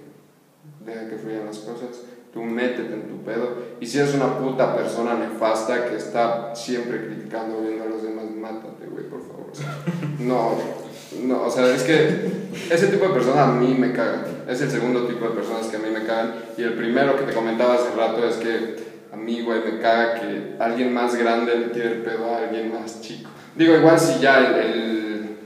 deja 0.85 1.09
que 1.09 1.17
fluyan 1.17 1.45
las 1.45 1.59
cosas. 1.59 2.05
Tú 2.33 2.43
métete 2.43 2.95
en 2.95 3.09
tu 3.09 3.23
pedo. 3.23 3.55
Y 3.81 3.87
si 3.87 3.99
eres 3.99 4.15
una 4.15 4.39
puta 4.39 4.75
persona 4.75 5.15
nefasta 5.15 5.87
que 5.91 5.97
está 5.97 6.55
siempre 6.55 7.07
criticando, 7.07 7.61
viendo 7.61 7.85
a 7.85 7.89
los 7.89 8.03
demás, 8.03 8.25
mátate, 8.31 8.87
güey, 8.87 9.05
por 9.11 9.21
favor. 9.21 9.51
O 9.53 9.55
sea, 9.55 9.77
no, 10.21 10.57
no, 11.23 11.43
o 11.43 11.51
sea, 11.51 11.75
es 11.75 11.83
que 11.83 12.31
ese 12.71 12.87
tipo 12.87 13.09
de 13.09 13.15
personas 13.15 13.49
a 13.49 13.53
mí 13.53 13.75
me 13.75 13.93
cagan. 13.93 14.38
Es 14.49 14.61
el 14.63 14.71
segundo 14.71 15.03
tipo 15.05 15.27
de 15.29 15.35
personas 15.35 15.67
que 15.67 15.77
a 15.77 15.81
mí 15.81 15.89
me 15.93 16.05
cagan. 16.05 16.35
Y 16.57 16.63
el 16.63 16.73
primero 16.73 17.17
que 17.17 17.25
te 17.25 17.33
comentaba 17.35 17.75
hace 17.75 17.91
rato 17.97 18.27
es 18.27 18.37
que 18.37 18.77
a 19.13 19.17
mí, 19.17 19.43
güey, 19.43 19.61
me 19.61 19.79
caga 19.81 20.15
que 20.15 20.55
alguien 20.59 20.93
más 20.95 21.15
grande 21.17 21.55
le 21.57 21.67
tire 21.67 21.87
el 21.93 21.99
pedo 22.03 22.35
a 22.35 22.39
alguien 22.39 22.73
más 22.73 23.01
chico. 23.03 23.31
Digo, 23.55 23.75
igual 23.77 23.99
si 24.01 24.19
ya 24.21 24.39
el, 24.39 24.55
el- 24.55 25.37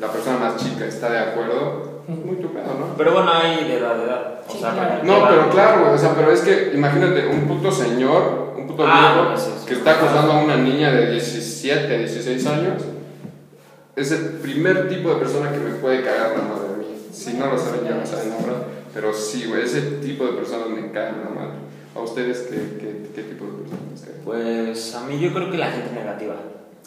la 0.00 0.08
persona 0.08 0.38
más 0.38 0.56
chica 0.56 0.84
está 0.86 1.10
de 1.10 1.18
acuerdo, 1.18 2.02
pues 2.06 2.18
muy 2.18 2.36
tu 2.36 2.52
pedo, 2.52 2.74
¿no? 2.78 2.94
Pero 2.96 3.12
bueno, 3.12 3.30
hay 3.32 3.64
de 3.68 3.78
edad, 3.78 3.96
de 3.96 4.04
edad. 4.04 4.40
O 4.48 4.50
Sí, 4.52 4.58
sea, 4.58 4.72
claro. 4.72 4.90
porque 4.96 5.06
No, 5.06 5.28
pero 5.28 5.50
claro, 5.50 5.80
güey, 5.82 5.94
o 5.94 5.98
sea, 5.98 6.14
pero 6.16 6.32
es 6.32 6.40
que 6.40 6.72
imagínate 6.74 7.26
un 7.28 7.42
puto 7.46 7.70
señor, 7.70 8.54
un 8.56 8.66
puto 8.66 8.84
Ah, 8.86 9.12
viejo 9.14 9.28
no, 9.30 9.34
eso 9.36 9.56
sí. 9.60 9.66
que 9.66 9.74
está 9.74 9.92
acosando 9.92 10.32
a 10.32 10.42
una 10.42 10.56
niña 10.56 10.90
de 10.90 11.10
17, 11.12 11.98
16 11.98 12.46
años. 12.46 12.82
Es 13.94 14.10
el 14.12 14.24
primer 14.40 14.88
tipo 14.88 15.10
de 15.10 15.16
persona 15.16 15.52
que 15.52 15.58
me 15.58 15.70
puede 15.74 16.02
cagar 16.02 16.30
la 16.30 16.42
madre. 16.44 16.69
Si 17.12 17.34
no 17.34 17.46
lo 17.46 17.58
saben, 17.58 17.84
ya 17.84 17.96
lo 17.96 18.06
saben 18.06 18.32
ahora. 18.32 18.64
Pero 18.94 19.12
sí, 19.12 19.46
güey, 19.46 19.62
ese 19.64 19.80
tipo 20.02 20.24
de 20.26 20.32
personas 20.32 20.68
me 20.68 20.90
cagan 20.90 21.20
la 21.24 21.30
madre. 21.30 21.54
¿A 21.94 22.00
ustedes 22.00 22.46
qué, 22.50 22.78
qué, 22.78 23.10
qué 23.14 23.22
tipo 23.22 23.44
de 23.46 23.52
personas 23.62 23.90
les 23.92 24.00
cagan? 24.02 24.20
Pues 24.24 24.94
a 24.94 25.04
mí 25.06 25.18
yo 25.20 25.32
creo 25.32 25.50
que 25.50 25.58
la 25.58 25.70
gente 25.70 25.92
negativa. 25.92 26.34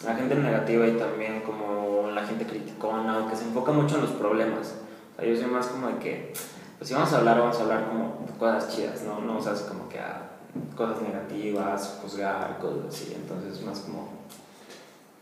La 0.04 0.14
gente 0.16 0.34
negativa 0.34 0.86
y 0.86 0.92
también 0.92 1.42
como 1.42 2.10
la 2.14 2.26
gente 2.26 2.44
criticona, 2.46 3.26
que 3.30 3.36
se 3.36 3.44
enfoca 3.44 3.72
mucho 3.72 3.96
en 3.96 4.02
los 4.02 4.10
problemas. 4.12 4.74
O 5.16 5.20
sea, 5.20 5.28
yo 5.28 5.36
soy 5.36 5.46
más 5.46 5.66
como 5.68 5.88
de 5.88 5.94
que, 5.98 6.32
pues 6.78 6.88
si 6.88 6.94
vamos 6.94 7.12
a 7.12 7.18
hablar, 7.18 7.38
vamos 7.38 7.56
a 7.58 7.62
hablar 7.62 7.86
como 7.88 8.26
cosas 8.38 8.74
chidas, 8.74 9.02
¿no? 9.04 9.20
No 9.20 9.28
vamos 9.28 9.46
a 9.46 9.52
hacer 9.52 9.68
como 9.68 9.88
que 9.88 9.98
a 9.98 10.30
cosas 10.76 11.00
negativas, 11.02 11.98
juzgar, 12.02 12.58
cosas 12.60 12.86
así. 12.88 13.12
Entonces 13.16 13.62
más 13.64 13.78
como, 13.80 14.12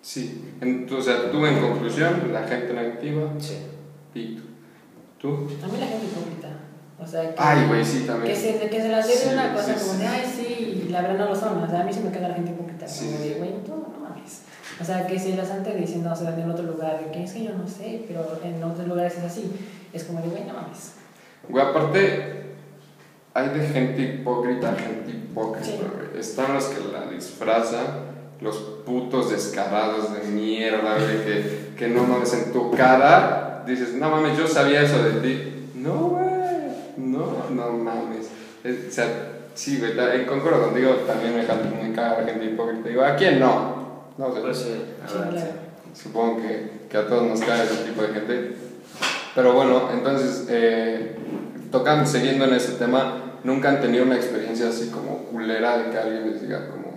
Sí, 0.00 0.52
en- 0.60 0.86
tú- 0.86 0.96
o 0.96 1.00
sea, 1.02 1.30
en 1.32 1.60
conclusión, 1.60 2.32
la 2.32 2.42
gente 2.48 2.72
negativa, 2.72 3.22
sí. 3.38 3.58
pito. 4.12 4.42
¿Tú? 4.42 4.48
A 5.28 5.66
mí 5.66 5.78
la 5.78 5.86
gente 5.86 6.06
hipócrita. 6.06 6.48
O 6.98 7.06
sea, 7.06 7.34
que, 7.34 7.34
Ay, 7.38 7.66
güey, 7.66 7.84
sí, 7.84 8.00
que, 8.00 8.06
también. 8.06 8.36
se, 8.36 8.58
que 8.70 8.80
se 8.80 8.88
las 8.88 9.06
dé 9.06 9.14
Sí, 9.14 9.28
una 9.32 9.52
cosa 9.52 9.74
sí, 9.76 9.86
como 9.86 9.98
de, 9.98 10.06
ay, 10.06 10.32
sí, 10.36 10.82
y 10.86 10.88
la 10.90 11.02
verdad 11.02 11.18
no 11.18 11.30
lo 11.30 11.36
son. 11.36 11.62
O 11.62 11.68
sea, 11.68 11.80
a 11.80 11.84
mí 11.84 11.92
se 11.92 12.00
me 12.00 12.10
caga 12.10 12.28
la 12.28 12.34
gente 12.34 12.52
hipócrita. 12.52 12.86
Como 12.86 13.18
de, 13.18 13.34
güey, 13.34 13.64
tú 13.64 13.70
no 13.72 14.00
mames. 14.00 14.42
O 14.80 14.84
sea, 14.84 15.06
que 15.06 15.18
si 15.18 15.32
las 15.34 15.50
antes 15.50 15.76
diciendo, 15.76 16.10
o 16.12 16.16
sea, 16.16 16.36
en 16.36 16.50
otro 16.50 16.64
lugar, 16.64 16.98
de 17.04 17.10
que 17.10 17.24
es 17.24 17.32
que 17.32 17.44
yo 17.44 17.54
no 17.54 17.66
sé, 17.66 18.04
pero 18.06 18.38
en 18.44 18.62
otros 18.62 18.86
lugares 18.86 19.16
es 19.16 19.24
así. 19.24 19.52
Es 19.92 20.04
como 20.04 20.20
de, 20.22 20.28
güey, 20.28 20.44
no 20.44 20.54
mames. 20.54 20.94
Güey, 21.48 21.64
aparte, 21.64 22.42
hay 23.34 23.48
de 23.48 23.66
gente 23.66 24.02
hipócrita, 24.02 24.74
gente 24.74 25.10
hipócrita, 25.10 25.84
güey. 25.96 26.20
Están 26.20 26.54
los 26.54 26.64
que 26.66 26.80
la 26.92 27.06
disfrazan, 27.10 27.86
los 28.40 28.56
putos 28.84 29.30
descarados 29.30 30.12
de 30.14 30.28
mierda, 30.30 30.94
güey, 30.98 31.24
que, 31.24 31.74
que 31.76 31.88
no 31.88 32.04
mames 32.04 32.32
en 32.34 32.52
tu 32.52 32.70
cara. 32.70 33.51
Dices, 33.66 33.94
no 33.94 34.10
mames, 34.10 34.36
yo 34.38 34.46
sabía 34.46 34.82
eso 34.82 35.02
de 35.02 35.10
ti. 35.20 35.68
No, 35.76 35.94
güey, 36.10 36.26
no, 36.96 37.50
no 37.50 37.72
mames. 37.72 38.28
Es- 38.64 38.88
o 38.88 38.90
sea, 38.90 39.06
sí, 39.54 39.78
güey, 39.78 39.92
eh, 39.98 40.26
concuerdo 40.26 40.62
contigo, 40.64 40.90
también 41.06 41.34
me, 41.36 41.42
me 41.88 41.94
caga 41.94 42.20
la 42.22 42.26
gente 42.28 42.44
hipócrita. 42.46 42.88
Digo, 42.88 43.02
¿a 43.04 43.16
quién 43.16 43.40
no? 43.40 43.82
No 44.18 44.34
sé. 44.34 44.40
Pues 44.40 44.56
sí, 44.58 44.68
verdad, 45.02 45.30
claro. 45.30 45.46
sí. 45.94 46.02
Supongo 46.02 46.40
que, 46.42 46.70
que 46.88 46.96
a 46.96 47.06
todos 47.06 47.24
nos 47.28 47.40
cae 47.40 47.64
ese 47.64 47.84
tipo 47.84 48.02
de 48.02 48.08
gente. 48.08 48.56
Pero 49.34 49.52
bueno, 49.54 49.88
entonces, 49.92 50.46
eh, 50.50 51.16
tocando, 51.70 52.06
siguiendo 52.06 52.44
en 52.44 52.54
ese 52.54 52.72
tema, 52.72 53.38
¿nunca 53.44 53.70
han 53.70 53.80
tenido 53.80 54.04
una 54.04 54.16
experiencia 54.16 54.68
así 54.68 54.88
como 54.88 55.18
culera 55.24 55.78
de 55.78 55.90
que 55.90 55.98
alguien 55.98 56.30
les 56.30 56.42
diga 56.42 56.68
como 56.68 56.92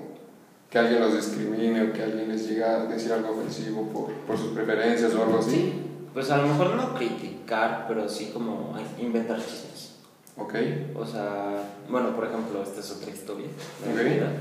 que 0.70 0.80
alguien 0.80 1.00
los 1.00 1.16
discrimine 1.16 1.84
o 1.84 1.94
que 1.94 2.04
alguien 2.04 2.28
les 2.30 2.50
diga 2.50 2.82
a 2.82 2.86
decir 2.86 3.14
algo 3.14 3.32
ofensivo 3.32 3.88
por, 3.94 4.12
por 4.28 4.38
sus 4.38 4.54
preferencias 4.54 5.14
o 5.14 5.24
algo 5.24 5.40
así? 5.40 5.82
Pues 6.16 6.32
a 6.32 6.38
lo 6.38 6.48
mejor 6.48 6.76
no 6.76 6.96
criticar, 6.96 7.86
pero 7.90 8.08
sí 8.10 8.32
como 8.34 8.74
inventar 8.98 9.38
chismes. 9.38 9.98
¿Ok? 10.38 10.56
O 10.96 11.06
sea, 11.06 11.62
bueno, 11.90 12.16
por 12.16 12.26
ejemplo, 12.26 12.64
esta 12.64 12.80
es 12.80 12.90
otra 12.92 13.12
historia 13.12 13.48
de 13.86 13.94
mi 13.94 14.00
Ok. 14.00 14.16
vida. 14.16 14.32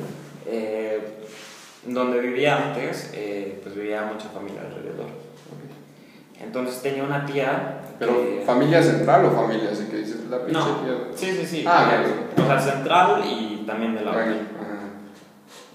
Eh, 0.46 1.18
donde 1.84 2.20
vivía 2.20 2.68
antes, 2.68 3.10
eh, 3.12 3.58
pues 3.62 3.74
vivía 3.74 4.02
mucha 4.02 4.28
familia 4.28 4.60
alrededor. 4.62 5.06
Entonces 6.40 6.80
tenía 6.80 7.02
una 7.02 7.26
tía. 7.26 7.80
¿Pero 7.98 8.22
que- 8.22 8.42
familia 8.46 8.80
central 8.80 9.24
o 9.26 9.30
familia 9.32 9.70
así 9.72 9.86
que 9.86 9.96
dices 9.96 10.24
la 10.30 10.38
pinche 10.44 10.52
No, 10.60 10.64
tía? 10.76 10.94
sí, 11.16 11.32
sí, 11.32 11.44
sí. 11.46 11.64
Ah, 11.66 11.90
eh, 12.04 12.40
o 12.40 12.46
sea, 12.46 12.60
central 12.60 13.20
y 13.26 13.64
también 13.66 13.96
de 13.96 14.02
la 14.04 14.10
otra. 14.12 14.36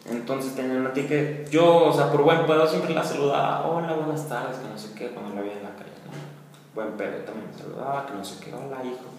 Entonces 0.09 0.55
tenía 0.55 0.77
una 0.77 0.91
tía 0.93 1.07
que 1.07 1.45
yo, 1.51 1.85
o 1.85 1.93
sea, 1.93 2.09
por 2.11 2.23
buen 2.23 2.45
pedo 2.45 2.65
siempre 2.65 2.93
la 2.95 3.03
saludaba. 3.03 3.67
Hola, 3.67 3.93
buenas 3.93 4.27
tardes, 4.27 4.57
que 4.57 4.67
no 4.69 4.77
sé 4.77 4.93
qué, 4.95 5.09
cuando 5.09 5.35
la 5.35 5.41
veía 5.41 5.57
en 5.57 5.63
la 5.63 5.69
calle. 5.75 5.88
Buen 6.79 6.93
pedo, 6.93 7.25
también 7.25 7.47
me 7.51 7.61
saludaba, 7.61 8.05
que 8.05 8.13
no 8.13 8.23
sé 8.23 8.41
qué, 8.41 8.53
hola, 8.53 8.77
hijo. 8.85 9.09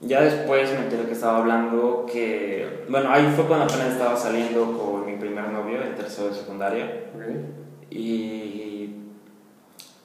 Ya 0.00 0.22
después 0.22 0.72
me 0.72 0.78
enteré 0.84 1.04
que 1.04 1.12
estaba 1.12 1.40
hablando 1.40 2.06
que, 2.10 2.86
bueno, 2.88 3.10
ahí 3.10 3.30
fue 3.36 3.44
cuando 3.44 3.66
apenas 3.66 3.88
estaba 3.88 4.16
saliendo 4.16 4.78
con 4.78 5.04
mi 5.04 5.16
primer 5.16 5.50
novio 5.50 5.82
en 5.82 5.94
tercero 5.94 6.30
de 6.30 6.34
secundaria. 6.34 7.10
Y 7.90 8.94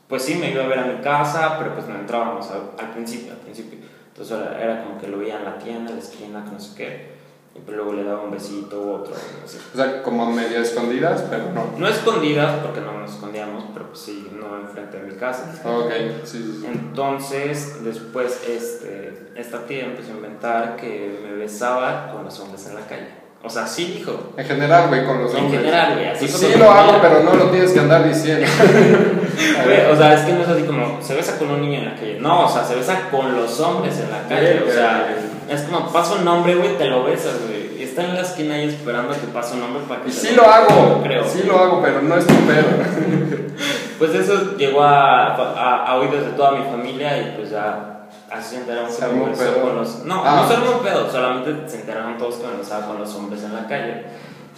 pues 0.10 0.23
sí, 0.23 0.36
me 0.36 0.51
iba 0.51 0.65
a 0.65 0.67
ver 0.67 0.79
a 0.79 0.88
mi 0.88 1.01
casa, 1.01 1.58
pero 1.58 1.75
pues 1.75 1.88
no 1.88 1.95
entrábamos 1.95 2.51
al, 2.51 2.71
al 2.77 2.91
principio, 2.91 3.32
al 3.32 3.39
principio. 3.39 3.79
Entonces 4.10 4.38
era, 4.38 4.62
era 4.62 4.84
como 4.84 4.99
que 4.99 5.08
lo 5.08 5.19
veía 5.19 5.38
en 5.38 5.45
la 5.45 5.58
tienda, 5.58 5.91
en 5.91 5.95
la 5.95 6.03
esquina, 6.03 6.43
que 6.43 6.51
no 6.51 6.60
sé 6.60 6.75
qué. 6.75 7.12
Y 7.56 7.60
pues 7.60 7.78
luego 7.78 7.94
le 7.94 8.04
daba 8.04 8.24
un 8.24 8.32
besito 8.32 8.82
u 8.82 8.94
otro, 8.94 9.13
así. 9.46 9.60
O 9.74 9.78
sea, 9.78 10.02
como 10.02 10.26
medio 10.32 10.60
escondidas, 10.60 11.24
pero 11.30 11.52
no. 11.54 11.78
No 11.78 11.88
escondidas, 11.88 12.60
porque 12.63 12.82
no 12.82 13.00
nos 13.00 13.12
escondíamos, 13.12 13.66
pero 13.74 13.89
pues 13.89 14.00
sí, 14.00 14.28
no 14.34 14.58
enfrente 14.58 14.98
de 14.98 15.04
mi 15.04 15.16
casa. 15.16 15.54
Ok, 15.63 15.92
sí, 16.24 16.38
sí, 16.38 16.60
sí. 16.62 16.68
Entonces, 16.68 17.84
después 17.84 18.42
este, 18.48 19.32
esta 19.36 19.68
tía 19.68 19.86
empezó 19.86 20.13
a 20.13 20.16
inventar 20.16 20.76
que 20.78 21.20
me 21.24 21.36
besaba 21.36 22.12
con 22.12 22.24
los 22.24 22.39
hombres 22.39 22.66
en 22.68 22.76
la 22.76 22.82
calle. 22.88 23.24
O 23.46 23.50
sea, 23.50 23.68
sí 23.68 23.86
dijo. 23.98 24.32
En 24.38 24.46
general, 24.46 24.88
güey, 24.88 25.06
con 25.06 25.22
los 25.22 25.32
En 25.34 25.44
hombres. 25.44 25.60
general, 25.60 25.94
güey, 25.96 26.08
así 26.08 26.26
Pues 26.26 26.38
sí 26.38 26.58
lo 26.58 26.72
hago, 26.72 27.00
pero 27.02 27.24
no 27.24 27.36
lo 27.36 27.52
tienes 27.52 27.72
que 27.72 27.80
andar 27.80 28.08
diciendo. 28.08 28.48
Güey, 29.66 29.86
o 29.92 29.96
sea, 29.96 30.13
es 30.13 30.22
que 30.22 30.34
no 30.34 30.42
es 30.44 30.48
así 30.48 30.63
como 30.63 31.02
se 31.02 31.16
besa 31.16 31.39
con 31.39 31.50
un 31.50 31.62
niño 31.62 31.80
en 31.80 31.86
la 31.86 31.96
calle. 31.96 32.20
No, 32.20 32.46
o 32.46 32.50
sea, 32.50 32.63
se 32.63 32.76
besa 32.76 33.10
con 33.10 33.36
los 33.36 33.60
hombres 33.60 34.00
en 34.00 34.12
la 34.12 34.28
calle. 34.28 34.63
O 34.68 34.72
sea, 34.72 35.16
es 35.49 35.62
como 35.63 35.91
pasa 35.91 36.15
un 36.15 36.27
hombre, 36.27 36.56
güey, 36.56 36.77
te 36.77 36.86
lo 36.86 37.03
besas, 37.03 37.36
güey. 37.47 37.79
Y 37.79 37.84
está 37.84 38.03
en 38.03 38.15
la 38.15 38.21
esquina 38.21 38.56
ahí 38.56 38.69
esperando 38.69 39.13
a 39.13 39.17
que 39.17 39.27
pase 39.27 39.56
un 39.56 39.63
hombre 39.63 39.84
para 39.88 40.01
que 40.03 40.10
Y 40.10 40.12
sí 40.12 40.36
lo 40.36 40.43
hago, 40.45 41.01
Creo. 41.03 41.23
sí 41.27 41.43
lo 41.45 41.58
hago, 41.60 41.82
pero 41.82 42.01
no 42.01 42.15
es 42.17 42.25
tu 42.27 42.34
pedo. 42.34 42.67
Pues 43.99 44.13
eso 44.15 44.58
llegó 44.58 44.82
a, 44.84 45.36
a, 45.36 45.86
a 45.86 45.95
oídos 45.97 46.25
de 46.25 46.32
toda 46.32 46.51
mi 46.53 46.63
familia 46.65 47.17
y 47.19 47.36
pues 47.38 47.51
ya 47.51 48.08
así 48.29 48.56
se 48.56 48.62
enteraron 48.62 48.91
Se 48.91 49.06
que 49.06 49.13
me 49.13 49.21
un 49.23 49.29
besó 49.29 49.43
pedo. 49.43 49.62
con 49.62 49.75
los. 49.77 50.03
No, 50.06 50.23
Ah. 50.25 50.41
no 50.41 50.47
se 50.47 50.53
armó 50.56 50.77
un 50.77 50.84
pedo, 50.84 51.10
solamente 51.10 51.69
se 51.69 51.82
enteraron 51.82 52.17
todos 52.17 52.36
que 52.36 52.47
me 52.47 52.58
besaba 52.58 52.88
con 52.88 52.99
los 52.99 53.13
hombres 53.15 53.43
en 53.43 53.53
la 53.53 53.65
calle. 53.67 54.03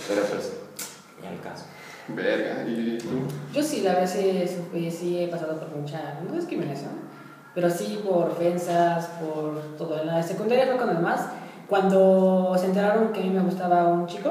Pero 0.07 0.21
pues, 0.23 0.53
ya 1.21 1.29
el 1.31 1.39
caso. 1.41 1.65
Verga, 2.07 2.63
¿y 2.67 2.97
tú? 2.97 3.27
Yo 3.53 3.61
sí, 3.61 3.81
la 3.81 3.93
verdad 3.95 4.09
sí, 4.11 4.45
sí, 4.73 4.91
sí 4.91 5.23
he 5.23 5.27
pasado 5.27 5.59
por 5.59 5.69
mucha, 5.75 6.19
no 6.27 6.33
discriminación, 6.35 6.91
pero 7.55 7.69
sí 7.69 8.01
por 8.05 8.29
ofensas, 8.31 9.07
por 9.19 9.77
todo. 9.77 10.01
En 10.01 10.07
la 10.07 10.21
secundaria 10.21 10.67
fue 10.67 10.75
cuando 10.75 11.01
más, 11.01 11.29
cuando 11.67 12.53
se 12.57 12.65
enteraron 12.67 13.13
que 13.13 13.21
a 13.21 13.23
mí 13.23 13.29
me 13.29 13.41
gustaba 13.41 13.87
un 13.87 14.05
chico, 14.05 14.29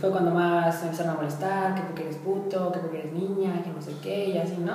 fue 0.00 0.10
cuando 0.10 0.30
más 0.30 0.80
me 0.80 0.86
empezaron 0.86 1.12
a 1.12 1.16
molestar, 1.16 1.74
que 1.74 1.82
porque 1.82 2.02
eres 2.04 2.16
puto, 2.16 2.72
que 2.72 2.78
porque 2.78 3.00
eres 3.00 3.12
niña, 3.12 3.62
que 3.62 3.70
no 3.70 3.80
sé 3.80 3.92
qué, 4.02 4.30
y 4.30 4.38
así, 4.38 4.56
¿no? 4.56 4.72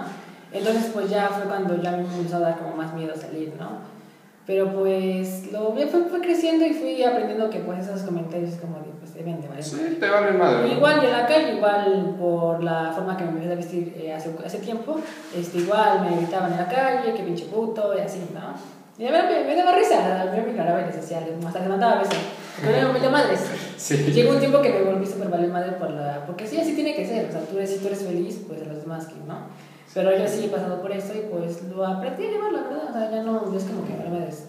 Entonces 0.54 0.92
pues 0.94 1.10
ya 1.10 1.28
fue 1.30 1.46
cuando 1.46 1.82
ya 1.82 1.92
me 1.92 2.04
empezó 2.04 2.38
a 2.38 2.42
dar 2.42 2.60
como 2.60 2.76
más 2.76 2.94
miedo 2.94 3.16
salir, 3.16 3.56
¿no? 3.60 4.01
Pero 4.48 4.74
pues 4.74 5.52
lo 5.52 5.72
fue, 5.74 5.86
fue 5.86 6.20
creciendo 6.20 6.66
y 6.66 6.74
fui 6.74 7.04
aprendiendo 7.04 7.50
que 7.50 7.60
pues 7.60 7.88
esos 7.88 8.02
comentarios 8.02 8.56
como 8.56 8.78
de, 8.80 8.92
pues 9.00 9.14
deben 9.14 9.40
de 9.40 9.48
valer 9.48 9.64
Sí, 9.64 9.98
te 10.00 10.10
vale 10.10 10.32
madre. 10.32 10.68
Igual 10.70 11.04
en 11.06 11.12
la 11.12 11.28
calle, 11.28 11.56
igual 11.56 12.16
por 12.20 12.64
la 12.64 12.92
forma 12.94 13.16
que 13.16 13.24
me 13.24 13.30
empecé 13.30 13.52
a 13.52 13.56
vestir 13.56 13.94
eh, 13.98 14.14
hace, 14.14 14.34
hace 14.44 14.58
tiempo, 14.58 15.00
este, 15.38 15.60
igual 15.60 16.02
me 16.02 16.18
gritaban 16.18 16.52
en 16.54 16.58
la 16.58 16.68
calle, 16.68 17.14
que 17.14 17.24
pinche 17.24 17.46
puto, 17.46 17.96
y 17.96 18.02
así, 18.02 18.20
¿no? 18.34 18.82
Y 18.98 19.08
a 19.08 19.12
ver, 19.12 19.26
me, 19.26 19.44
me 19.48 19.56
daba 19.56 19.76
risa, 19.76 20.26
yo 20.26 20.44
me 20.44 20.50
ignoraba 20.50 20.80
en 20.80 20.88
redes 20.88 21.02
sociales, 21.02 21.30
hasta 21.46 21.60
les 21.60 21.70
mandaba 21.70 22.00
besos, 22.00 22.18
no 22.64 22.72
me 22.72 22.94
valió 22.94 23.10
madres. 23.10 23.40
Sí. 23.78 23.96
Llegó 23.98 24.34
un 24.34 24.40
tiempo 24.40 24.62
que 24.62 24.70
me 24.70 24.84
volví 24.84 25.06
súper 25.06 25.30
valer 25.30 25.50
madre 25.50 25.72
por 25.74 25.90
la... 25.90 26.24
Porque 26.26 26.46
sí, 26.46 26.60
así 26.60 26.74
tiene 26.74 26.94
que 26.94 27.06
ser, 27.06 27.30
o 27.30 27.32
sea, 27.32 27.42
tú 27.42 27.58
eres, 27.58 27.72
si 27.72 27.78
tú 27.80 27.88
eres 27.88 28.04
feliz, 28.04 28.42
pues 28.48 28.62
a 28.62 28.66
los 28.66 28.82
demás 28.82 29.08
que 29.08 29.16
no. 29.28 29.48
Pero 29.94 30.18
yo 30.18 30.28
sí 30.28 30.46
he 30.46 30.50
pasado 30.50 30.82
por 30.82 30.92
eso 30.92 31.14
y 31.14 31.28
pues 31.30 31.64
lo 31.64 31.86
aprendí 31.86 32.26
a 32.26 32.32
llevar, 32.32 32.54
la 32.54 32.62
verdad, 32.64 32.90
o 32.90 32.94
sea, 32.94 33.12
ya 33.12 33.24
no, 33.24 33.54
es 33.56 33.64
como 33.66 33.86
que 33.86 33.98
vale 33.98 34.10
madres. 34.10 34.46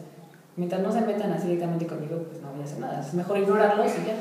Mientras 0.56 0.82
no 0.82 0.92
se 0.92 1.00
metan 1.00 1.32
así 1.32 1.46
directamente 1.46 1.86
conmigo, 1.86 2.24
pues 2.28 2.40
no 2.40 2.52
voy 2.52 2.60
a 2.60 2.64
hacer 2.64 2.78
nada, 2.78 3.00
es 3.00 3.14
mejor 3.14 3.38
ignorarlos 3.38 3.90
y 3.90 4.06
ya, 4.06 4.14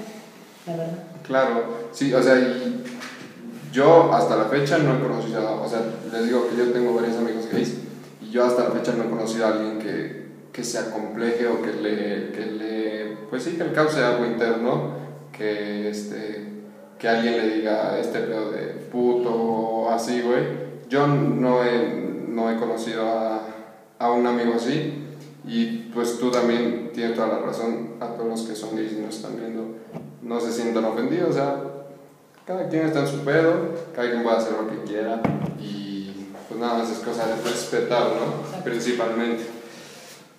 la 0.65 0.77
verdad. 0.77 0.97
Claro, 1.27 1.63
sí, 1.91 2.13
o 2.13 2.23
sea, 2.23 2.39
y 2.39 2.83
yo 3.71 4.11
hasta 4.13 4.35
la 4.35 4.45
fecha 4.45 4.79
no 4.79 4.95
he 4.95 4.99
conocido, 4.99 5.61
o 5.61 5.67
sea, 5.67 5.81
les 6.11 6.25
digo 6.25 6.47
que 6.49 6.57
yo 6.57 6.71
tengo 6.71 6.95
varios 6.95 7.17
amigos 7.17 7.47
gays 7.51 7.75
y 8.21 8.31
yo 8.31 8.45
hasta 8.45 8.63
la 8.63 8.71
fecha 8.71 8.93
no 8.93 9.03
he 9.03 9.09
conocido 9.09 9.45
a 9.45 9.49
alguien 9.49 9.77
que, 9.77 10.25
que 10.51 10.63
se 10.63 10.79
acompleje 10.79 11.47
o 11.47 11.61
que 11.61 11.73
le, 11.73 12.31
que 12.31 12.45
le, 12.45 13.17
pues 13.29 13.43
sí, 13.43 13.57
que 13.57 13.65
le 13.65 13.73
cause 13.73 14.03
algo 14.03 14.25
interno, 14.25 14.93
que, 15.31 15.89
este, 15.89 16.47
que 16.97 17.07
alguien 17.07 17.37
le 17.37 17.55
diga 17.57 17.99
este 17.99 18.19
pedo 18.19 18.51
de 18.51 18.67
puto 18.91 19.29
o 19.29 19.89
así, 19.91 20.21
güey. 20.21 20.70
Yo 20.91 21.07
no 21.07 21.63
he, 21.63 22.27
no 22.27 22.51
he 22.51 22.57
conocido 22.57 23.07
a, 23.07 23.47
a 23.97 24.11
un 24.11 24.27
amigo 24.27 24.55
así 24.57 25.05
y 25.47 25.89
pues 25.93 26.19
tú 26.19 26.29
también 26.29 26.91
tienes 26.93 27.15
toda 27.15 27.29
la 27.29 27.39
razón, 27.39 27.91
a 28.01 28.07
todos 28.07 28.27
los 28.27 28.41
que 28.41 28.55
son 28.55 28.75
gays 28.75 28.91
y 28.91 28.95
nos 28.95 29.15
están 29.15 29.37
viendo, 29.37 29.77
no 30.21 30.41
se 30.41 30.51
sientan 30.51 30.83
ofendidos, 30.83 31.29
o 31.29 31.33
sea, 31.33 31.63
cada 32.45 32.67
quien 32.67 32.87
está 32.87 32.99
en 32.99 33.07
su 33.07 33.19
pedo, 33.19 33.53
cada 33.95 34.09
quien 34.09 34.21
puede 34.21 34.35
hacer 34.35 34.51
lo 34.51 34.69
que 34.69 34.83
quiera 34.83 35.21
y 35.61 36.27
pues 36.49 36.59
nada 36.59 36.79
más 36.79 36.91
es 36.91 36.97
cosa 36.97 37.25
de 37.25 37.41
respetar, 37.41 38.07
¿no? 38.07 38.61
Principalmente. 38.61 39.43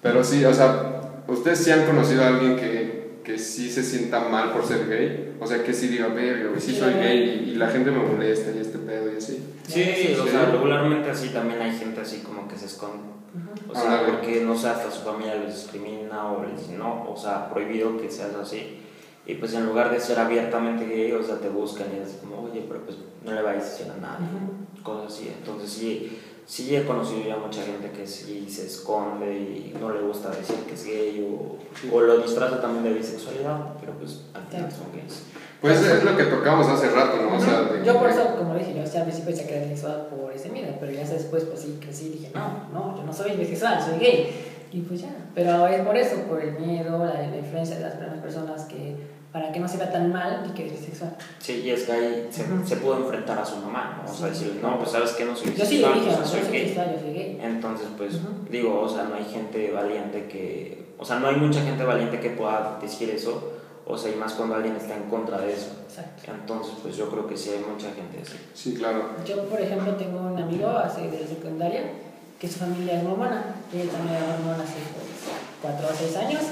Pero 0.03 0.23
sí, 0.23 0.45
o 0.45 0.53
sea, 0.53 1.23
ustedes 1.29 1.61
sí 1.61 1.71
han 1.71 1.87
conocido 1.87 2.25
a 2.25 2.29
alguien 2.29 2.57
que, 2.57 3.21
que 3.25 3.39
sí 3.39 3.71
se 3.71 3.83
sienta 3.83 4.21
mal 4.29 4.53
por 4.53 4.67
ser 4.67 4.87
gay, 4.87 5.35
o 5.41 5.47
sea, 5.47 5.65
que 5.65 5.73
sí 5.73 5.89
diga, 5.89 6.09
verga, 6.09 6.51
sí 6.59 6.77
soy 6.77 6.93
gay 6.93 7.45
y, 7.47 7.51
y 7.53 7.55
la 7.55 7.69
gente 7.69 7.91
me 7.91 8.05
molesta 8.05 8.51
y 8.55 8.61
este 8.61 8.77
pedo 8.77 9.11
y 9.11 9.17
así. 9.17 9.43
Sí, 9.67 10.15
Sí, 10.45 10.51
sí. 10.51 10.57
regularmente 10.57 11.11
así 11.11 11.29
también 11.31 11.61
hay 11.63 11.77
gente 11.77 12.01
así 12.01 12.19
como 12.21 12.47
que 12.49 12.57
se 12.57 12.67
esconde. 12.67 13.05
Ujú. 13.35 13.73
O 13.73 13.75
sea, 13.75 13.85
Ándale. 14.01 14.13
porque 14.13 14.41
no 14.45 14.57
sé, 14.57 14.69
hasta 14.69 14.91
su 14.91 15.03
familia 15.03 15.37
los 15.37 15.55
discrimina 15.55 16.31
o 16.33 16.45
les 16.45 16.59
dice 16.59 16.77
no, 16.77 17.11
o 17.11 17.17
sea, 17.17 17.49
prohibido 17.51 17.97
que 17.97 18.11
seas 18.11 18.35
así. 18.35 18.79
Y 19.25 19.35
pues 19.35 19.55
en 19.55 19.65
lugar 19.67 19.91
de 19.91 20.01
ser 20.01 20.19
abiertamente 20.19 20.85
gay, 20.85 21.13
o 21.13 21.23
sea, 21.23 21.39
te 21.39 21.49
buscan 21.49 21.87
y 21.95 22.01
es 22.01 22.09
así 22.09 22.17
como, 22.19 22.43
oye, 22.43 22.65
pero 22.69 22.81
pues 22.85 22.97
no 23.25 23.33
le 23.33 23.41
vayas 23.43 23.65
a 23.65 23.69
decir 23.71 23.87
a 23.93 23.97
nadie, 24.01 24.27
Ujú. 24.27 24.83
cosas 24.83 25.13
así. 25.15 25.33
Entonces 25.39 25.71
sí, 25.71 26.19
sí 26.45 26.75
he 26.75 26.85
conocido 26.85 27.23
ya 27.29 27.37
mucha 27.37 27.63
gente 27.63 27.93
que 27.93 28.05
sí 28.07 28.49
se 28.51 28.67
esconde 28.67 29.33
y 29.33 29.77
no 29.81 29.91
le 29.93 30.01
gusta 30.01 30.31
decir 30.31 30.57
que 30.67 30.75
es 30.75 30.85
gay 30.85 31.25
o, 31.25 31.57
o 31.95 32.01
lo 32.01 32.19
disfraza 32.19 32.61
también 32.61 32.83
de 32.83 32.95
bisexualidad, 32.95 33.75
pero 33.81 33.93
pues 33.93 34.25
al 34.35 34.43
final 34.49 34.73
son 34.73 34.93
gays. 34.93 35.23
Pues 35.63 35.81
es 35.81 36.03
lo 36.05 36.17
que 36.17 36.25
tocamos 36.25 36.67
hace 36.67 36.91
rato, 36.91 37.17
¿no? 37.23 37.37
O 37.37 37.41
sea, 37.41 37.63
de- 37.63 37.85
yo 37.85 37.99
por 37.99 38.11
eso, 38.11 38.35
como 38.37 38.55
dije, 38.55 38.75
yo 38.75 38.83
o 38.83 38.87
sea, 38.87 39.01
al 39.03 39.07
principio 39.07 39.31
decía 39.33 39.47
que 39.49 39.55
era 39.57 39.63
bisexual 39.67 40.07
por 40.09 40.33
ese 40.33 40.49
miedo, 40.51 40.75
pero 40.81 40.93
ya 40.93 41.05
después, 41.09 41.45
pues 41.45 41.61
sí, 41.61 41.79
crecí 41.81 42.07
y 42.07 42.19
dije, 42.19 42.31
no, 42.35 42.69
no, 42.73 42.97
yo 42.99 43.05
no 43.05 43.13
soy 43.13 43.37
bisexual, 43.37 43.81
soy 43.81 43.99
gay. 43.99 44.49
Y 44.73 44.81
pues 44.81 45.03
ya, 45.03 45.11
pero 45.35 45.67
es 45.69 45.83
por 45.83 45.97
eso, 45.97 46.17
por 46.29 46.43
el 46.43 46.59
miedo, 46.59 46.99
la, 47.05 47.15
la 47.15 47.37
influencia 47.37 47.77
de 47.77 47.83
las 47.83 48.01
demás 48.01 48.19
personas 48.21 48.65
que, 48.65 48.97
para 49.31 49.53
que 49.53 49.61
no 49.61 49.69
se 49.69 49.77
vea 49.77 49.93
tan 49.93 50.11
mal 50.13 50.45
y 50.51 50.55
que 50.55 50.67
es 50.67 50.73
bisexual. 50.73 51.15
Sí, 51.39 51.63
y 51.65 51.71
es 51.71 51.85
que 51.85 51.93
ahí 51.93 52.29
se, 52.31 52.43
Ujú. 52.43 52.67
se 52.67 52.77
pudo 52.77 52.97
enfrentar 52.99 53.39
a 53.39 53.45
su 53.45 53.57
mamá, 53.59 54.03
¿no? 54.05 54.11
O 54.11 54.15
sea, 54.15 54.29
Sí. 54.35 54.45
decirle, 54.45 54.63
no, 54.63 54.79
pues 54.79 54.91
sabes 54.91 55.13
que 55.13 55.25
no 55.27 55.37
soy 55.37 55.55
Yo 55.55 55.65
sí 55.65 55.77
bisexual, 55.77 55.95
dije, 55.95 56.17
no, 56.19 56.27
soy 56.27 56.41
soy 56.41 56.51
gay. 56.53 56.61
bisexual, 56.63 56.93
yo 56.95 57.01
soy 57.01 57.13
gay. 57.13 57.39
Entonces, 57.43 57.87
pues, 57.97 58.15
Ujú. 58.17 58.29
digo, 58.51 58.81
o 58.81 58.89
sea, 58.89 59.05
no 59.05 59.15
hay 59.15 59.25
gente 59.25 59.71
valiente 59.71 60.27
que. 60.27 60.83
O 60.99 61.05
sea, 61.05 61.19
no 61.19 61.29
hay 61.29 61.37
mucha 61.37 61.61
gente 61.63 61.85
valiente 61.85 62.19
que 62.21 62.31
pueda 62.31 62.79
decir 62.81 63.11
eso. 63.11 63.53
O 63.87 63.99
sea, 63.99 64.13
y 64.13 64.17
más 64.17 64.35
cuando 64.35 64.55
alguien 64.55 64.77
está 64.77 64.97
en 64.97 65.05
contra 65.05 65.41
de 65.41 65.53
eso. 65.53 65.73
Exacto. 65.89 66.33
Entonces, 66.33 66.75
pues 66.83 66.97
yo 66.97 67.09
creo 67.11 67.27
que 67.27 67.37
sí 67.37 67.51
hay 67.51 67.65
mucha 67.65 67.93
gente 67.93 68.21
así. 68.23 68.39
Sí, 68.55 68.75
claro. 68.75 69.11
Yo, 69.27 69.45
por 69.45 69.61
ejemplo, 69.61 69.97
tengo 69.97 70.21
un 70.21 70.39
amigo 70.39 70.69
hace 70.69 71.09
de 71.09 71.21
la 71.21 71.27
secundaria 71.27 71.83
que 72.39 72.49
su 72.49 72.59
familia 72.59 72.99
es 72.99 73.05
mormona. 73.05 73.45
Y 73.73 73.81
él 73.81 73.89
también 73.89 74.17
era 74.17 74.27
mormón 74.27 74.61
hace 74.61 74.79
pues, 74.95 75.07
cuatro 75.61 75.89
o 75.89 75.95
seis 75.95 76.17
años. 76.17 76.43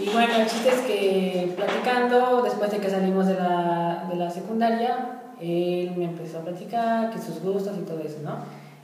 Y 0.00 0.08
bueno, 0.10 0.34
el 0.36 0.46
chiste 0.46 0.68
es 0.68 0.80
que 0.80 1.52
platicando, 1.56 2.42
después 2.42 2.70
de 2.70 2.78
que 2.78 2.88
salimos 2.88 3.26
de 3.26 3.34
la, 3.34 4.06
de 4.08 4.16
la 4.16 4.30
secundaria, 4.30 5.20
él 5.40 5.92
me 5.96 6.04
empezó 6.04 6.38
a 6.38 6.42
platicar, 6.42 7.10
que 7.10 7.20
sus 7.20 7.40
gustos 7.40 7.76
y 7.78 7.84
todo 7.84 8.00
eso, 8.00 8.18
¿no? 8.22 8.36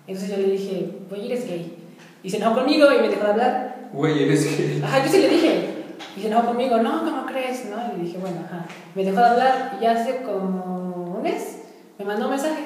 Entonces 0.06 0.30
yo 0.30 0.42
le 0.42 0.52
dije, 0.52 0.90
oye, 1.10 1.26
eres 1.26 1.46
gay. 1.46 1.76
Y 2.22 2.30
se 2.30 2.38
enojó 2.38 2.56
conmigo 2.56 2.88
y 2.92 3.02
me 3.02 3.08
dejó 3.08 3.24
de 3.24 3.30
hablar. 3.30 3.88
Güey, 3.92 4.24
eres 4.24 4.44
gay. 4.44 4.82
Ajá, 4.84 5.04
yo 5.04 5.10
sí 5.10 5.18
le 5.18 5.28
dije. 5.28 5.75
Y 6.16 6.20
se 6.20 6.28
enojó 6.28 6.48
conmigo, 6.48 6.78
no, 6.78 7.00
¿cómo 7.04 7.26
crees? 7.26 7.66
¿No? 7.66 7.76
Y 7.96 8.06
dije, 8.06 8.18
bueno, 8.18 8.38
ajá. 8.46 8.64
Me 8.94 9.04
dejó 9.04 9.18
de 9.18 9.26
hablar 9.26 9.78
y 9.80 9.84
hace 9.84 10.22
como 10.22 11.14
un 11.16 11.22
mes 11.22 11.62
me 11.98 12.04
mandó 12.04 12.26
un 12.26 12.30
mensaje 12.30 12.62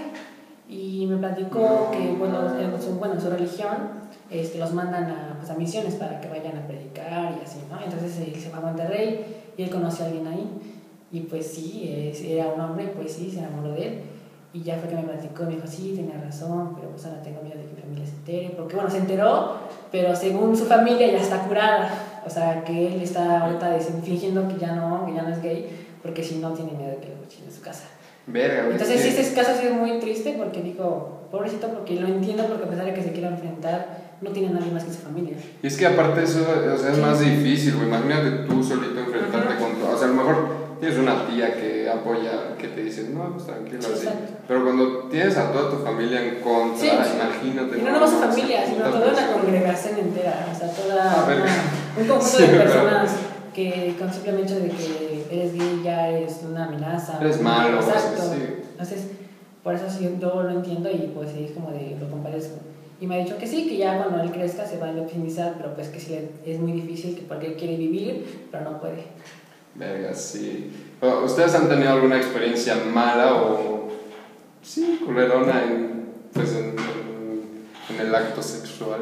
y 0.68 1.06
me 1.06 1.16
platicó 1.16 1.90
que, 1.90 2.12
bueno, 2.12 2.58
en 2.58 2.80
su, 2.80 2.92
bueno, 2.94 3.14
en 3.14 3.20
su 3.20 3.30
religión 3.30 4.00
este, 4.30 4.58
los 4.58 4.72
mandan 4.72 5.10
a, 5.10 5.36
pues, 5.38 5.50
a 5.50 5.54
misiones 5.54 5.96
para 5.96 6.20
que 6.20 6.28
vayan 6.28 6.56
a 6.58 6.66
predicar 6.66 7.34
y 7.40 7.44
así, 7.44 7.58
¿no? 7.70 7.80
Entonces 7.82 8.18
él 8.18 8.34
se 8.36 8.50
fue 8.50 8.58
a 8.58 8.62
Monterrey 8.62 9.52
y 9.56 9.62
él 9.62 9.70
conoció 9.70 10.04
a 10.04 10.08
alguien 10.08 10.26
ahí 10.28 10.48
y 11.12 11.20
pues 11.22 11.46
sí, 11.46 12.14
era 12.28 12.48
un 12.48 12.60
hombre, 12.60 12.92
pues 12.94 13.12
sí, 13.12 13.30
se 13.30 13.40
enamoró 13.40 13.72
de 13.72 13.86
él. 13.86 14.00
Y 14.52 14.62
ya 14.62 14.76
fue 14.78 14.88
que 14.88 14.96
me 14.96 15.02
platicó, 15.02 15.44
me 15.44 15.54
dijo, 15.54 15.66
sí, 15.66 15.94
tenía 15.94 16.20
razón, 16.20 16.74
pero 16.74 16.88
pues 16.90 17.06
ahora 17.06 17.22
tengo 17.22 17.40
miedo 17.42 17.58
de 17.58 17.66
que 17.66 17.74
mi 17.74 17.80
familia 17.80 18.06
se 18.06 18.16
entere. 18.16 18.54
Porque 18.56 18.74
bueno, 18.74 18.90
se 18.90 18.98
enteró, 18.98 19.54
pero 19.92 20.14
según 20.14 20.56
su 20.56 20.66
familia 20.66 21.10
ya 21.10 21.18
está 21.18 21.46
curada. 21.46 21.90
O 22.26 22.30
sea, 22.30 22.62
que 22.64 22.88
él 22.94 23.00
está 23.02 23.40
ahorita 23.40 23.74
diciendo- 23.74 24.02
fingiendo 24.04 24.48
que 24.48 24.58
ya 24.58 24.72
no, 24.74 25.06
que 25.06 25.14
ya 25.14 25.22
no 25.22 25.30
es 25.30 25.42
gay, 25.42 25.68
porque 26.02 26.22
si 26.22 26.36
no 26.36 26.52
tiene 26.52 26.72
miedo 26.72 26.90
de 26.90 26.96
que 26.98 27.08
lo 27.08 27.24
echen 27.24 27.44
en 27.46 27.52
su 27.52 27.60
casa. 27.62 27.84
Verga. 28.26 28.66
Entonces, 28.70 29.04
es 29.04 29.14
que- 29.14 29.20
este 29.22 29.34
caso 29.34 29.52
ha 29.52 29.54
sido 29.56 29.74
muy 29.74 29.98
triste 29.98 30.34
porque 30.38 30.62
digo, 30.62 31.20
pobrecito, 31.30 31.68
porque 31.68 31.94
lo 31.96 32.06
entiendo, 32.06 32.46
porque 32.46 32.64
a 32.64 32.68
pesar 32.70 32.84
de 32.86 32.94
que 32.94 33.02
se 33.02 33.12
quiera 33.12 33.28
enfrentar, 33.28 33.98
no 34.20 34.30
tiene 34.30 34.50
nadie 34.52 34.70
más 34.70 34.84
que 34.84 34.92
su 34.92 34.98
familia. 35.00 35.36
Y 35.62 35.66
es 35.66 35.76
que 35.76 35.86
aparte 35.86 36.22
eso 36.22 36.40
o 36.42 36.78
sea, 36.78 36.90
es 36.90 36.96
Sí. 36.96 37.00
más 37.02 37.20
difícil, 37.20 37.74
güey. 37.76 37.88
Imagínate 37.88 38.30
tú 38.46 38.62
solito 38.62 39.00
enfrentarte 39.00 39.48
Ajá. 39.54 39.58
con 39.58 39.72
tu... 39.80 39.86
O 39.86 39.96
sea, 39.96 40.06
a 40.08 40.10
lo 40.10 40.16
mejor 40.16 40.60
tienes 40.78 40.98
una 40.98 41.26
tía 41.26 41.54
que 41.54 41.88
apoya, 41.90 42.56
que 42.58 42.68
te 42.68 42.82
dice, 42.84 43.08
no, 43.10 43.32
pues 43.32 43.46
tranquilo, 43.46 43.80
Sí, 43.82 43.88
así. 43.94 44.06
exacto. 44.06 44.32
Pero 44.46 44.64
cuando 44.64 44.98
tienes 45.10 45.36
a 45.36 45.50
toda 45.52 45.70
tu 45.70 45.76
familia 45.82 46.22
en 46.22 46.40
contra, 46.40 46.78
Sí. 47.04 47.16
imagínate. 47.16 47.78
Y 47.78 47.82
no 47.82 47.90
nomás 47.92 48.10
su 48.10 48.16
familia, 48.18 48.64
sino 48.66 48.84
toda 48.84 49.12
una 49.12 49.32
congregación 49.32 49.98
entera, 49.98 50.46
o 50.54 50.58
sea, 50.58 50.68
A 50.68 50.72
toda 50.72 51.26
ver. 51.26 51.40
una- 51.42 51.50
un 51.98 52.06
conjunto 52.06 52.24
Sí, 52.36 52.42
de 52.42 52.48
pero- 52.48 52.62
personas 52.64 53.10
que 53.54 53.96
con 53.98 54.12
simple 54.12 54.42
hecho 54.42 54.54
de 54.60 54.68
que 54.68 55.26
eres 55.30 55.54
gay 55.54 55.80
ya 55.84 56.08
es 56.10 56.40
una 56.48 56.66
amenaza. 56.66 57.18
Eres 57.20 57.40
malo, 57.40 57.76
Exacto. 57.80 58.22
sí. 58.22 58.42
Entonces, 58.72 59.06
por 59.64 59.74
eso 59.74 59.84
sí, 59.90 60.08
yo 60.20 60.42
lo 60.42 60.50
entiendo 60.50 60.90
y 60.90 61.10
pues 61.14 61.30
sí, 61.32 61.44
es 61.44 61.52
como 61.52 61.70
de 61.70 61.96
lo 62.00 62.08
compadezco. 62.08 62.56
Y 63.00 63.06
me 63.06 63.14
ha 63.16 63.24
dicho 63.24 63.38
que 63.38 63.46
sí, 63.46 63.66
que 63.68 63.76
ya 63.78 63.96
cuando 63.96 64.22
él 64.22 64.30
crezca 64.30 64.66
se 64.66 64.78
va 64.78 64.86
a 64.86 64.90
independizar, 64.90 65.54
pero 65.56 65.74
pues 65.74 65.88
que 65.88 65.98
sí 66.00 66.16
es 66.46 66.58
muy 66.60 66.72
difícil, 66.72 67.14
que 67.16 67.22
porque 67.22 67.46
él 67.48 67.54
quiere 67.56 67.76
vivir, 67.76 68.46
pero 68.50 68.70
no 68.70 68.80
puede. 68.80 69.04
Verga, 69.74 70.12
sí. 70.14 70.70
¿Ustedes 71.24 71.54
han 71.54 71.68
tenido 71.68 71.90
alguna 71.92 72.16
experiencia 72.18 72.76
mala 72.92 73.34
o. 73.42 73.88
Sí, 74.62 75.00
culerona 75.04 75.64
en. 75.64 76.10
Pues 76.32 76.52
en, 76.54 76.76
en, 76.76 77.96
en 77.98 78.06
el 78.06 78.14
acto 78.14 78.42
sexual? 78.42 79.00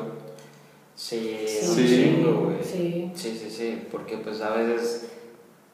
Sí, 0.99 1.47
Sí. 1.47 1.67
un 1.69 1.77
Sí. 1.77 1.87
chingo, 1.87 2.33
güey. 2.47 2.57
Sí. 2.61 3.11
Sí, 3.15 3.39
sí, 3.41 3.49
sí, 3.57 3.83
porque 3.89 4.17
pues 4.17 4.41
a 4.43 4.51
veces, 4.51 5.07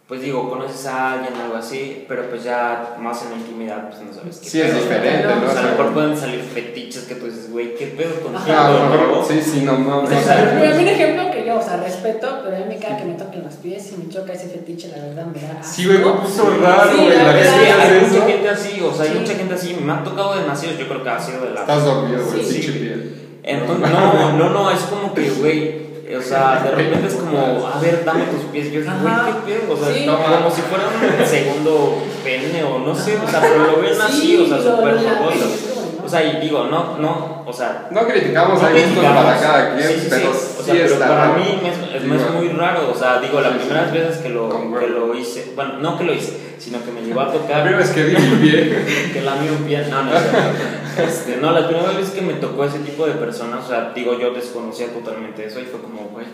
pues 0.06 0.20
digo, 0.20 0.50
conoces 0.50 0.84
a 0.84 1.14
alguien, 1.14 1.32
algo 1.34 1.56
así, 1.56 2.04
pero 2.06 2.28
pues 2.28 2.44
ya 2.44 2.94
más 3.00 3.22
en 3.22 3.30
la 3.30 3.36
intimidad, 3.38 3.88
pues 3.88 4.02
no 4.02 4.12
sabes 4.12 4.36
qué 4.36 4.50
Sí, 4.50 4.60
es 4.60 4.70
pedo. 4.72 4.80
diferente, 4.82 5.26
¿no? 5.26 5.46
O 5.48 5.50
sea, 5.50 5.60
a 5.60 5.62
lo 5.62 5.68
O 5.68 5.70
mejor 5.78 5.92
pueden 5.94 6.14
salir 6.18 6.40
fetiches 6.42 7.04
que 7.04 7.14
tú 7.14 7.24
dices, 7.24 7.50
güey, 7.50 7.74
¿qué 7.74 7.86
pedo 7.86 8.20
contigo? 8.20 8.44
Ah, 8.54 8.90
no? 9.10 9.24
sí, 9.24 9.40
sí, 9.40 9.60
no 9.62 9.78
mames. 9.78 10.10
O 10.12 10.22
sea, 10.22 10.56
Pero 10.60 10.76
mí 10.76 10.82
un 10.82 10.88
ejemplo 10.88 11.30
que 11.32 11.46
yo, 11.46 11.58
o 11.58 11.62
sea, 11.62 11.78
respeto, 11.78 12.40
pero 12.44 12.56
a 12.56 12.60
mí 12.60 12.66
me 12.68 12.76
caga 12.78 12.98
que 12.98 13.04
me 13.06 13.14
toquen 13.14 13.44
los 13.44 13.54
pies 13.54 13.92
y 13.94 14.02
me 14.02 14.08
choca 14.10 14.34
ese 14.34 14.48
fetiche, 14.50 14.88
la 14.88 15.02
verdad, 15.06 15.24
me 15.34 15.40
da 15.40 15.62
Sí, 15.62 15.86
güey, 15.86 15.98
me 16.00 16.04
puso 16.20 16.50
raro, 16.60 16.90
Sí, 16.90 16.96
güey. 16.98 17.08
la 17.16 17.22
La 17.22 17.32
verdad, 17.32 17.46
Es 17.46 17.54
que 17.54 17.72
hay 17.72 18.00
mucha 18.10 18.26
gente 18.26 18.48
así, 18.50 18.80
o 18.82 18.92
sea, 18.92 19.04
hay 19.06 19.12
Sí. 19.12 19.18
mucha 19.20 19.34
gente 19.36 19.54
así, 19.54 19.74
me 19.82 19.90
ha 19.90 20.04
tocado 20.04 20.34
de 20.38 20.46
nacidos, 20.46 20.76
yo 20.78 20.86
creo 20.86 21.02
que 21.02 21.08
ha 21.08 21.18
sido 21.18 21.46
de 21.46 21.50
la... 21.52 21.60
Estás 21.62 21.82
dormido, 21.82 22.22
güey, 22.26 22.44
Sí. 22.44 22.52
pinche 22.60 22.72
piel. 22.78 23.20
Entonces, 23.44 23.90
no, 23.90 24.32
no, 24.32 24.50
no, 24.50 24.70
es 24.70 24.80
como 24.80 25.12
que, 25.14 25.28
güey, 25.30 25.84
o 26.16 26.22
sea, 26.22 26.62
de 26.64 26.70
repente 26.70 27.08
es 27.08 27.14
como, 27.14 27.66
a 27.66 27.78
ver, 27.78 28.02
dame 28.04 28.24
tus 28.24 28.42
pies. 28.50 28.72
Yo 28.72 28.80
güey. 28.80 29.26
¿qué 29.46 29.52
pedo? 29.60 29.72
O 29.74 29.76
sea, 29.76 29.94
Sí. 29.94 30.06
como 30.06 30.50
si 30.50 30.62
fuera 30.62 30.84
un 30.88 31.26
segundo 31.26 32.02
pene 32.22 32.64
o 32.64 32.78
no 32.78 32.94
sé, 32.94 33.18
o 33.18 33.28
sea, 33.28 33.40
pero 33.40 33.72
lo 33.72 33.80
ven 33.82 34.00
así, 34.00 34.20
Sí, 34.20 34.36
o 34.38 34.46
sea, 34.46 34.58
súper. 34.58 34.94
¿no? 34.94 35.73
O 36.04 36.08
sea, 36.08 36.22
y 36.22 36.40
digo, 36.40 36.66
no, 36.66 36.98
no, 36.98 37.42
o 37.46 37.52
sea, 37.52 37.88
No 37.90 38.06
criticamos, 38.06 38.60
no 38.60 38.68
hay 38.68 38.82
gustos 38.82 39.04
para 39.04 39.38
cada 39.40 39.74
quien, 39.76 39.88
Sí, 39.88 39.94
sí, 40.00 40.06
pero 40.10 40.32
sí. 40.32 40.38
O 40.60 40.62
sea, 40.62 40.74
pero 40.74 40.86
está 40.86 41.08
para 41.08 41.24
raro. 41.28 41.34
mí 41.38 41.60
me 41.62 41.68
es, 41.70 41.78
es- 41.94 42.04
me 42.04 42.16
es 42.16 42.30
muy 42.32 42.48
raro, 42.50 42.90
o 42.94 42.98
sea, 42.98 43.20
digo, 43.20 43.40
las 43.40 43.52
primeras 43.54 43.92
veces 43.92 44.16
que 44.18 44.28
lo, 44.28 44.48
que 44.78 44.86
lo 44.88 45.14
hice, 45.14 45.52
bueno, 45.56 45.78
no 45.78 45.96
que 45.98 46.04
lo 46.04 46.12
hice, 46.14 46.56
sino 46.58 46.84
que 46.84 46.90
me 46.92 47.02
llegó 47.02 47.20
a 47.20 47.26
La 47.26 47.32
tocar, 47.32 47.62
primera 47.62 47.78
vez 47.78 47.90
que 47.90 48.02
vi 48.04 48.16
mi 48.16 48.36
pie. 48.50 49.10
que 49.12 49.20
la 49.22 49.34
mi 49.36 49.48
un 49.48 49.64
pie, 49.64 49.86
no, 49.90 50.02
no, 50.04 50.14
es 50.14 50.22
cierto. 50.22 51.02
este, 51.06 51.36
no, 51.38 51.52
la 51.52 51.66
primera 51.68 51.90
vez 51.92 52.10
que 52.10 52.20
me 52.22 52.34
tocó 52.34 52.64
ese 52.64 52.78
tipo 52.80 53.06
de 53.06 53.12
personas, 53.14 53.64
o 53.64 53.68
sea, 53.68 53.92
digo, 53.94 54.18
yo 54.18 54.32
desconocía 54.32 54.88
totalmente 54.92 55.44
eso 55.46 55.60
y 55.60 55.64
fue 55.64 55.80
como, 55.80 56.08
güey, 56.12 56.26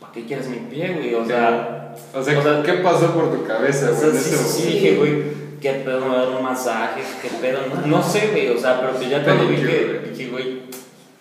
¿para 0.00 0.12
qué 0.12 0.24
quieres 0.26 0.48
mi 0.48 0.56
pie, 0.58 0.94
güey? 0.94 1.14
O 1.14 1.24
sea, 1.24 1.94
O 2.14 2.22
sea, 2.22 2.38
O 2.38 2.42
sea, 2.42 2.62
¿qué 2.64 2.72
pasó 2.74 3.12
por 3.12 3.30
tu 3.32 3.44
cabeza, 3.44 3.86
o 3.90 3.94
güey? 3.94 3.98
sea, 4.00 4.08
en 4.10 4.16
sí, 4.16 4.34
ese 4.34 4.44
sí, 4.44 4.66
dije, 4.72 4.96
güey, 4.96 5.41
¿qué 5.62 5.72
pedo 5.84 6.00
me 6.00 6.08
va 6.08 6.22
a 6.22 6.26
dar 6.26 6.36
un 6.36 6.42
masaje? 6.42 7.00
¿Qué 7.22 7.28
pedo? 7.40 7.60
No, 7.86 7.86
no 7.98 8.02
sé, 8.02 8.28
güey, 8.32 8.48
o 8.50 8.58
sea, 8.58 8.80
pero 8.80 8.92
pues 8.94 9.08
ya 9.08 9.22
cuando 9.24 9.46
vi 9.46 9.56
que, 9.56 10.02
dije, 10.10 10.30
güey, 10.30 10.62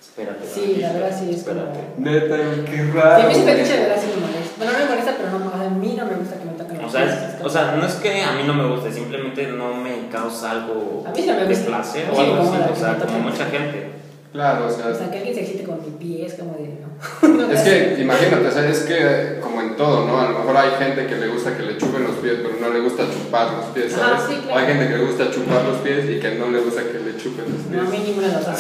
espérate. 0.02 0.46
Sí, 0.54 0.78
la 0.82 0.92
verdad 0.94 1.18
sí 1.18 1.34
es 1.34 1.44
como- 1.44 1.62
espérate. 1.62 1.80
Neta, 1.98 2.38
qué 2.70 2.78
Sí, 2.78 2.92
raro. 2.94 3.24
a 3.24 3.28
mí 3.28 3.34
güey. 3.34 3.46
fetiche 3.46 3.74
de 3.78 3.84
verdad 3.88 4.02
sí 4.02 4.08
me 4.16 4.22
molesta. 4.28 4.52
Bueno, 4.58 4.74
no 4.74 4.80
me 4.80 4.86
molesta, 4.89 5.14
pero 5.18 5.30
no, 5.39 5.64
a 5.66 5.70
mí 5.70 5.96
no 5.98 6.06
me 6.06 6.14
gusta 6.16 6.36
que 6.38 6.46
me 6.46 6.52
toquen 6.52 6.78
O 6.80 6.82
los 6.84 6.92
sea, 6.92 7.06
es- 7.06 7.46
o 7.46 7.50
sea, 7.50 7.76
no 7.76 7.86
es 7.86 7.94
que 7.96 8.22
a 8.24 8.32
mí 8.34 8.44
no 8.46 8.54
me 8.54 8.68
guste, 8.68 8.92
simplemente 8.92 9.48
no 9.48 9.74
me 9.76 10.08
causa 10.12 10.52
algo 10.52 11.04
A 11.08 11.12
mí 11.12 11.22
sí 11.22 11.28
me 11.30 11.36
de 11.36 11.46
gusta. 11.46 11.66
placer 11.68 12.06
Sí, 12.12 12.18
o 12.18 12.20
algo 12.22 12.42
así, 12.42 12.72
o 12.72 12.76
sea, 12.76 12.98
como 12.98 13.20
mucha 13.20 13.46
gente. 13.46 14.01
Claro, 14.32 14.66
o 14.66 14.68
O 14.68 14.72
sea. 14.72 14.96
sea, 14.96 15.12
que 15.12 15.18
alguien 15.18 15.36
se 15.36 15.42
excite 15.42 15.64
con 15.64 15.82
mi 15.82 15.92
pie 16.00 16.26
es 16.26 16.36
como 16.36 16.54
de, 16.54 16.80
no. 16.80 17.28
no 17.48 17.52
Es 17.52 17.62
que, 17.62 17.98
imagínate, 18.02 18.48
o 18.48 18.52
sea, 18.52 18.70
es 18.70 18.80
que 18.82 19.40
como 19.42 19.60
en 19.62 19.76
todo, 19.76 20.06
¿no? 20.08 20.22
A 20.22 20.30
lo 20.32 20.40
mejor 20.40 20.56
hay 20.56 20.72
gente 20.80 21.06
que 21.06 21.16
le 21.18 21.28
gusta 21.28 21.58
que 21.58 21.64
le 21.64 21.78
chupen 21.78 22.04
los 22.04 22.16
pies, 22.16 22.36
pero 22.42 22.56
no 22.62 22.70
le 22.74 22.80
gusta 22.80 23.04
chupar 23.12 23.52
los 23.52 23.66
pies, 23.68 23.94
Ah, 23.98 24.16
¿sabes? 24.18 24.24
sí, 24.30 24.36
O 24.40 24.48
claro. 24.48 24.60
hay 24.60 24.66
gente 24.68 24.88
que 24.88 24.98
le 25.00 25.06
gusta 25.06 25.32
chupar 25.32 25.66
los 25.66 25.78
pies 25.80 26.10
y 26.10 26.20
que 26.22 26.36
no 26.36 26.50
le 26.50 26.60
gusta 26.60 26.82
que 26.84 27.00
le 27.00 27.18
chupen 27.18 27.46
los 27.52 27.66
No, 27.66 27.82
a 27.82 27.84
mí 27.84 27.98
pies. 27.98 28.08
ninguna 28.08 28.28
de 28.28 28.34
las 28.34 28.46
dos. 28.46 28.60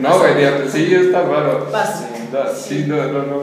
No, 0.00 0.18
güey, 0.20 0.34
sí, 0.72 0.94
está 0.94 1.20
raro. 1.22 1.68
Paso. 1.70 2.04
Sí, 2.56 2.84
no, 2.88 2.96
no, 2.96 3.22
no. 3.24 3.42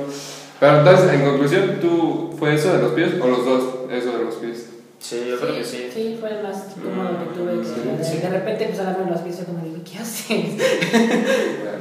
Pero 0.59 0.77
entonces, 0.79 1.13
en 1.13 1.21
conclusión, 1.25 1.77
¿tú 1.79 2.35
fue 2.39 2.55
eso 2.55 2.73
de 2.73 2.81
los 2.81 2.91
pies 2.93 3.11
o 3.21 3.27
los 3.27 3.45
dos? 3.45 3.63
Eso 3.91 4.17
de 4.17 4.23
los 4.23 4.35
pies. 4.35 4.65
Sí, 5.11 5.25
yo 5.29 5.37
creo 5.41 5.55
que 5.55 5.63
sí. 5.65 5.89
Sí, 5.93 6.17
fue 6.21 6.29
el 6.29 6.41
más 6.41 6.67
cómodo 6.81 7.19
que 7.19 7.37
tuve. 7.37 7.59
que 7.59 7.65
Sí, 7.67 8.15
de, 8.15 8.21
sí. 8.21 8.27
repente 8.31 8.63
empezaron 8.63 8.93
a 8.95 8.97
ver 8.99 9.07
los 9.11 9.19
pies 9.19 9.41
y 9.41 9.43
como 9.43 9.59
digo, 9.59 9.75
¿qué 9.83 9.97
haces? 9.99 10.45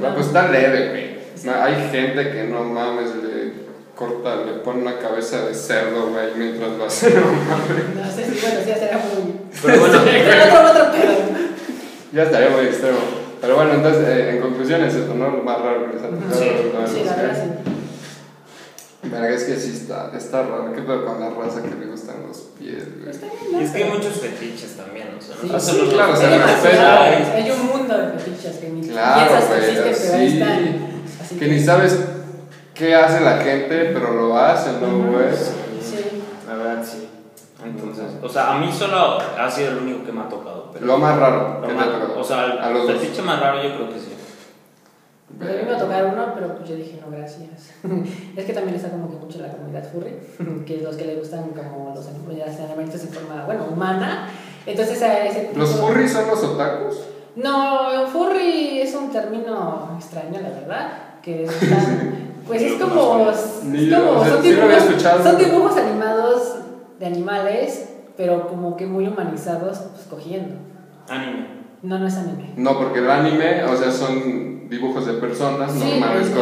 No, 0.03 0.15
pues 0.15 0.27
está 0.27 0.51
leve, 0.51 0.89
güey. 0.89 1.11
No, 1.45 1.63
hay 1.63 1.75
gente 1.93 2.33
que 2.33 2.43
no 2.49 2.65
mames, 2.65 3.15
le 3.23 3.53
corta, 3.95 4.35
le 4.45 4.55
pone 4.65 4.83
una 4.83 4.99
cabeza 4.99 5.45
de 5.47 5.55
cerdo, 5.55 6.09
güey, 6.11 6.27
mientras 6.37 6.73
lo 6.73 6.85
hace. 6.87 7.11
No 7.15 7.21
mames. 7.21 7.95
No 7.95 8.11
sé 8.11 8.25
si, 8.25 8.41
bueno, 8.45 8.61
sí, 8.65 8.73
será 8.77 8.99
muy. 8.99 9.35
Pero 9.63 9.79
bueno, 9.81 10.01
Pero 10.05 10.69
otro, 10.69 10.91
pedo. 10.91 11.13
Ya 12.13 12.23
estaría 12.25 12.51
muy 12.51 12.65
extremo. 12.67 12.99
Pero 13.41 13.55
bueno, 13.55 13.75
entonces, 13.75 14.09
eh, 14.09 14.31
en 14.31 14.41
conclusión 14.41 14.83
es 14.83 14.95
esto, 14.97 15.15
¿no? 15.15 15.31
Lo 15.31 15.43
más 15.45 15.61
raro 15.61 15.87
que 15.87 15.95
les 15.95 16.03
ha 16.03 16.09
tocado. 16.09 16.35
Sí, 16.35 16.51
Sí, 16.99 17.05
la 17.05 17.15
verdad 17.15 17.45
sí. 17.65 17.71
Verga, 19.03 19.31
es 19.31 19.45
que 19.45 19.57
sí 19.57 19.71
está, 19.73 20.11
está 20.17 20.43
raro. 20.43 20.73
¿Qué 20.75 20.83
pedo 20.83 21.07
con 21.07 21.21
la 21.21 21.31
raza 21.31 21.63
que 21.63 21.75
le 21.75 21.87
gustan 21.87 22.17
los 22.29 22.37
pies, 22.59 22.85
güey? 23.01 23.11
Está 23.11 23.27
bien, 23.27 23.61
Y 23.61 23.65
es 23.65 23.71
que 23.71 23.85
hay 23.85 23.91
muchos 23.91 24.15
fetiches 24.21 24.77
también, 24.77 25.09
o 25.19 25.23
sea, 25.23 25.37
Sí, 25.41 25.49
no 25.51 25.59
sí, 25.61 25.71
solo 25.71 25.91
claro, 25.91 26.11
los 26.13 26.19
o 26.19 26.23
sea, 26.23 26.33
Hay 26.33 26.39
respeto. 26.39 27.35
hay- 27.35 27.51
un 27.51 27.67
mundo 27.67 27.97
de 27.97 28.19
fetiches 28.19 28.57
que 28.59 28.69
ni 28.69 28.87
Claro, 28.89 29.27
piensas 29.31 29.45
que 29.51 29.57
güey, 29.59 29.89
existen, 29.89 30.11
pero 30.11 30.21
ahí 30.23 30.29
sí. 30.31 30.39
están. 30.39 31.03
Así 31.23 31.37
Que 31.37 31.47
ni 31.49 31.61
sabes 31.61 31.99
qué 32.75 32.95
hace 32.95 33.21
la 33.21 33.39
gente, 33.39 33.91
pero 33.95 34.13
lo 34.13 34.37
hace, 34.39 34.71
¿no, 34.81 34.99
güey? 35.13 35.35
Sí. 35.81 36.23
La 36.47 36.55
verdad, 36.57 36.85
sí. 36.85 37.09
Entonces, 37.65 38.05
o 38.23 38.29
sea, 38.29 38.55
a 38.55 38.59
mí 38.59 38.71
solo 38.73 39.19
ha 39.19 39.51
sido 39.51 39.71
el 39.73 39.79
único 39.79 40.05
que 40.05 40.13
me 40.13 40.21
ha 40.23 40.29
tocado. 40.29 40.71
Pero 40.73 40.87
Lo 40.87 40.99
más 40.99 41.17
raro 41.19 41.61
lo 41.61 41.63
que 41.63 41.69
te 41.69 41.75
más- 41.75 41.87
ha 41.89 41.93
tocado. 42.01 42.21
O 42.21 42.25
sea, 42.25 42.45
el 42.45 42.59
a 42.59 42.71
los 42.71 42.87
dos. 42.87 43.01
fetiche 43.01 43.23
más 43.23 43.41
raro 43.41 43.63
yo 43.63 43.75
creo 43.77 43.89
que 43.89 43.99
sí. 43.99 44.13
Pues 45.39 45.51
a 45.51 45.53
mí 45.53 45.59
me 45.63 45.69
iba 45.69 45.77
a 45.77 45.81
tocar 45.81 46.05
uno, 46.07 46.33
pero 46.35 46.57
pues 46.57 46.69
yo 46.69 46.77
dije, 46.77 47.01
no, 47.01 47.11
gracias. 47.17 47.71
es 48.37 48.45
que 48.45 48.53
también 48.53 48.77
está 48.77 48.91
como 48.91 49.11
que 49.11 49.17
mucho 49.17 49.39
la 49.41 49.49
comunidad 49.53 49.85
furry, 49.91 50.15
que 50.67 50.77
es 50.77 50.83
los 50.83 50.97
que 50.97 51.05
le 51.07 51.17
gustan 51.17 51.51
como 51.51 51.93
los 51.95 52.07
animales 52.09 52.61
animalitos 52.61 53.03
en 53.03 53.09
forma, 53.09 53.45
bueno, 53.47 53.67
humana. 53.71 54.29
Entonces 54.67 55.01
a 55.03 55.27
ese 55.27 55.41
tipo... 55.47 55.59
¿Los 55.61 55.71
furries 55.77 56.13
son 56.13 56.27
los 56.29 56.43
otakus? 56.43 57.01
No, 57.37 58.07
furry 58.13 58.81
es 58.81 58.95
un 58.95 59.11
término 59.11 59.91
extraño, 59.97 60.41
la 60.43 60.51
verdad, 60.51 60.91
que 61.23 61.45
es 61.45 61.61
tan- 61.61 62.33
Pues 62.47 62.63
es 62.63 62.73
como... 62.75 63.31
es 63.31 63.37
como 63.39 64.25
son, 64.25 64.43
dibujos, 64.43 65.03
son 65.23 65.39
dibujos 65.39 65.77
animados 65.77 66.55
de 66.99 67.07
animales, 67.07 67.89
pero 68.17 68.49
como 68.49 68.77
que 68.77 68.87
muy 68.87 69.07
humanizados, 69.07 69.79
pues 69.79 70.07
cogiendo. 70.11 70.57
Anime. 71.09 71.61
No, 71.83 71.99
no 71.99 72.07
es 72.07 72.17
anime. 72.17 72.51
No, 72.57 72.79
porque 72.79 72.99
el 72.99 73.11
anime, 73.11 73.65
o 73.65 73.75
sea, 73.77 73.91
son 73.91 74.60
dibujos 74.71 75.05
de 75.05 75.15
personas 75.15 75.73
Sí, 75.73 75.79
normales 75.81 76.29
un- 76.29 76.35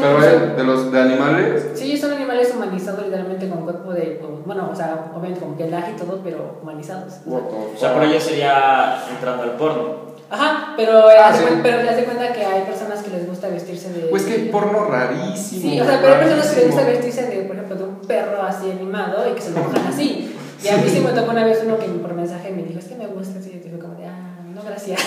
Pero 0.00 0.22
eh, 0.22 0.54
de 0.56 0.64
los 0.64 0.92
de 0.92 1.00
animales, 1.00 1.66
Sí, 1.74 1.96
son 1.96 2.12
animales 2.12 2.52
humanizados 2.54 3.04
literalmente 3.06 3.48
con 3.48 3.62
cuerpo 3.62 3.92
de, 3.92 4.20
bueno, 4.44 4.68
o 4.70 4.76
sea, 4.76 5.06
obviamente 5.14 5.40
con 5.40 5.56
pelaje 5.56 5.92
y 5.92 5.96
todo, 5.98 6.20
pero 6.22 6.58
humanizados. 6.62 7.14
what 7.26 7.42
O 7.42 7.76
sea, 7.78 7.94
pero 7.94 8.12
ya 8.12 8.20
sería 8.20 9.02
entrando 9.10 9.42
al 9.44 9.52
porno. 9.56 10.08
Ajá, 10.30 10.74
pero, 10.76 11.10
eh, 11.10 11.14
Ah, 11.18 11.32
sí. 11.34 11.42
cuen- 11.42 11.60
pero 11.62 11.78
te 11.78 11.84
das 11.84 11.96
de 11.96 12.04
cuenta 12.04 12.32
que 12.34 12.44
hay 12.44 12.62
personas 12.64 13.02
que 13.02 13.08
les 13.10 13.26
gusta 13.26 13.48
vestirse 13.48 13.90
de... 13.94 14.00
Pues 14.08 14.24
que 14.24 14.34
hay 14.34 14.48
porno 14.50 14.84
rarísimo. 14.84 15.62
Sí, 15.62 15.80
o 15.80 15.84
sea, 15.86 15.98
pero 16.02 16.14
hay 16.14 16.18
personas 16.20 16.48
que 16.48 16.56
les 16.60 16.66
gusta 16.66 16.84
vestirse 16.86 17.22
de, 17.28 17.36
por 17.44 17.56
ejemplo, 17.56 17.76
de 17.76 17.84
un 17.84 17.96
perro 18.06 18.42
así 18.42 18.70
animado 18.70 19.26
y 19.30 19.34
que 19.34 19.40
se 19.40 19.52
lo 19.52 19.60
mojan 19.60 19.86
así. 19.86 20.34
Y 20.62 20.68
a 20.68 20.76
mí 20.76 20.82
sí 20.86 21.00
me 21.00 21.12
tocó 21.12 21.30
una 21.30 21.44
vez 21.44 21.62
uno 21.64 21.78
que 21.78 21.86
por 21.86 22.12
mensaje 22.12 22.50
me 22.50 22.62
dijo, 22.64 22.78
es 22.78 22.84
que 22.86 22.96
me 22.96 23.06
gusta 23.06 23.38
así, 23.38 23.50
y 23.50 23.58
yo 23.58 23.64
dije 23.64 23.78
como 23.78 23.94
de, 23.94 24.06
ah, 24.06 24.42
no, 24.54 24.60
gracias. 24.62 25.00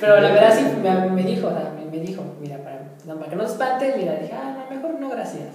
Pero 0.00 0.20
la 0.20 0.30
verdad 0.30 0.54
sí 0.56 0.64
me, 0.82 1.10
me 1.10 1.22
dijo, 1.22 1.46
o 1.48 1.50
sea, 1.50 1.72
me, 1.76 1.90
me 1.98 2.04
dijo, 2.04 2.22
mira, 2.40 2.58
para, 2.58 2.80
no, 3.04 3.16
para 3.16 3.30
que 3.30 3.36
no 3.36 3.44
te 3.44 3.50
espantes, 3.52 3.96
mira, 3.96 4.14
dije, 4.14 4.32
ah, 4.34 4.56
no, 4.68 4.74
mejor 4.76 5.00
no, 5.00 5.08
gracias. 5.10 5.46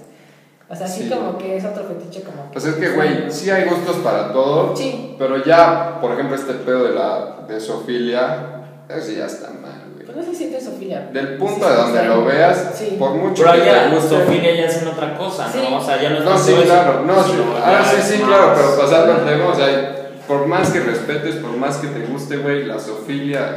O 0.68 0.74
sea, 0.74 0.86
sí, 0.88 1.04
Sí. 1.04 1.10
como 1.10 1.36
que 1.38 1.56
es 1.58 1.64
otro 1.64 1.84
fetiche 1.84 2.22
como 2.22 2.44
que... 2.44 2.52
Pues 2.54 2.64
es 2.64 2.74
que, 2.76 2.90
güey, 2.92 3.30
sí 3.30 3.50
hay 3.50 3.64
gustos 3.68 3.96
para 3.96 4.32
todo. 4.32 4.74
Sí. 4.74 5.14
Pero 5.18 5.44
ya, 5.44 5.98
por 6.00 6.12
ejemplo, 6.12 6.34
este 6.36 6.54
pedo 6.54 6.84
de 6.84 6.94
la 6.94 7.44
de 7.46 7.60
zoofilia, 7.60 8.62
eso 8.88 9.12
ya 9.12 9.26
está 9.26 9.48
mal, 9.50 9.82
güey. 9.94 10.06
Pues 10.06 10.16
no 10.16 10.22
se 10.22 10.34
siente 10.34 10.60
Sofía. 10.60 11.10
Del 11.12 11.36
punto 11.36 11.68
de 11.68 11.74
donde 11.74 12.04
lo 12.04 12.24
veas, 12.24 12.72
Sí. 12.74 12.96
por 12.98 13.10
mucho 13.12 13.42
Pero 13.42 13.54
que 13.62 13.66
ya 13.66 13.88
te 13.90 13.94
guste. 13.94 14.08
zoofilia 14.08 14.54
ya 14.54 14.66
hacen 14.68 14.88
otra 14.88 15.16
cosa, 15.18 15.46
¿no? 15.48 15.52
Sí. 15.52 15.58
O 15.74 15.80
sea, 15.84 16.02
ya 16.02 16.10
no 16.10 16.18
es 16.18 16.24
No, 16.24 16.38
sí, 16.38 16.54
claro, 16.64 17.02
no, 17.04 17.22
sí. 17.22 17.32
Ah, 17.62 17.80
ya 17.82 17.90
sí, 17.90 17.96
es 17.98 18.04
sí, 18.04 18.18
más- 18.22 18.28
claro, 18.28 18.52
pero 18.56 18.80
pasando 18.80 19.12
el 19.12 19.24
tema, 19.26 19.48
o 19.50 19.54
sea, 19.54 19.96
por 20.26 20.46
más 20.46 20.70
que 20.70 20.80
respetes, 20.80 21.34
por 21.36 21.56
más 21.58 21.76
que 21.76 21.88
te 21.88 22.00
guste, 22.06 22.38
güey, 22.38 22.64
la 22.64 22.78
zoofilia 22.78 23.54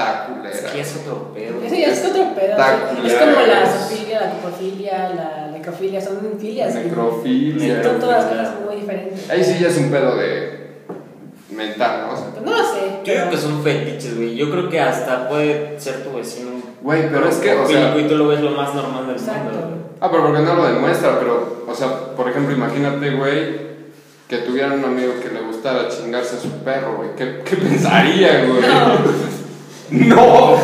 está 0.00 0.26
culera. 0.26 0.50
Es 0.54 0.60
que 0.62 0.80
es 0.80 0.96
otro 0.96 1.32
pedo. 1.34 1.62
Eso 1.64 1.74
ya 1.74 1.86
es 1.88 2.04
otro 2.04 2.34
pedo. 2.34 2.50
Está 2.50 2.90
sí. 2.94 3.06
Es 3.06 3.14
como 3.14 3.32
la 3.46 3.66
zoofilia, 3.66 4.20
la 4.20 4.30
coprofilia, 4.30 5.08
la 5.14 5.48
necrofilia, 5.52 6.00
son 6.00 6.18
filias. 6.38 6.72
sí. 6.72 6.78
Necrofilia. 6.80 7.82
Son 7.82 7.98
todas 8.00 8.24
cosas 8.26 8.50
muy 8.64 8.76
diferentes. 8.76 9.30
Ahí 9.30 9.44
sí 9.44 9.56
ya 9.60 9.68
es 9.68 9.76
un 9.78 9.90
pedo 9.90 10.16
de 10.16 10.60
mental, 11.50 12.06
¿no? 12.06 12.12
O 12.14 12.16
sea, 12.16 12.26
Pues 12.30 12.44
no 12.44 12.50
lo 12.52 12.58
sé. 12.64 12.80
Yo 13.04 13.12
pero- 13.14 13.30
que 13.30 13.36
son 13.36 13.62
fetiches, 13.62 14.16
güey. 14.16 14.34
Yo 14.36 14.50
creo 14.50 14.68
que 14.68 14.80
hasta 14.80 15.28
puede 15.28 15.78
ser 15.80 16.02
tu 16.04 16.12
vecino. 16.16 16.50
Güey, 16.82 17.10
pero 17.10 17.28
es 17.28 17.36
que, 17.36 17.52
o 17.52 17.66
sea, 17.68 17.96
y 17.98 18.08
tú 18.08 18.16
lo 18.16 18.28
ves 18.28 18.40
lo 18.40 18.50
más 18.52 18.74
normal 18.74 19.06
del 19.06 19.16
Exacto. 19.16 19.50
mundo. 19.50 19.76
Ah, 20.00 20.08
pero 20.10 20.24
porque 20.26 20.40
no 20.40 20.54
lo 20.54 20.64
demuestra, 20.66 21.18
pero, 21.18 21.64
o 21.68 21.74
sea, 21.74 22.14
por 22.16 22.30
ejemplo, 22.30 22.54
imagínate, 22.54 23.10
güey, 23.10 23.70
que 24.28 24.38
tuvieran 24.38 24.78
un 24.78 24.84
amigo 24.86 25.12
que 25.20 25.28
le 25.28 25.40
gustara 25.42 25.88
chingarse 25.88 26.36
a 26.36 26.38
su 26.40 26.48
perro, 26.64 26.96
güey. 26.96 27.10
¿Qué, 27.16 27.42
qué 27.44 27.56
pensaría, 27.56 28.44
güey? 28.46 28.62
No. 28.62 29.30
No. 29.90 30.54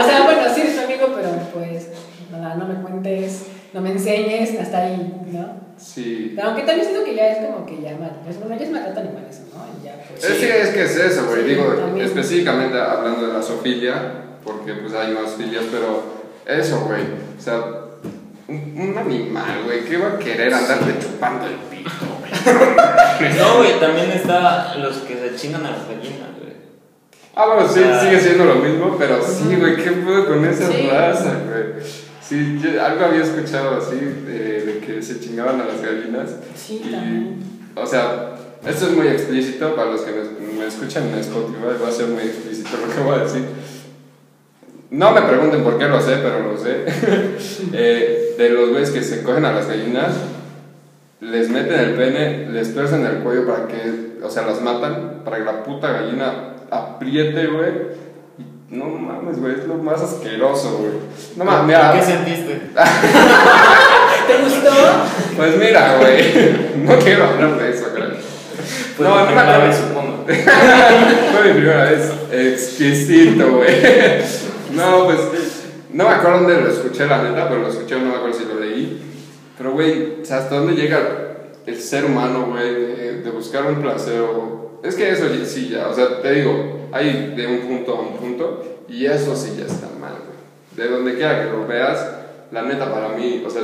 O 0.00 0.02
sea, 0.06 0.24
bueno, 0.24 0.42
sí 0.54 0.62
tu 0.62 0.84
amigo, 0.84 1.08
pero 1.14 1.30
pues 1.52 1.88
no, 2.30 2.54
no 2.56 2.66
me 2.66 2.82
cuentes 2.82 3.46
no 3.74 3.80
me 3.80 3.90
enseñes 3.90 4.58
hasta 4.60 4.84
ahí, 4.84 5.14
¿no? 5.32 5.60
Sí. 5.76 6.32
Pero 6.36 6.48
aunque 6.48 6.62
también 6.62 6.86
siento 6.86 7.04
que 7.04 7.16
ya 7.16 7.28
es 7.28 7.38
como 7.44 7.66
que 7.66 7.82
ya 7.82 7.96
mal, 7.96 8.12
es, 8.28 8.38
bueno, 8.38 8.56
ya 8.56 8.64
es 8.64 8.70
maltrato 8.70 9.00
animal 9.00 9.26
eso, 9.28 9.42
¿no? 9.52 9.66
Y 9.82 9.84
Ya, 9.86 9.96
pues, 10.08 10.24
Es, 10.24 10.38
que, 10.38 10.60
es 10.60 10.68
que 10.68 10.82
es 10.84 10.96
eso, 10.96 11.26
güey. 11.26 11.42
Sí, 11.42 11.48
Digo, 11.48 11.64
también. 11.74 12.06
específicamente 12.06 12.78
hablando 12.80 13.26
de 13.26 13.32
la 13.32 13.42
zoofilia, 13.42 14.12
porque 14.44 14.74
pues 14.74 14.94
hay 14.94 15.12
más 15.12 15.32
filias, 15.32 15.64
pero 15.72 16.04
eso, 16.46 16.80
güey. 16.86 17.02
O 17.36 17.40
sea, 17.42 17.56
un, 18.46 18.74
un 18.76 18.96
animal, 18.98 19.62
güey, 19.64 19.84
¿qué 19.84 19.96
va 19.96 20.10
a 20.10 20.18
querer 20.18 20.54
andarte 20.54 20.96
chupando 21.00 21.46
el 21.46 21.54
pito, 21.54 21.90
güey? 22.20 23.34
No, 23.38 23.56
güey, 23.58 23.80
también 23.80 24.10
está 24.10 24.74
los 24.76 24.98
que 24.98 25.14
se 25.16 25.34
chingan 25.36 25.66
a 25.66 25.70
las 25.70 25.88
gallinas, 25.88 26.30
güey. 26.38 26.43
Ah, 27.36 27.46
bueno, 27.46 27.68
sí, 27.68 27.80
Ah. 27.84 28.00
sigue 28.00 28.20
siendo 28.20 28.44
lo 28.44 28.56
mismo, 28.56 28.96
pero 28.98 29.18
sí, 29.24 29.56
güey, 29.56 29.76
¿qué 29.76 29.90
puedo 29.90 30.26
con 30.26 30.44
esa 30.44 30.70
Sí. 30.70 30.88
raza, 30.90 31.36
güey? 31.48 31.84
Sí, 32.22 32.58
yo 32.62 32.82
algo 32.82 33.04
había 33.06 33.22
escuchado 33.22 33.76
así, 33.76 33.96
de, 33.96 34.62
de 34.64 34.78
que 34.78 35.02
se 35.02 35.20
chingaban 35.20 35.60
a 35.60 35.64
las 35.66 35.82
gallinas. 35.82 36.36
Sí, 36.56 36.80
y, 36.84 36.90
también. 36.90 37.38
O 37.74 37.84
sea, 37.86 38.34
esto 38.66 38.86
es 38.86 38.92
muy 38.92 39.08
explícito 39.08 39.74
para 39.74 39.90
los 39.90 40.02
que 40.02 40.12
me, 40.12 40.58
me 40.58 40.66
escuchan 40.66 41.08
en 41.08 41.18
Spotify, 41.18 41.58
va 41.82 41.88
a 41.88 41.92
ser 41.92 42.06
muy 42.06 42.22
explícito 42.22 42.70
lo 42.86 42.94
que 42.94 43.00
voy 43.02 43.16
a 43.18 43.24
decir. 43.24 43.42
No 44.90 45.10
me 45.10 45.22
pregunten 45.22 45.62
por 45.64 45.76
qué 45.76 45.86
lo 45.86 46.00
sé, 46.00 46.16
pero 46.22 46.52
lo 46.52 46.56
sé. 46.56 46.84
Eh, 47.72 48.34
de 48.38 48.50
los 48.50 48.70
güeyes 48.70 48.90
que 48.90 49.02
se 49.02 49.22
cogen 49.22 49.44
a 49.44 49.52
las 49.52 49.66
gallinas, 49.68 50.14
les 51.20 51.48
meten 51.50 51.78
el 51.80 51.94
pene, 51.94 52.48
les 52.50 52.72
tuercen 52.74 53.04
el 53.04 53.18
cuello 53.18 53.46
para 53.46 53.66
que, 53.66 54.18
o 54.22 54.30
sea, 54.30 54.46
las 54.46 54.60
matan, 54.62 55.22
para 55.24 55.38
que 55.38 55.44
la 55.44 55.62
puta 55.64 55.90
gallina 55.92 56.53
apriete, 56.74 57.46
güey. 57.46 58.04
No 58.70 58.86
mames, 58.86 59.38
güey, 59.40 59.54
es 59.54 59.66
lo 59.66 59.74
más 59.76 60.00
asqueroso, 60.00 60.78
güey. 60.78 60.92
No 61.36 61.44
mames, 61.44 61.66
mira. 61.66 61.92
¿Qué 61.92 62.02
sentiste? 62.02 62.60
¿Te 64.26 64.42
gustó? 64.42 64.70
Pues 65.36 65.56
mira, 65.58 65.98
güey, 65.98 66.56
no 66.78 66.96
quiero 66.98 67.24
hablar 67.26 67.58
de 67.58 67.70
eso, 67.70 67.86
creo. 67.94 68.10
Pues 68.96 69.08
no, 69.08 69.14
la 69.14 69.14
no 69.14 69.20
me 69.20 69.26
primera 69.26 69.54
acuerdo. 69.54 69.66
vez, 69.68 69.76
supongo. 69.76 70.24
Fue 71.32 71.44
mi 71.52 71.60
primera 71.60 71.84
vez. 71.84 72.12
Exquisito, 72.32 73.50
güey. 73.56 73.82
No, 74.72 75.04
pues. 75.04 75.18
No 75.92 76.08
me 76.08 76.14
acuerdo 76.14 76.38
dónde 76.38 76.60
lo 76.60 76.68
escuché, 76.68 77.06
la 77.06 77.22
neta, 77.22 77.48
pero 77.48 77.60
lo 77.62 77.68
escuché, 77.68 77.96
no 78.00 78.06
me 78.10 78.16
acuerdo 78.16 78.36
si 78.36 78.44
lo 78.46 78.58
leí. 78.58 79.00
Pero, 79.56 79.72
güey, 79.72 80.20
¿hasta 80.22 80.48
dónde 80.56 80.74
llega 80.74 80.98
el 81.66 81.80
ser 81.80 82.04
humano, 82.06 82.46
güey, 82.50 82.74
de, 82.74 83.12
de 83.22 83.30
buscar 83.30 83.64
un 83.66 83.80
placer? 83.80 84.20
o- 84.20 84.63
Es 84.84 84.94
que 84.94 85.10
eso 85.10 85.24
sí, 85.46 85.70
ya, 85.70 85.88
o 85.88 85.94
sea, 85.94 86.20
te 86.20 86.30
digo, 86.32 86.88
hay 86.92 87.32
de 87.34 87.46
un 87.46 87.60
punto 87.60 87.96
a 87.96 88.00
un 88.02 88.16
punto, 88.16 88.62
y 88.88 89.06
eso 89.06 89.34
sí 89.34 89.54
ya 89.58 89.64
está 89.64 89.88
mal, 89.98 90.12
güey. 90.26 90.34
De 90.88 90.94
donde 90.94 91.14
quiera 91.14 91.42
que 91.42 91.50
lo 91.50 91.66
veas, 91.66 92.06
la 92.52 92.62
neta 92.62 92.92
para 92.92 93.08
mí, 93.08 93.42
o 93.46 93.50
sea, 93.50 93.62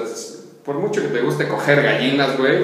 por 0.65 0.77
mucho 0.77 1.03
que 1.03 1.09
te 1.09 1.21
guste 1.21 1.47
coger 1.47 1.83
gallinas, 1.83 2.39
güey, 2.39 2.63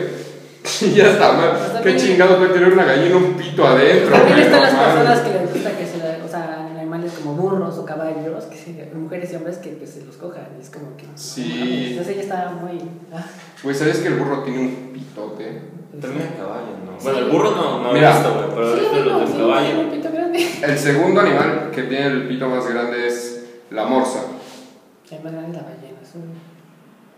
ya 0.94 1.10
está 1.10 1.32
mal. 1.32 1.50
Pues 1.82 1.82
¿Qué 1.82 1.96
chingados 2.00 2.38
puede 2.38 2.54
tener 2.54 2.72
una 2.72 2.84
gallina 2.84 3.16
un 3.16 3.34
pito 3.34 3.66
adentro, 3.66 4.16
También 4.16 4.38
están 4.38 4.62
las 4.62 4.72
mames. 4.72 4.94
personas 4.94 5.20
que 5.20 5.32
les 5.38 5.52
gusta 5.54 5.76
que 5.76 5.86
se 5.86 5.98
la- 5.98 6.24
o 6.24 6.28
sea, 6.28 6.66
animales 6.78 7.12
como 7.12 7.34
burros 7.34 7.76
o 7.78 7.84
caballos, 7.84 8.44
que 8.44 8.56
se- 8.56 8.90
mujeres 8.94 9.32
y 9.32 9.36
hombres 9.36 9.58
que 9.58 9.70
pues, 9.70 9.90
se 9.90 10.04
los 10.04 10.16
cojan. 10.16 10.48
Es 10.60 10.70
como 10.70 10.96
que. 10.96 11.04
Sí. 11.14 11.88
Entonces 11.90 12.16
ya 12.16 12.22
está 12.22 12.50
muy. 12.60 12.80
ah, 13.12 13.24
Güey, 13.62 13.74
¿sabes 13.76 13.98
que 13.98 14.08
el 14.08 14.14
burro 14.14 14.42
tiene 14.42 14.60
un 14.60 14.90
pitote? 14.94 15.60
También 16.00 16.28
el 16.32 16.36
caballo, 16.38 16.72
¿no? 16.84 16.92
Sí. 16.98 17.04
Bueno, 17.04 17.18
el 17.18 17.24
burro 17.30 17.50
no, 17.52 17.82
no 17.82 17.92
Mira. 17.92 18.10
he 18.10 18.14
visto, 18.14 18.34
güey, 18.34 18.46
pero 18.54 18.66
Sí, 18.72 18.78
he 18.78 18.80
visto 18.82 19.10
no, 19.10 19.18
los 19.20 19.28
sí, 19.30 19.36
del 19.36 19.42
caballo. 19.46 19.66
tiene 19.66 19.80
un 19.84 19.90
pito 19.90 20.08
grande. 20.12 20.48
El 20.62 20.78
segundo 20.78 21.20
animal 21.20 21.70
que 21.74 21.82
tiene 21.84 22.06
el 22.06 22.28
pito 22.28 22.48
más 22.48 22.66
grande 22.66 23.06
es 23.06 23.44
la 23.70 23.84
morsa. 23.84 24.20
El 25.10 25.22
más 25.22 25.32
grande 25.32 25.50
es 25.50 25.62
la 25.62 25.68
ballena. 25.68 25.98
es 26.02 26.14
un- 26.14 26.34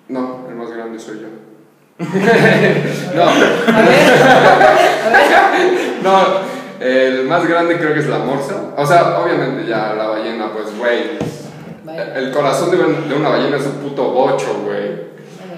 No, 0.08 0.46
el 0.48 0.54
más 0.54 0.70
grande 0.70 0.98
soy 0.98 1.20
yo. 1.20 1.28
no, 3.14 3.22
A 3.22 3.80
ver, 3.82 3.98
no, 6.02 6.20
el 6.80 7.24
más 7.26 7.46
grande 7.48 7.76
creo 7.78 7.92
que 7.94 8.00
es 8.00 8.06
la 8.08 8.18
morsa. 8.18 8.54
O 8.76 8.86
sea, 8.86 9.18
obviamente 9.20 9.66
ya 9.68 9.94
la 9.94 10.06
ballena, 10.08 10.52
pues, 10.52 10.76
güey. 10.78 11.18
Vaya. 11.84 12.14
El 12.16 12.30
corazón 12.32 12.70
de 12.70 12.76
una, 12.76 13.00
de 13.08 13.14
una 13.14 13.28
ballena 13.30 13.56
es 13.56 13.66
un 13.66 13.72
puto 13.78 14.10
bocho, 14.12 14.62
güey. 14.64 15.08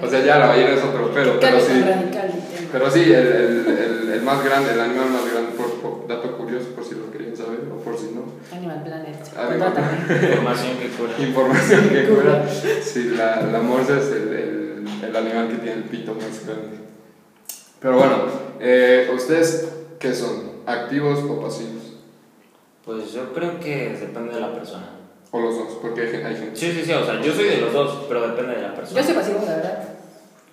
O 0.03 0.07
sea, 0.09 0.21
ya 0.25 0.39
la 0.39 0.47
ballena 0.47 0.71
es 0.71 0.83
otro 0.83 1.11
pedo, 1.11 1.39
pero 1.39 1.41
Cambio 1.41 1.61
sí. 1.61 1.81
tan 1.81 1.89
radical. 1.89 2.30
Pero 2.73 2.91
sí, 2.91 3.03
el, 3.03 3.12
el, 3.12 3.66
el, 3.66 4.12
el 4.12 4.23
más 4.23 4.45
grande, 4.45 4.73
el 4.73 4.81
animal 4.81 5.11
más 5.11 5.31
grande, 5.33 5.53
por, 5.57 5.73
por 5.81 6.07
dato 6.07 6.37
curioso, 6.37 6.68
por 6.75 6.85
si 6.85 6.95
lo 6.95 7.11
querían 7.11 7.37
saber 7.37 7.61
o 7.73 7.77
por 7.83 7.97
si 7.97 8.12
no. 8.14 8.25
Animal 8.57 8.83
Planet. 8.85 9.16
Animal. 9.37 9.75
Información 10.31 10.77
que 10.79 10.89
cura. 10.89 11.12
Información 11.18 11.89
que 11.89 12.09
Cura. 12.09 12.49
Sí, 12.83 13.11
la, 13.16 13.43
la 13.43 13.61
morsa 13.61 13.99
es 13.99 14.07
el, 14.12 14.29
el, 14.29 14.85
el 15.05 15.16
animal 15.16 15.49
que 15.49 15.57
tiene 15.57 15.73
el 15.79 15.85
pito 15.85 16.14
más 16.14 16.47
grande. 16.47 16.79
Pero 17.81 17.97
bueno, 17.97 18.16
eh, 18.61 19.11
¿ustedes 19.14 19.73
qué 19.99 20.14
son? 20.14 20.51
¿Activos 20.66 21.18
o 21.21 21.41
pasivos? 21.41 21.95
Pues 22.85 23.12
yo 23.12 23.33
creo 23.33 23.59
que 23.59 23.97
depende 24.01 24.35
de 24.35 24.41
la 24.41 24.53
persona. 24.53 24.91
O 25.33 25.41
los 25.41 25.57
dos, 25.57 25.79
porque 25.81 26.03
hay 26.03 26.37
gente. 26.37 26.51
Sí, 26.55 26.73
sí, 26.73 26.83
sí, 26.85 26.93
o 26.93 27.05
sea, 27.05 27.21
yo 27.21 27.33
soy 27.33 27.45
de 27.45 27.59
los 27.59 27.73
dos, 27.73 28.05
pero 28.09 28.29
depende 28.29 28.57
de 28.57 28.62
la 28.62 28.75
persona. 28.75 29.01
Yo 29.01 29.07
soy 29.07 29.14
pasivo, 29.14 29.43
la 29.47 29.57
verdad. 29.57 29.89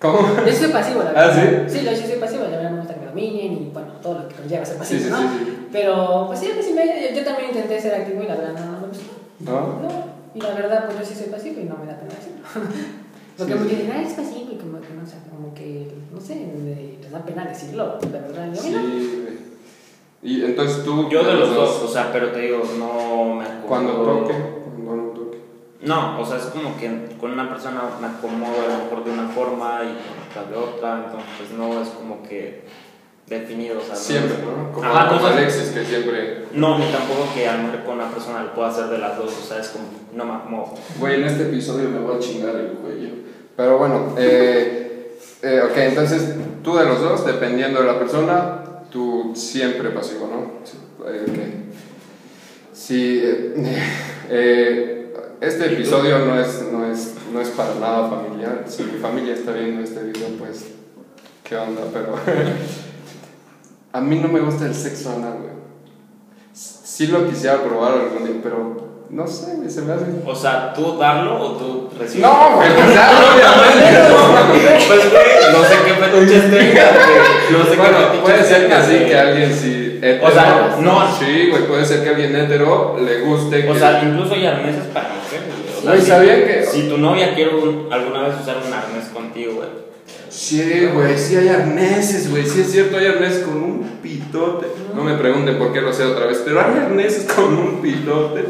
¿Cómo? 0.00 0.18
Yo 0.46 0.52
soy 0.52 0.68
pasivo, 0.72 1.02
la 1.02 1.10
¿Ah, 1.10 1.26
verdad. 1.28 1.66
sí? 1.68 1.84
yo 1.84 1.90
sí 1.96 2.06
soy 2.06 2.16
pasivo, 2.20 2.44
la 2.44 2.50
verdad 2.56 2.70
me 2.70 2.78
gusta 2.78 2.94
que 2.94 3.00
me 3.00 3.06
dominen 3.06 3.52
y 3.52 3.70
bueno, 3.72 3.88
todo 4.02 4.20
lo 4.20 4.28
que 4.28 4.36
conlleva 4.36 4.64
ser 4.64 4.76
pasivo, 4.76 5.00
Sí, 5.00 5.04
sí, 5.06 5.10
¿no? 5.10 5.18
sí, 5.18 5.24
sí. 5.44 5.66
Pero, 5.72 6.24
pues 6.28 6.38
sí, 6.38 6.50
sí 6.62 6.72
me, 6.72 6.86
yo, 6.86 7.16
yo 7.18 7.24
también 7.24 7.48
intenté 7.50 7.80
ser 7.80 7.94
activo 7.94 8.22
y 8.22 8.26
la 8.26 8.36
verdad 8.36 8.52
no, 8.54 8.72
no 8.72 8.80
me 8.82 8.86
gustó. 8.88 9.12
¿No? 9.40 9.52
No, 9.82 9.88
y 10.34 10.40
la 10.40 10.54
verdad, 10.54 10.84
pues 10.86 10.98
yo 11.00 11.04
sí 11.04 11.14
soy 11.20 11.32
pasivo 11.32 11.60
y 11.60 11.64
no 11.64 11.76
me 11.78 11.86
da 11.86 11.98
pena 11.98 12.14
decirlo. 12.14 12.46
Porque 13.38 13.52
Sí, 13.52 13.58
muchos 13.58 13.70
sí. 13.72 13.82
dicen, 13.82 13.92
ah, 13.96 14.02
es 14.02 14.12
pasivo 14.14 14.50
y 14.52 14.56
como 14.56 14.80
que 14.80 14.88
no 14.94 15.06
sé, 15.06 15.14
como 15.30 15.54
que, 15.54 15.92
no 16.12 16.20
sé, 16.20 16.34
me- 16.36 16.98
les 17.02 17.10
da 17.10 17.18
pena 17.24 17.44
decirlo, 17.46 17.98
la 18.12 18.18
verdad. 18.20 18.46
Yo, 18.46 18.52
no. 18.52 18.60
Sí. 18.60 19.28
Y 20.22 20.44
entonces 20.44 20.84
tú. 20.84 21.08
Yo 21.08 21.22
de 21.22 21.34
los 21.34 21.54
dos, 21.54 21.82
o 21.84 21.88
sea, 21.88 22.10
pero 22.12 22.32
te 22.32 22.40
digo, 22.40 22.62
no 22.78 23.34
me 23.36 23.44
acomodo. 23.44 23.66
Cuando 23.68 23.92
toque. 24.02 24.34
No, 25.80 26.20
o 26.20 26.26
sea, 26.26 26.38
es 26.38 26.44
como 26.44 26.76
que 26.76 27.16
con 27.20 27.32
una 27.32 27.48
persona 27.48 27.82
me 28.00 28.08
acomodo 28.08 28.54
a 28.64 28.78
lo 28.78 28.84
mejor 28.84 29.04
de 29.04 29.10
una 29.12 29.28
forma 29.28 29.80
y 29.84 29.94
con 29.94 30.42
otra 30.42 30.50
de 30.50 30.56
otra, 30.56 31.04
entonces 31.04 31.30
pues 31.38 31.50
no 31.52 31.80
es 31.80 31.88
como 31.90 32.22
que 32.22 32.64
definido, 33.28 33.78
o 33.78 33.82
sea, 33.82 33.94
Siempre, 33.94 34.38
¿no? 34.38 34.72
Como, 34.72 34.86
Ajá, 34.86 35.08
como 35.08 35.26
Alexis, 35.26 35.68
que 35.68 35.84
siempre. 35.84 36.46
No, 36.52 36.78
ni 36.78 36.86
tampoco 36.86 37.28
que 37.34 37.46
a 37.46 37.56
lo 37.56 37.64
mejor 37.64 37.84
con 37.84 37.94
una 37.96 38.10
persona 38.10 38.42
lo 38.42 38.54
pueda 38.54 38.68
hacer 38.68 38.86
de 38.86 38.98
las 38.98 39.16
dos, 39.16 39.32
o 39.38 39.46
sea, 39.46 39.60
es 39.60 39.68
como, 39.68 39.84
no 40.14 40.24
me 40.24 40.34
acomodo. 40.34 40.74
Güey, 40.98 41.22
en 41.22 41.28
este 41.28 41.44
episodio 41.44 41.88
me 41.88 42.00
voy 42.00 42.16
a 42.16 42.18
chingar 42.18 42.56
el 42.56 42.72
cuello. 42.72 43.10
Pero 43.56 43.78
bueno, 43.78 44.14
eh, 44.18 45.18
eh, 45.42 45.62
ok, 45.64 45.76
entonces 45.76 46.34
tú 46.62 46.76
de 46.76 46.86
los 46.86 47.00
dos, 47.00 47.24
dependiendo 47.24 47.80
de 47.80 47.86
la 47.86 47.98
persona, 47.98 48.62
tú 48.90 49.32
siempre 49.34 49.90
pasivo, 49.90 50.28
¿no? 50.28 50.64
Sí, 50.64 50.78
ok. 51.06 51.38
Sí, 52.72 53.20
eh, 53.22 53.54
eh, 54.30 54.97
este 55.40 55.66
episodio 55.72 56.18
no 56.20 56.40
es, 56.40 56.64
no, 56.72 56.84
es, 56.90 57.14
no 57.32 57.40
es 57.40 57.48
para 57.50 57.74
nada 57.74 58.08
familiar. 58.08 58.64
Si 58.66 58.82
mi 58.84 58.98
familia 58.98 59.34
está 59.34 59.52
viendo 59.52 59.82
este 59.82 60.02
video, 60.02 60.28
pues, 60.38 60.66
¿qué 61.44 61.56
onda? 61.56 61.82
Pero 61.92 62.14
a 63.92 64.00
mí 64.00 64.16
no 64.16 64.28
me 64.28 64.40
gusta 64.40 64.66
el 64.66 64.74
sexo 64.74 65.10
anal, 65.10 65.34
güey. 65.40 65.58
Sí 66.52 67.06
lo 67.06 67.28
quisiera 67.28 67.62
probar 67.62 67.92
algún 67.92 68.24
día, 68.24 68.40
pero 68.42 68.88
no 69.10 69.26
sé, 69.26 69.54
güey, 69.56 69.70
se 69.70 69.82
me 69.82 69.92
hace... 69.92 70.04
O 70.26 70.34
sea, 70.34 70.72
¿tú 70.74 70.98
darlo 70.98 71.40
o 71.40 71.52
tú 71.52 71.88
recibirlo? 71.98 72.28
No, 72.32 72.56
güey, 72.56 72.68
o 72.72 72.92
sea, 72.92 73.10
obviamente. 73.34 74.14
Pues, 74.88 75.10
güey, 75.10 75.52
no 75.52 75.64
sé 75.64 75.74
qué 75.86 75.94
fetiches 75.94 76.42
tenga, 76.50 76.84
güey. 76.92 77.52
No 77.58 77.64
sé 77.64 77.70
qué 77.70 77.76
Bueno, 77.76 77.96
fetiches 77.98 78.20
puede 78.22 78.44
ser 78.44 78.62
que 78.62 78.68
tenga, 78.68 78.84
sí, 78.84 78.92
güey. 78.96 79.06
que 79.06 79.18
alguien 79.18 79.54
sí. 79.54 79.84
Hetero, 80.02 80.26
O 80.26 80.30
sea, 80.30 80.76
no. 80.80 81.16
Sí, 81.18 81.48
güey, 81.50 81.66
puede 81.66 81.84
ser 81.84 82.02
que 82.02 82.08
alguien 82.10 82.34
hetero 82.36 82.96
le 83.00 83.20
guste. 83.22 83.68
O 83.68 83.72
que- 83.72 83.78
sea, 83.78 84.02
incluso 84.04 84.34
hay 84.34 84.46
arneses 84.46 84.84
para. 84.92 85.08
O 85.78 85.82
sea, 85.82 85.90
Güey, 85.92 86.00
si- 86.02 86.06
¿sabían 86.08 86.40
que- 86.42 86.66
Si 86.66 86.88
tu 86.88 86.98
novia 86.98 87.34
quiere 87.34 87.54
un- 87.56 87.88
alguna 87.92 88.28
vez 88.28 88.40
usar 88.42 88.56
un 88.66 88.72
arnés 88.72 89.08
contigo, 89.12 89.54
güey. 89.54 89.68
Sí, 90.30 90.86
güey, 90.94 91.16
sí 91.18 91.36
hay 91.36 91.48
arneses, 91.48 92.30
güey, 92.30 92.44
sí 92.46 92.60
es 92.60 92.70
cierto, 92.70 92.96
hay 92.98 93.06
arneses 93.06 93.44
con 93.44 93.56
un 93.56 93.98
pitote. 94.02 94.66
No 94.94 95.02
me 95.04 95.14
pregunten 95.14 95.58
por 95.58 95.72
qué 95.72 95.80
lo 95.80 95.92
sé 95.92 96.04
otra 96.04 96.26
vez, 96.26 96.42
pero 96.44 96.60
hay 96.60 96.78
arneses 96.78 97.24
con 97.32 97.56
un 97.56 97.80
pitote. 97.82 98.44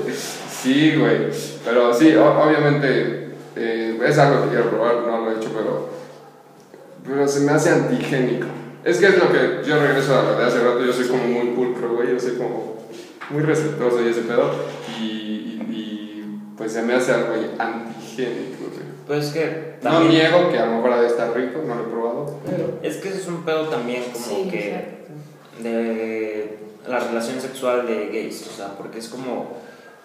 Sí, 0.63 0.97
güey, 0.97 1.29
pero 1.65 1.95
sí, 1.95 2.15
o- 2.17 2.43
obviamente 2.43 3.29
eh, 3.57 3.99
es 4.07 4.19
algo 4.19 4.45
que 4.45 4.49
quiero 4.51 4.71
probar, 4.71 4.97
no 5.07 5.25
lo 5.25 5.31
he 5.33 5.37
hecho, 5.37 5.51
pero, 5.53 5.89
pero 7.07 7.27
se 7.29 7.41
me 7.41 7.53
hace 7.53 7.71
antigénico. 7.71 8.47
Es 8.85 8.99
que 8.99 9.07
es 9.07 9.19
lo 9.19 9.31
que 9.33 9.69
yo 9.69 9.81
regreso 9.81 10.19
a 10.19 10.23
lo 10.23 10.39
de 10.39 10.45
hace 10.47 10.61
rato, 10.61 10.85
yo 10.85 10.93
soy 10.93 11.07
como 11.09 11.25
muy 11.25 11.49
pulcro, 11.49 11.95
güey, 11.95 12.11
yo 12.13 12.21
soy 12.21 12.33
como 12.33 12.79
muy 13.31 13.43
respetuoso 13.43 14.05
y 14.05 14.09
ese 14.11 14.23
pedo, 14.23 14.51
y, 15.01 15.03
pues 16.59 16.73
se 16.73 16.83
me 16.83 16.95
hace 16.95 17.13
algo 17.13 17.33
antigénico, 17.59 18.65
güey. 18.73 18.89
Pues 19.07 19.27
es 19.27 19.33
que 19.33 19.75
No 19.83 20.01
niego 20.05 20.51
que 20.51 20.59
a 20.59 20.67
lo 20.67 20.73
mejor 20.77 20.93
ha 20.93 21.01
de 21.01 21.07
estar 21.07 21.35
rico, 21.35 21.63
no 21.67 21.75
lo 21.77 21.83
he 21.85 21.87
probado, 21.87 22.41
pero... 22.45 22.79
Es 22.83 22.97
que 22.99 23.09
ese 23.09 23.19
es 23.21 23.27
un 23.29 23.43
pedo 23.45 23.69
también 23.69 24.03
como 24.13 24.25
Sí, 24.25 24.49
que. 24.51 24.69
exacto. 24.69 25.63
de 25.63 26.59
la 26.87 26.99
relación 27.01 27.41
sexual 27.41 27.87
de 27.87 28.09
gays, 28.09 28.47
o 28.53 28.57
sea, 28.57 28.77
porque 28.77 28.99
es 28.99 29.09
como 29.09 29.57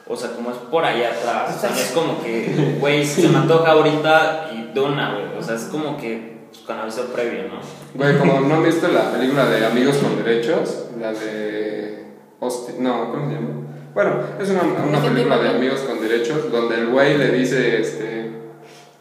o 0.06 0.18
sea, 0.18 0.32
como 0.32 0.52
es 0.52 0.58
por 0.58 0.84
allá 0.84 1.12
atrás, 1.12 1.56
o 1.56 1.60
sea, 1.62 1.70
es 1.70 1.92
como 1.96 2.22
que, 2.22 2.76
güey, 2.82 3.06
se 3.06 3.30
me 3.30 3.38
antoja 3.38 3.72
ahorita 3.72 4.50
y 4.54 4.74
dona, 4.74 5.14
güey, 5.14 5.38
o 5.38 5.42
sea, 5.42 5.56
es 5.56 5.64
como 5.64 5.96
que 5.96 6.34
pues, 6.50 6.62
con 6.66 6.78
aviso 6.78 7.06
previo, 7.06 7.44
¿no? 7.48 7.60
Güey, 7.96 8.18
como 8.20 8.42
no 8.42 8.56
han 8.56 8.64
visto 8.64 8.88
la 8.90 9.12
película 9.14 9.46
de 9.46 9.66
Amigos 9.66 9.98
con 9.98 10.22
Derechos, 10.22 10.88
la 11.00 11.14
de. 11.14 12.04
Hosti- 12.42 12.78
no, 12.80 13.12
¿cómo 13.12 13.30
se 13.30 13.36
llama? 13.36 13.50
Bueno, 13.94 14.12
es 14.40 14.50
una, 14.50 14.64
una 14.64 14.98
¿Ese 14.98 15.10
película 15.10 15.38
de 15.38 15.50
Amigos 15.50 15.82
con 15.82 16.02
Derechos 16.02 16.52
donde 16.52 16.76
el 16.76 16.88
güey 16.88 17.18
le 17.18 17.32
dice, 17.32 17.80
este. 17.80 18.32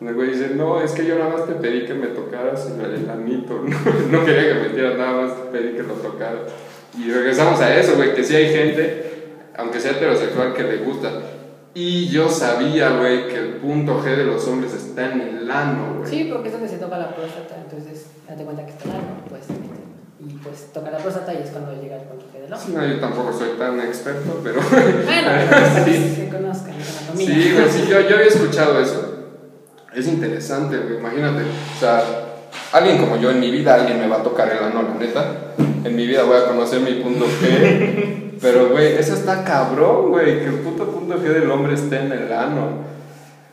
El 0.01 0.15
güey 0.15 0.31
dice, 0.31 0.51
no, 0.55 0.83
es 0.83 0.93
que 0.93 1.07
yo 1.07 1.17
nada 1.17 1.31
más 1.31 1.47
te 1.47 1.55
pedí 1.55 1.87
que 1.87 1.95
me 1.95 2.09
tocaras 2.09 2.67
el 2.67 3.09
anito, 3.09 3.63
no, 3.63 3.79
no 4.19 4.25
quería 4.25 4.49
que 4.49 4.55
me 4.55 4.69
metieras, 4.69 4.99
nada 4.99 5.23
más 5.23 5.37
te 5.37 5.59
pedí 5.59 5.77
que 5.77 5.85
lo 5.85 5.95
tocaras. 5.95 6.41
Y 6.99 7.11
regresamos 7.11 7.61
a 7.61 7.75
eso, 7.77 7.95
güey, 7.97 8.15
que 8.15 8.25
sí 8.25 8.35
hay 8.35 8.53
gente, 8.53 9.05
aunque 9.57 9.81
sea 9.81 9.93
heterosexual, 9.93 10.55
que 10.55 10.65
le 10.65 10.79
gusta. 10.79 11.11
Y 11.75 12.09
yo 12.09 12.29
sabía, 12.29 12.99
güey, 12.99 13.29
que 13.29 13.39
el 13.39 13.53
punto 13.55 14.03
G 14.03 14.17
de 14.17 14.25
los 14.25 14.47
hombres 14.47 14.75
está 14.75 15.13
en 15.13 15.21
el 15.21 15.51
ano, 15.51 15.99
güey. 15.99 16.11
Sí, 16.11 16.29
porque 16.31 16.49
es 16.49 16.53
donde 16.53 16.69
se 16.69 16.77
toca 16.77 16.99
la 16.99 17.15
próstata, 17.15 17.57
entonces 17.63 18.11
date 18.29 18.45
cuenta 18.45 18.67
que 18.67 18.73
está 18.73 18.89
largo, 18.89 19.25
pues. 19.29 19.47
Pues 20.43 20.73
toca 20.73 20.91
la 20.91 20.99
próstata 20.99 21.33
y 21.35 21.39
es 21.43 21.51
cuando 21.51 21.81
llega 21.81 21.97
el 21.97 22.03
punto 22.03 22.27
G 22.35 22.41
del 22.43 22.53
ojo. 22.53 22.63
No, 22.75 22.87
yo 22.87 23.01
tampoco 23.01 23.33
soy 23.33 23.51
tan 23.59 23.79
experto, 23.81 24.41
pero... 24.43 24.61
Bueno, 24.61 25.31
pero 25.51 25.61
pues, 25.85 25.85
Sí. 25.97 26.15
se 26.17 26.29
conozcan 26.29 26.75
anatomía. 26.75 27.27
Sí, 27.27 27.53
güey, 27.55 27.71
sí, 27.71 27.87
yo, 27.89 28.01
yo 28.01 28.17
había 28.17 28.27
escuchado 28.29 28.81
eso. 28.81 29.09
Es 29.95 30.09
interesante, 30.09 30.79
güey, 30.79 30.99
imagínate. 30.99 31.43
O 31.43 31.79
sea, 31.81 32.03
alguien 32.73 32.99
como 32.99 33.17
yo 33.19 33.31
en 33.31 33.39
mi 33.41 33.51
vida, 33.51 33.75
alguien 33.75 34.01
me 34.01 34.09
va 34.09 34.17
a 34.17 34.23
tocar 34.23 34.49
el 34.51 34.59
ano, 34.65 34.83
la 34.83 34.95
neta. 34.95 35.25
En 35.85 35.95
mi 35.95 36.07
vida 36.07 36.25
voy 36.25 36.37
a 36.39 36.47
conocer 36.47 36.81
mi 36.81 36.95
punto 36.95 37.27
G. 37.27 38.33
Pero, 38.41 38.71
güey, 38.71 38.95
eso 38.95 39.15
está 39.15 39.45
cabrón, 39.45 40.11
güey, 40.11 40.41
que 40.41 40.47
el 40.47 40.55
puto 40.61 40.87
punto 40.91 41.17
G 41.19 41.23
del 41.23 41.51
hombre 41.51 41.75
esté 41.75 42.01
en 42.01 42.11
el 42.13 42.33
ano. 42.33 42.91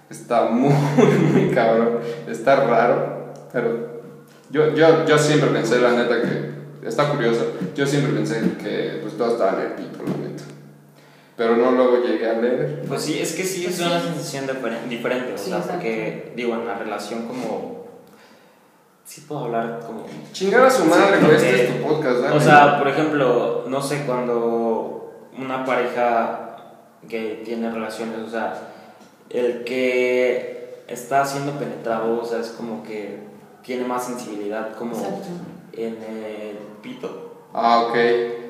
Está 0.10 0.46
muy, 0.46 0.74
muy 1.34 1.50
cabrón. 1.54 2.00
Está 2.28 2.56
raro, 2.56 3.34
pero 3.54 4.02
yo, 4.50 4.74
yo, 4.74 5.06
yo 5.06 5.18
siempre 5.20 5.50
pensé, 5.50 5.80
la 5.80 5.92
neta, 5.92 6.22
que 6.22 6.59
está 6.84 7.10
curioso. 7.10 7.54
Yo 7.76 7.86
siempre 7.86 8.14
pensé 8.14 8.42
que 8.62 9.00
pues 9.02 9.18
todo 9.18 9.34
estaba 9.34 9.62
en 9.62 9.68
el 9.68 9.74
pito, 9.74 10.04
la 10.04 10.28
neta. 10.28 10.44
Pero 11.36 11.56
no 11.56 11.72
luego 11.72 12.04
llegué 12.04 12.30
a 12.30 12.34
leer. 12.34 12.84
Pues 12.88 13.02
sí, 13.02 13.20
es 13.20 13.34
que 13.34 13.44
sí 13.44 13.64
Pues 13.64 13.80
es 13.80 13.86
una 13.86 14.02
sensación 14.02 14.46
diferen- 14.48 14.90
diferente, 14.90 15.34
o 15.34 15.38
Sí, 15.38 15.50
sea, 15.50 15.62
porque, 15.62 16.34
digo, 16.36 16.54
en 16.56 16.66
la 16.68 16.76
relación 16.78 17.28
como... 17.28 17.80
Sí 19.06 19.22
puedo 19.28 19.46
hablar 19.46 19.80
como... 19.86 20.06
Chingar 20.34 20.66
a 20.66 20.70
su 20.70 20.86
madre, 20.86 21.18
Sí, 21.20 21.26
este 21.26 21.28
porque- 21.28 21.64
es 21.64 21.78
tu 21.82 21.88
podcast, 21.88 22.18
dale. 22.20 22.36
O 22.38 22.42
sea, 22.42 22.78
por 22.78 22.88
ejemplo, 22.90 23.64
no 23.68 23.82
sé, 23.82 24.04
cuando 24.06 25.30
una 25.38 25.64
pareja 25.66 26.58
que 27.08 27.42
tiene 27.46 27.72
relaciones, 27.72 28.20
o 28.20 28.30
sea, 28.30 28.54
el 29.30 29.64
que 29.64 30.84
está 30.88 31.26
siendo 31.26 31.54
penetrado, 31.54 32.20
o 32.22 32.26
sea, 32.26 32.40
es 32.40 32.50
como 32.50 32.84
que 32.84 33.20
tiene 33.64 33.86
más 33.86 34.06
sensibilidad 34.06 34.76
como 34.76 34.96
Exacto. 34.96 35.28
en 35.74 35.94
el 36.04 36.58
pito. 36.82 37.36
Ah, 37.54 37.86
ok. 37.88 37.96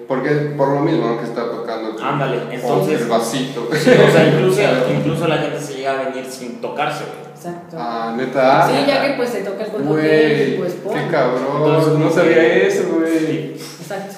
Porque 0.07 0.29
por 0.57 0.69
lo 0.69 0.79
mismo 0.79 1.07
¿no? 1.07 1.19
que 1.19 1.25
está 1.25 1.49
tocando 1.51 1.95
tu- 1.95 2.03
Ándale, 2.03 2.41
entonces- 2.51 3.01
el 3.01 3.07
vasito. 3.07 3.69
O 3.71 3.75
sea, 3.75 4.27
incluso, 4.33 4.61
incluso 4.91 5.27
la 5.27 5.37
gente 5.37 5.59
se 5.61 5.73
llega 5.75 5.91
a 5.99 6.03
venir 6.05 6.25
sin 6.25 6.59
tocarse, 6.61 7.03
güey. 7.05 7.29
Exacto. 7.35 7.77
Ah, 7.79 8.13
neta. 8.17 8.67
Sí, 8.67 8.85
ya 8.87 9.01
que 9.05 9.13
pues 9.13 9.29
se 9.29 9.41
toca 9.43 9.63
el 9.63 9.71
Güey, 9.71 10.57
pues 10.57 10.73
qué 10.73 11.07
cabrón. 11.11 11.43
Entonces, 11.57 11.93
no 11.93 12.09
sabía 12.11 12.35
que- 12.35 12.67
eso, 12.67 12.83
güey. 12.95 13.53
Exacto. 13.53 14.15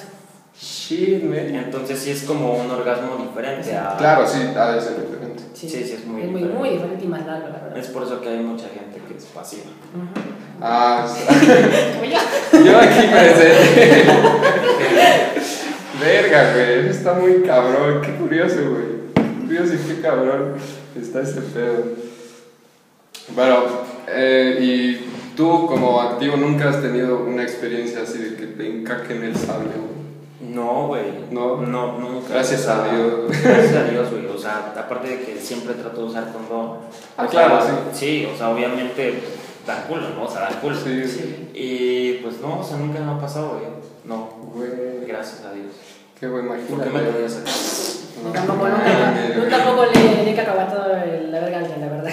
Entonces 0.94 1.98
sí 1.98 2.10
es 2.10 2.22
como 2.24 2.54
un 2.54 2.70
orgasmo 2.70 3.16
diferente 3.16 3.74
a... 3.76 3.96
Claro, 3.96 4.26
sí, 4.26 4.38
ha 4.56 4.72
de 4.72 4.80
ser 4.80 5.00
diferente. 5.00 5.42
Sí, 5.54 5.68
Sí, 5.68 5.84
sí, 5.84 5.92
es 5.94 6.06
muy 6.06 6.22
Es 6.22 6.28
muy, 6.30 6.40
diferente. 6.40 6.58
muy 6.58 6.68
diferente 6.70 7.04
y 7.04 7.08
más 7.08 7.26
largo, 7.26 7.48
la 7.48 7.58
verdad. 7.60 7.78
Es 7.78 7.86
por 7.88 8.02
eso 8.02 8.20
que 8.20 8.28
hay 8.28 8.38
mucha 8.40 8.66
gente 8.68 9.00
que 9.08 9.16
es 9.16 9.24
pasiva. 9.26 9.62
Ujú. 9.94 10.30
Ah, 10.60 11.06
Como 11.08 12.04
yo. 12.04 12.64
yo 12.64 12.78
aquí 12.78 13.06
presente. 13.08 14.04
Verga, 16.00 16.52
güey. 16.52 16.78
Eso 16.80 16.90
está 16.90 17.12
muy 17.14 17.42
cabrón. 17.42 18.00
Qué 18.02 18.12
curioso, 18.16 18.56
güey. 18.70 19.12
Qué 19.14 19.44
curioso 19.46 19.74
y 19.74 19.78
qué 19.94 20.00
cabrón 20.00 20.54
está 21.00 21.20
ese 21.22 21.40
pedo. 21.40 21.84
Bueno, 23.34 23.56
eh, 24.08 24.58
y 24.60 25.34
tú 25.36 25.66
como 25.66 26.00
activo 26.00 26.36
nunca 26.36 26.68
has 26.70 26.82
tenido 26.82 27.24
una 27.24 27.42
experiencia 27.42 28.02
así 28.02 28.18
de 28.18 28.36
que 28.36 28.46
te 28.46 28.66
encaquen 28.68 29.22
el 29.24 29.36
sable, 29.36 29.70
güey. 29.76 29.91
No, 30.42 30.88
güey. 30.88 31.04
No. 31.30 31.58
No, 31.58 31.98
nunca. 31.98 32.34
Gracias 32.34 32.66
a 32.66 32.84
Dios. 32.84 33.30
Gracias 33.42 33.76
a 33.76 33.84
Dios, 33.84 34.10
güey. 34.10 34.26
O 34.26 34.38
sea, 34.38 34.72
aparte 34.76 35.08
de 35.08 35.20
que 35.24 35.40
siempre 35.40 35.74
trato 35.74 36.00
de 36.02 36.06
usar 36.08 36.32
condón. 36.32 36.78
Ah, 37.16 37.26
claro, 37.26 37.62
sea, 37.62 37.90
sí. 37.92 38.28
o 38.32 38.36
sea, 38.36 38.50
obviamente 38.50 39.22
da 39.66 39.84
culo, 39.86 40.10
¿no? 40.16 40.24
O 40.24 40.28
sea, 40.28 40.42
da 40.42 40.60
culo. 40.60 40.74
Sí, 40.74 41.06
Sí. 41.06 41.50
Y 41.54 42.12
pues 42.22 42.40
no, 42.40 42.60
o 42.60 42.64
sea, 42.64 42.76
nunca 42.76 42.98
me 43.00 43.12
ha 43.12 43.18
pasado, 43.20 43.50
güey. 43.50 43.70
No. 44.04 44.30
Güey, 44.52 45.06
Gracias 45.06 45.44
a 45.44 45.52
Dios. 45.52 45.91
Qué 46.22 46.28
güey, 46.28 46.46
¿Por 46.46 46.56
imagínate. 46.56 46.84
qué 46.90 46.96
me 46.96 47.02
lo 47.02 47.12
voy 47.12 47.24
a 47.24 47.28
sacar? 47.28 47.52
Yo 48.22 48.30
tampoco, 48.30 48.68
nunca, 48.68 49.56
tampoco 49.56 49.86
le, 49.92 50.24
le 50.24 50.30
he 50.30 50.36
cacahuatado 50.36 50.88
la 50.88 51.40
verga 51.40 51.56
a 51.56 51.60
alguien, 51.60 51.80
la 51.80 51.88
verdad. 51.88 52.10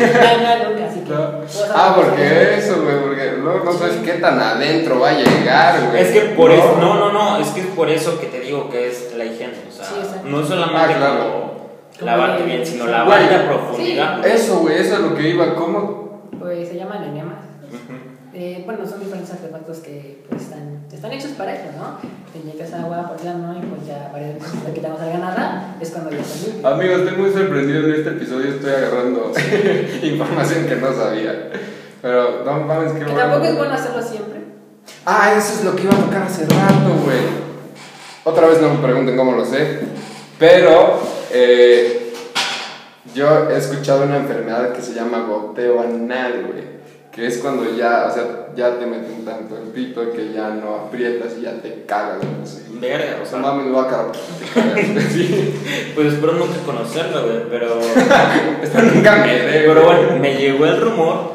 no, 0.00 0.64
no, 0.64 0.70
nunca, 0.70 0.86
así 0.88 1.00
que. 1.00 1.10
No. 1.10 1.74
Ah, 1.74 1.92
porque 1.94 2.56
eso, 2.56 2.82
güey, 2.82 3.00
porque 3.02 3.32
luego 3.32 3.62
no 3.62 3.72
sabes 3.74 3.96
qué 3.96 4.12
tan 4.14 4.40
adentro 4.40 4.98
va 4.98 5.10
a 5.10 5.12
llegar, 5.12 5.90
güey. 5.90 6.02
Es 6.02 6.10
que 6.12 6.20
por 6.34 6.50
eso, 6.50 6.78
no, 6.80 6.94
no, 6.98 7.12
no, 7.12 7.36
es 7.38 7.48
que 7.48 7.60
es 7.60 7.66
por 7.66 7.90
eso 7.90 8.18
que 8.18 8.28
te 8.28 8.40
digo 8.40 8.70
que 8.70 8.88
es 8.88 9.14
la 9.14 9.26
higiene, 9.26 9.52
o 9.68 9.70
sea, 9.70 9.84
Sí, 9.84 9.94
no 10.24 10.40
es 10.40 10.48
solamente 10.48 10.78
Ah, 10.94 10.96
claro. 10.96 11.18
como 11.98 12.06
lavarte 12.10 12.42
bien, 12.44 12.64
sino 12.64 12.86
sí. 12.86 12.90
lavarte 12.90 13.34
a 13.34 13.46
profundidad. 13.46 14.26
Eso, 14.26 14.60
güey, 14.60 14.78
eso 14.78 14.94
es 14.94 15.00
lo 15.00 15.14
que 15.14 15.28
iba. 15.28 15.54
¿Cómo? 15.54 16.30
Pues 16.40 16.66
se 16.68 16.76
llaman 16.76 17.04
enemas. 17.04 17.44
Eh, 18.32 18.62
bueno, 18.64 18.86
son 18.86 19.00
diferentes 19.00 19.30
artefactos 19.30 19.80
que 19.80 20.24
pues, 20.30 20.44
están, 20.44 20.81
están 21.02 21.18
hechos 21.18 21.32
para 21.32 21.52
eso, 21.52 21.64
¿no? 21.76 21.98
Te 22.32 22.38
inyectas 22.38 22.74
agua 22.74 23.08
por 23.08 23.20
el 23.20 23.26
ano 23.26 23.56
y 23.58 23.66
pues 23.66 23.88
ya 23.88 24.08
varias 24.12 24.34
veces 24.34 24.64
le 24.64 24.72
quitamos 24.72 25.00
la 25.00 25.06
ganada, 25.08 25.76
es 25.80 25.90
cuando 25.90 26.12
ya 26.12 26.20
está. 26.20 26.74
Amigos, 26.74 27.00
estoy 27.00 27.16
muy 27.16 27.32
sorprendido 27.32 27.88
en 27.88 27.94
este 27.94 28.10
episodio. 28.10 28.54
Estoy 28.54 28.70
agarrando 28.72 29.32
información 30.04 30.66
que 30.66 30.76
no 30.76 30.94
sabía. 30.94 31.50
Pero 32.00 32.44
no 32.44 32.60
mames, 32.60 32.92
qué 32.92 32.98
Que 33.00 33.04
bueno. 33.06 33.18
tampoco 33.18 33.44
es 33.46 33.56
bueno 33.56 33.74
hacerlo 33.74 34.00
siempre. 34.00 34.44
Ah, 35.04 35.34
eso 35.36 35.54
es 35.54 35.64
lo 35.64 35.74
que 35.74 35.82
iba 35.82 35.92
a 35.92 35.98
tocar 35.98 36.22
hace 36.22 36.42
rato, 36.44 36.94
güey. 37.04 37.18
Otra 38.22 38.46
vez 38.46 38.60
no 38.60 38.74
me 38.74 38.80
pregunten 38.80 39.16
cómo 39.16 39.32
lo 39.32 39.44
sé. 39.44 39.80
Pero 40.38 41.00
eh, 41.32 42.14
yo 43.12 43.50
he 43.50 43.56
escuchado 43.56 44.04
una 44.04 44.18
enfermedad 44.18 44.72
que 44.72 44.80
se 44.80 44.94
llama 44.94 45.26
goteo 45.26 45.80
anal, 45.80 46.44
güey. 46.46 46.81
Que 47.12 47.26
es 47.26 47.38
cuando 47.38 47.76
ya, 47.76 48.06
o 48.10 48.14
sea, 48.14 48.48
ya 48.56 48.78
te 48.78 48.86
meten 48.86 49.22
tanto 49.22 49.58
el 49.58 49.64
pito 49.64 50.12
que 50.12 50.32
ya 50.32 50.48
no 50.48 50.76
aprietas 50.76 51.34
y 51.38 51.42
ya 51.42 51.60
te 51.60 51.84
cagas, 51.84 52.22
así. 52.42 52.78
Verga, 52.80 53.18
o 53.20 53.26
sea, 53.26 53.26
sea, 53.26 53.38
mames, 53.38 53.66
me 53.66 53.72
voy 53.72 53.84
a 53.84 53.88
cagar. 53.88 54.12
Sí. 55.10 55.54
pues 55.94 56.14
espero 56.14 56.32
nunca 56.32 56.56
conocerlo, 56.64 57.24
güey, 57.24 57.50
pero... 57.50 57.78
Esto 58.62 58.82
nunca 58.82 59.16
me 59.16 59.34
dé, 59.34 59.64
Pero 59.66 59.84
bueno, 59.84 60.18
me 60.18 60.34
llegó 60.36 60.64
el 60.64 60.80
rumor, 60.80 61.32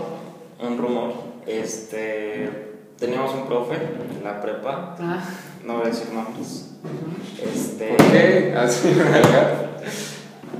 un 0.59 0.77
rumor, 0.79 1.13
este... 1.45 2.49
Teníamos 2.97 3.31
un 3.35 3.45
profe 3.45 3.75
en 3.75 4.23
la 4.23 4.41
prepa, 4.41 4.95
Ah, 4.99 5.23
no 5.63 5.73
voy 5.75 5.83
a 5.83 5.89
decir 5.89 6.11
nombres, 6.11 6.71
este... 7.39 7.89
¿Por 7.89 8.07
qué? 8.07 8.55
Así, 8.57 8.93
¿verdad? 8.97 9.67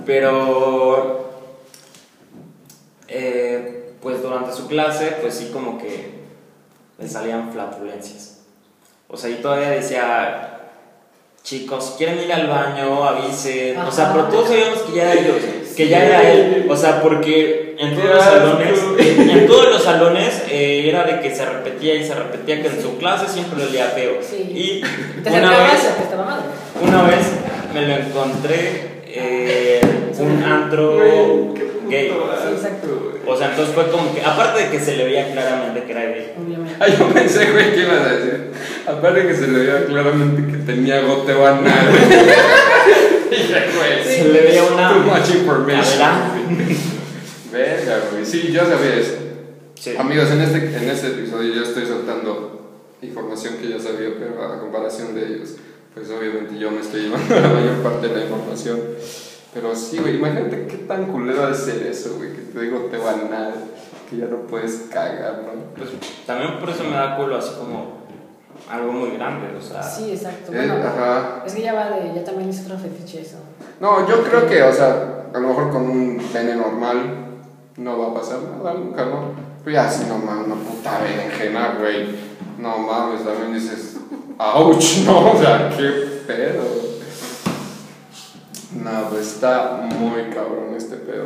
Pero, 0.06 1.32
eh, 3.08 3.87
pues 4.02 4.22
durante 4.22 4.54
su 4.54 4.68
clase, 4.68 5.18
pues 5.22 5.36
sí 5.36 5.50
como 5.52 5.78
que 5.78 6.12
le 7.00 7.08
salían 7.08 7.52
flatulencias. 7.52 8.40
O 9.08 9.16
sea, 9.16 9.30
y 9.30 9.36
todavía 9.36 9.70
decía, 9.70 10.60
chicos, 11.44 11.96
quieren 11.98 12.20
ir 12.24 12.34
al 12.34 12.48
baño, 12.48 13.04
avisen. 13.04 13.78
O 13.80 13.92
sea, 13.92 14.12
pero 14.12 14.26
todos 14.26 14.50
sabíamos 14.50 14.80
que 14.80 14.96
ya 14.96 15.04
era 15.04 15.22
ellos, 15.22 15.36
que 15.76 15.88
ya 15.88 16.06
era 16.06 16.30
él. 16.30 16.68
O 16.70 16.76
sea, 16.76 17.02
porque 17.02 17.76
en 17.80 17.96
todos 17.96 18.10
los 18.10 18.24
Qué 18.24 18.32
salones, 18.32 18.80
en 19.00 19.48
todos 19.48 19.70
los 19.70 19.84
salones 19.84 20.44
eh, 20.50 20.90
era 20.90 21.04
de 21.04 21.22
que 21.22 21.34
se 21.34 21.46
repetía 21.46 21.96
y 21.96 22.06
se 22.06 22.16
repetía 22.16 22.62
que 22.62 22.68
en 22.68 22.82
su 22.82 22.98
clase 22.98 23.28
siempre 23.28 23.64
lo 23.64 23.70
leía 23.70 23.86
feo. 23.86 24.18
Sí. 24.22 24.38
Y 24.38 25.30
una 25.30 25.52
vez... 25.52 25.88
Una 26.82 27.04
vez 27.04 27.26
me 27.74 27.88
lo 27.88 27.96
encontré 27.96 29.02
eh, 29.08 29.82
un 30.20 30.44
antro 30.44 31.00
gay. 31.90 32.10
Sí, 32.10 32.54
exacto. 32.54 33.14
O 33.26 33.38
sea, 33.38 33.50
entonces 33.50 33.74
fue 33.76 33.90
como 33.90 34.14
que, 34.14 34.22
aparte 34.22 34.64
de 34.64 34.70
que 34.70 34.80
se 34.80 34.96
le 34.96 35.06
veía 35.06 35.32
claramente 35.32 35.84
que 35.84 35.92
era 35.92 36.02
gay, 36.02 36.34
Obviamente. 36.38 36.76
Ay, 36.80 36.96
yo 36.98 37.08
pensé, 37.10 37.52
güey, 37.52 37.74
que 37.74 37.82
ibas 37.82 38.02
a 38.02 38.14
decir. 38.14 38.52
Aparte 38.88 39.28
que 39.28 39.36
se 39.36 39.48
le 39.48 39.60
veía 39.60 39.86
claramente 39.86 40.52
que 40.52 40.58
tenía 40.64 41.02
goteo 41.02 41.46
anal. 41.46 41.88
Güey. 43.28 44.04
se 44.04 44.30
le 44.30 44.42
veía 44.42 44.64
una. 44.64 44.94
Too 44.94 45.00
much 45.02 45.30
information. 45.36 46.00
Verga, 47.52 48.00
güey. 48.12 48.26
Sí, 48.26 48.52
yo 48.52 48.62
sabía 48.62 48.96
eso. 48.96 49.16
Sí. 49.76 49.96
Amigos, 49.98 50.32
en 50.32 50.42
este, 50.42 50.58
en 50.58 50.90
este 50.90 51.08
episodio 51.08 51.54
yo 51.54 51.64
estoy 51.64 51.86
soltando 51.86 52.58
información 53.02 53.56
que 53.62 53.70
ya 53.70 53.80
sabía, 53.80 54.10
pero 54.18 54.44
a 54.44 54.60
comparación 54.60 55.14
de 55.14 55.28
ellos, 55.28 55.56
pues 55.94 56.10
obviamente 56.10 56.58
yo 56.58 56.72
me 56.72 56.82
estoy 56.82 57.04
llevando 57.04 57.36
la 57.42 57.48
mayor 57.50 57.76
parte 57.84 58.08
de 58.08 58.16
la 58.16 58.22
información. 58.24 58.80
Pero 59.60 59.76
sí, 59.76 59.98
güey, 59.98 60.18
imagínate 60.18 60.68
qué 60.68 60.78
tan 60.88 61.06
culero 61.08 61.46
ha 61.46 61.48
de 61.50 61.56
ser 61.56 61.82
eso, 61.88 62.16
güey, 62.18 62.32
que 62.32 62.42
te 62.42 62.60
digo 62.62 62.78
te 62.92 62.98
van 62.98 63.34
a 63.34 63.52
que 64.08 64.18
ya 64.18 64.26
no 64.28 64.38
puedes 64.48 64.86
cagar, 64.94 65.42
¿no? 65.46 65.76
Pues 65.76 65.90
también 66.28 66.60
por 66.60 66.70
eso 66.70 66.84
me 66.84 66.92
da 66.96 67.18
culo 67.18 67.38
así 67.38 67.56
como 67.58 67.98
algo 68.70 68.92
muy 68.92 69.18
grande, 69.18 69.48
o 69.58 69.62
sea. 69.62 69.82
Sí, 69.82 70.12
exacto. 70.12 70.54
Eh, 70.54 70.58
Bueno, 70.58 70.76
ajá. 70.88 71.44
es 71.46 71.54
que 71.56 71.62
ya 71.64 71.74
va 71.74 71.90
de, 71.90 72.14
ya 72.14 72.24
también 72.24 72.50
es 72.52 72.62
otro 72.64 72.78
fetiche 72.78 73.22
eso. 73.22 73.38
No, 73.80 74.08
yo 74.08 74.24
creo 74.24 74.48
que, 74.48 74.62
o 74.62 74.72
sea, 74.72 75.26
a 75.34 75.40
lo 75.40 75.48
mejor 75.48 75.72
con 75.72 75.90
un 75.90 76.22
pene 76.32 76.56
normal 76.56 76.98
no 77.78 77.98
va 77.98 78.08
a 78.10 78.14
pasar 78.14 78.40
nada 78.44 78.76
nunca, 78.76 79.06
¿no? 79.06 79.32
Pero 79.64 79.74
ya 79.74 79.90
si 79.90 80.06
no 80.06 80.20
mames, 80.20 80.46
una 80.46 80.56
puta 80.56 81.00
berenjena, 81.00 81.78
güey. 81.80 82.16
No 82.60 82.78
mames, 82.78 83.24
también 83.26 83.56
dices, 83.56 83.98
ouch, 84.38 84.98
¿no? 85.06 85.32
O 85.32 85.38
sea, 85.40 85.70
qué 85.76 86.22
pedo. 86.28 86.87
No, 88.76 89.10
pues 89.10 89.28
está 89.34 89.88
muy 90.00 90.24
cabrón 90.34 90.74
este 90.76 90.98
pedo. 90.98 91.26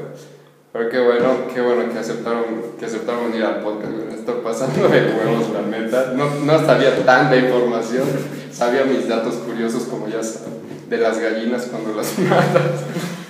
Pero 0.73 0.89
qué 0.89 0.99
bueno, 1.03 1.27
qué 1.53 1.59
bueno 1.61 1.91
que 1.91 1.99
aceptaron, 1.99 2.43
que 2.79 2.85
aceptaron 2.85 3.29
venir 3.31 3.43
al 3.43 3.61
podcast. 3.61 3.91
Me 3.91 4.13
estoy 4.13 4.35
pasando 4.43 4.87
de 4.87 4.99
huevos, 5.01 5.49
la 5.49 5.61
neta. 5.63 6.13
No, 6.15 6.29
no 6.45 6.65
sabía 6.65 6.95
tanta 7.05 7.35
información. 7.35 8.07
Sabía 8.51 8.85
mis 8.85 9.07
datos 9.07 9.35
curiosos, 9.35 9.83
como 9.83 10.07
ya 10.07 10.21
saben, 10.23 10.53
de 10.89 10.97
las 10.97 11.19
gallinas 11.19 11.63
cuando 11.63 11.93
las 11.93 12.17
matas. 12.19 12.83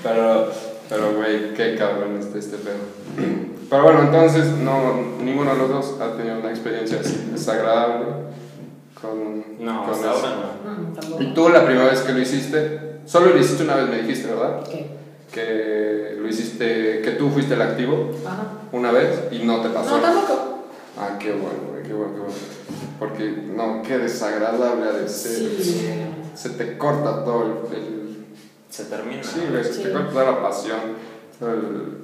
Pero, 0.03 0.51
pero, 0.89 1.13
güey, 1.15 1.53
qué 1.53 1.75
cabrón 1.77 2.17
está 2.19 2.37
este 2.37 2.57
pedo. 2.57 2.75
Pero 3.69 3.83
bueno, 3.83 4.01
entonces, 4.01 4.45
no, 4.47 4.95
ninguno 5.23 5.53
de 5.53 5.57
los 5.59 5.69
dos 5.69 5.95
ha 6.01 6.15
tenido 6.17 6.39
una 6.39 6.49
experiencia 6.49 6.99
así 6.99 7.29
desagradable 7.31 8.05
con, 9.01 9.45
No, 9.65 9.83
con 9.85 9.93
hasta 9.93 10.11
eso. 10.13 10.25
ahora 10.27 10.35
no. 11.09 11.21
Y 11.23 11.33
tú 11.33 11.49
la 11.49 11.65
primera 11.65 11.89
vez 11.89 12.01
que 12.01 12.11
lo 12.13 12.19
hiciste, 12.19 12.90
solo 13.05 13.27
lo 13.33 13.39
hiciste 13.39 13.63
una 13.63 13.75
vez, 13.75 13.89
me 13.89 14.01
dijiste, 14.01 14.27
¿verdad? 14.29 14.63
¿Qué? 14.69 14.87
Que 15.31 16.15
lo 16.19 16.27
hiciste, 16.27 17.01
que 17.01 17.11
tú 17.11 17.29
fuiste 17.29 17.53
el 17.53 17.61
activo 17.61 18.11
Ajá. 18.25 18.47
una 18.71 18.91
vez 18.91 19.19
y 19.31 19.39
no 19.39 19.61
te 19.61 19.69
pasó. 19.69 19.97
No, 19.97 20.01
tampoco. 20.03 20.65
Ah, 20.97 21.17
qué 21.19 21.31
bueno, 21.31 21.69
güey, 21.71 21.83
qué 21.83 21.93
bueno, 21.93 22.13
qué 22.13 22.19
bueno. 22.19 22.33
Porque, 22.99 23.31
no, 23.55 23.81
qué 23.81 23.97
desagradable 23.97 24.85
ha 24.89 24.91
de 24.93 25.07
ser. 25.09 25.31
Sí. 25.61 25.89
Se 26.35 26.49
te 26.51 26.77
corta 26.77 27.23
todo 27.23 27.43
el. 27.71 27.75
el- 27.77 28.25
Se 28.69 28.85
termina. 28.85 29.23
sí, 29.23 29.39
güey, 29.49 29.63
se 29.63 29.81
te 29.83 29.91
corta 29.91 30.09
toda 30.11 30.31
la 30.31 30.41
pasión, 30.41 30.79
todo 31.39 31.53
el 31.53 31.97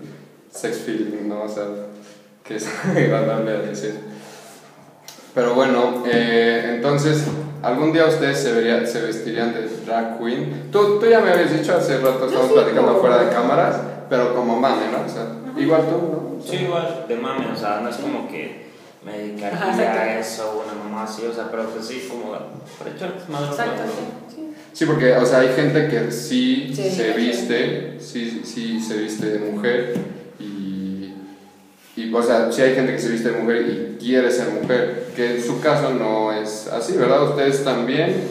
sex 0.51 0.77
feeling, 0.79 1.27
¿no? 1.27 1.43
O 1.43 1.49
sea, 1.49 1.65
que 2.43 2.55
es 2.55 2.67
agradable 2.85 3.51
a 3.51 3.59
decir. 3.59 3.93
Pero 5.37 5.53
bueno, 5.53 6.03
eh, 6.07 6.71
entonces, 6.77 7.25
algún 7.61 7.93
día 7.93 8.07
ustedes 8.07 8.39
se, 8.39 8.53
vería- 8.53 8.87
se 8.87 9.01
vestirían 9.01 9.53
de 9.53 9.69
drag 9.85 10.17
queen. 10.17 10.71
Tú, 10.71 10.97
tú 10.99 11.05
ya 11.07 11.19
me 11.19 11.29
habías 11.29 11.53
dicho 11.53 11.75
hace 11.77 11.99
rato, 11.99 12.25
estábamos 12.25 12.47
sí, 12.47 12.53
platicando 12.55 12.87
como- 12.93 13.01
fuera 13.01 13.23
de 13.23 13.29
cámaras, 13.29 13.75
pero 14.09 14.33
como 14.33 14.59
mame, 14.59 14.85
¿no? 14.91 15.05
O 15.05 15.07
sea, 15.07 15.27
igual 15.61 15.81
tú, 15.83 15.91
¿no? 15.91 16.39
O 16.39 16.41
sea, 16.43 16.57
Sí, 16.57 16.65
igual, 16.65 17.05
de 17.07 17.15
mame, 17.17 17.45
o 17.53 17.55
sea, 17.55 17.81
no 17.83 17.89
es 17.89 17.97
como 17.97 18.27
que 18.27 18.65
me 19.05 19.15
dedicaría 19.15 19.91
a 19.93 20.19
eso, 20.19 20.63
una 20.65 20.73
mamá 20.83 21.03
así, 21.03 21.23
o 21.27 21.31
sea, 21.31 21.51
pero 21.51 21.65
pues 21.65 21.85
sí, 21.85 22.07
como 22.09 22.31
para 22.31 22.89
echar 22.95 23.13
madre. 23.29 23.45
Exacto, 23.51 23.83
sí. 23.85 24.35
sí. 24.35 24.53
Sí, 24.73 24.85
porque, 24.85 25.13
o 25.17 25.23
sea, 25.27 25.41
hay 25.41 25.49
gente 25.49 25.87
que 25.87 26.11
sí, 26.11 26.71
Sí, 26.75 26.89
se 26.89 27.11
viste, 27.13 27.97
sí, 27.99 28.41
sí 28.43 28.79
se 28.81 28.97
viste 28.97 29.27
de 29.37 29.51
mujer 29.51 29.93
y, 31.97 32.13
o 32.13 32.21
sea, 32.21 32.51
sí 32.51 32.61
hay 32.61 32.75
gente 32.75 32.93
que 32.93 32.99
se 32.99 33.09
viste 33.09 33.31
de 33.31 33.39
mujer 33.41 33.61
y 33.67 33.97
quiere 33.99 34.29
ser 34.31 34.49
mujer, 34.49 35.11
que 35.15 35.35
en 35.37 35.43
su 35.43 35.59
caso 35.59 35.89
no 35.93 36.31
es 36.31 36.67
así, 36.67 36.95
¿verdad? 36.95 37.23
Ustedes 37.23 37.63
también, 37.63 38.21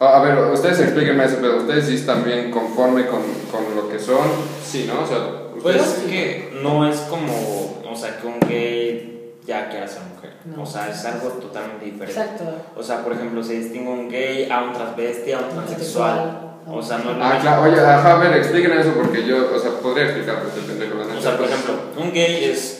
a 0.00 0.20
ver, 0.20 0.36
ustedes 0.52 0.80
explíquenme 0.80 1.24
eso, 1.24 1.36
pero 1.40 1.58
ustedes 1.58 1.86
sí 1.86 1.94
están 1.94 2.24
bien 2.24 2.50
conforme 2.50 3.06
con, 3.06 3.20
con 3.52 3.76
lo 3.76 3.88
que 3.88 4.00
son, 4.00 4.26
sí, 4.64 4.90
¿no? 4.92 5.04
O 5.04 5.06
sea, 5.06 5.52
Pues 5.62 5.76
ustedes... 5.76 5.98
es 5.98 6.10
que 6.10 6.58
no 6.62 6.88
es 6.88 6.96
como, 7.02 7.80
o 7.88 7.96
sea, 7.96 8.18
que 8.18 8.26
un 8.26 8.40
gay 8.40 9.36
ya 9.46 9.68
quiera 9.68 9.86
ser 9.86 10.02
mujer. 10.14 10.32
No. 10.44 10.62
O 10.62 10.66
sea, 10.66 10.90
es 10.90 11.04
algo 11.04 11.28
totalmente 11.28 11.84
diferente. 11.84 12.20
Exacto. 12.20 12.44
O 12.76 12.82
sea, 12.82 13.04
por 13.04 13.12
ejemplo, 13.12 13.42
se 13.44 13.58
distingue 13.58 13.88
un 13.88 14.08
gay 14.08 14.48
a 14.50 14.64
un 14.64 14.72
transvesti, 14.72 15.32
a 15.32 15.38
un 15.38 15.48
transexual. 15.50 16.58
O 16.66 16.82
sea, 16.82 16.98
no 16.98 17.10
Ah, 17.20 17.38
claro, 17.40 17.62
oye, 17.62 17.80
ajá, 17.80 18.16
a 18.16 18.18
ver, 18.18 18.36
expliquen 18.36 18.72
eso 18.72 18.92
porque 18.94 19.24
yo, 19.24 19.54
o 19.54 19.58
sea, 19.58 19.70
podría 19.80 20.04
explicar, 20.06 20.42
pero 20.42 20.66
pendejo, 20.66 20.94
la 20.94 21.18
O 21.18 21.20
sea, 21.20 21.36
por 21.36 21.46
pues, 21.46 21.50
ejemplo, 21.50 21.74
un 21.96 22.12
gay 22.12 22.44
es 22.44 22.79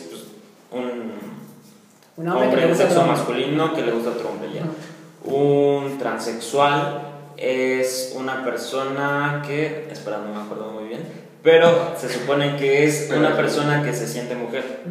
Un 2.17 2.27
hombre, 2.27 2.41
que 2.41 2.47
hombre 2.47 2.61
le 2.61 2.67
gusta 2.67 2.83
sexo 2.87 3.05
masculino 3.05 3.73
que 3.73 3.81
le 3.81 3.91
gusta. 3.91 4.11
Ujú. 4.11 5.35
Un 5.35 5.97
transexual 5.97 7.01
es 7.37 8.13
una 8.15 8.43
persona 8.43 9.41
que, 9.45 9.87
espera, 9.91 10.19
no 10.19 10.33
me 10.33 10.41
acuerdo 10.41 10.71
muy 10.71 10.89
bien, 10.89 11.01
pero 11.41 11.95
se 11.97 12.09
supone 12.09 12.55
que 12.57 12.85
es 12.85 13.11
una 13.15 13.35
persona 13.35 13.83
que 13.83 13.93
se 13.93 14.07
siente 14.07 14.35
mujer. 14.35 14.81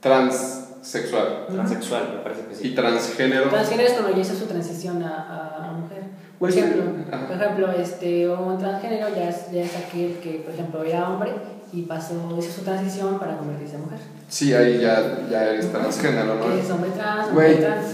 Transsexual 0.00 1.46
Transexual, 1.50 2.08
me 2.14 2.22
parece 2.22 2.46
que 2.46 2.54
y 2.54 2.70
sí. 2.70 2.74
transgénero. 2.74 3.50
Transgénero 3.50 3.88
es 3.88 3.94
cuando 3.94 4.16
ya 4.16 4.22
hizo 4.22 4.34
su 4.34 4.46
transición 4.46 5.02
a, 5.02 5.66
a, 5.68 5.72
mujer. 5.72 6.04
Por 6.38 6.48
ejemplo, 6.48 6.82
ajá. 7.12 7.26
por 7.26 7.36
ejemplo 7.36 7.70
este, 7.72 8.28
un 8.28 8.58
transgénero 8.58 9.08
ya 9.14 9.28
es, 9.28 9.50
ya 9.50 9.62
es 9.62 9.76
aquel 9.76 10.18
que, 10.22 10.42
por 10.44 10.54
ejemplo, 10.54 10.82
era 10.82 11.10
hombre 11.10 11.32
y 11.72 11.82
pasó, 11.82 12.14
hizo 12.38 12.50
su 12.52 12.62
transición 12.62 13.18
para 13.18 13.36
convertirse 13.38 13.76
en 13.76 13.82
mujer. 13.82 13.98
Sí, 14.28 14.54
ahí 14.54 14.80
ya, 14.80 15.26
ya 15.30 15.44
eres 15.50 15.70
transgénero, 15.72 16.34
¿no? 16.36 16.52
Es 16.52 16.70
hombre 16.70 16.90
trans, 16.90 17.32
mujer 17.32 17.60
trans. 17.60 17.86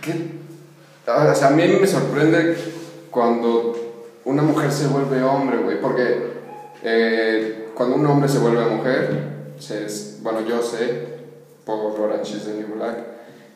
¿Qué? 0.00 0.32
O 1.06 1.34
sea, 1.34 1.48
a 1.48 1.50
mí 1.50 1.62
me 1.80 1.86
sorprende 1.86 2.56
cuando 3.10 3.74
una 4.24 4.42
mujer 4.42 4.70
se 4.70 4.86
vuelve 4.86 5.22
hombre, 5.22 5.58
güey, 5.58 5.80
porque 5.80 6.32
eh, 6.82 7.68
cuando 7.74 7.96
un 7.96 8.06
hombre 8.06 8.28
se 8.28 8.38
vuelve 8.38 8.64
mujer, 8.66 9.32
se 9.58 9.84
es- 9.86 10.18
bueno, 10.22 10.40
yo 10.48 10.62
sé, 10.62 11.08
por 11.64 11.78
Orange 12.00 12.36
is 12.36 12.44
the 12.44 12.54
New 12.54 12.74
Black, 12.76 12.98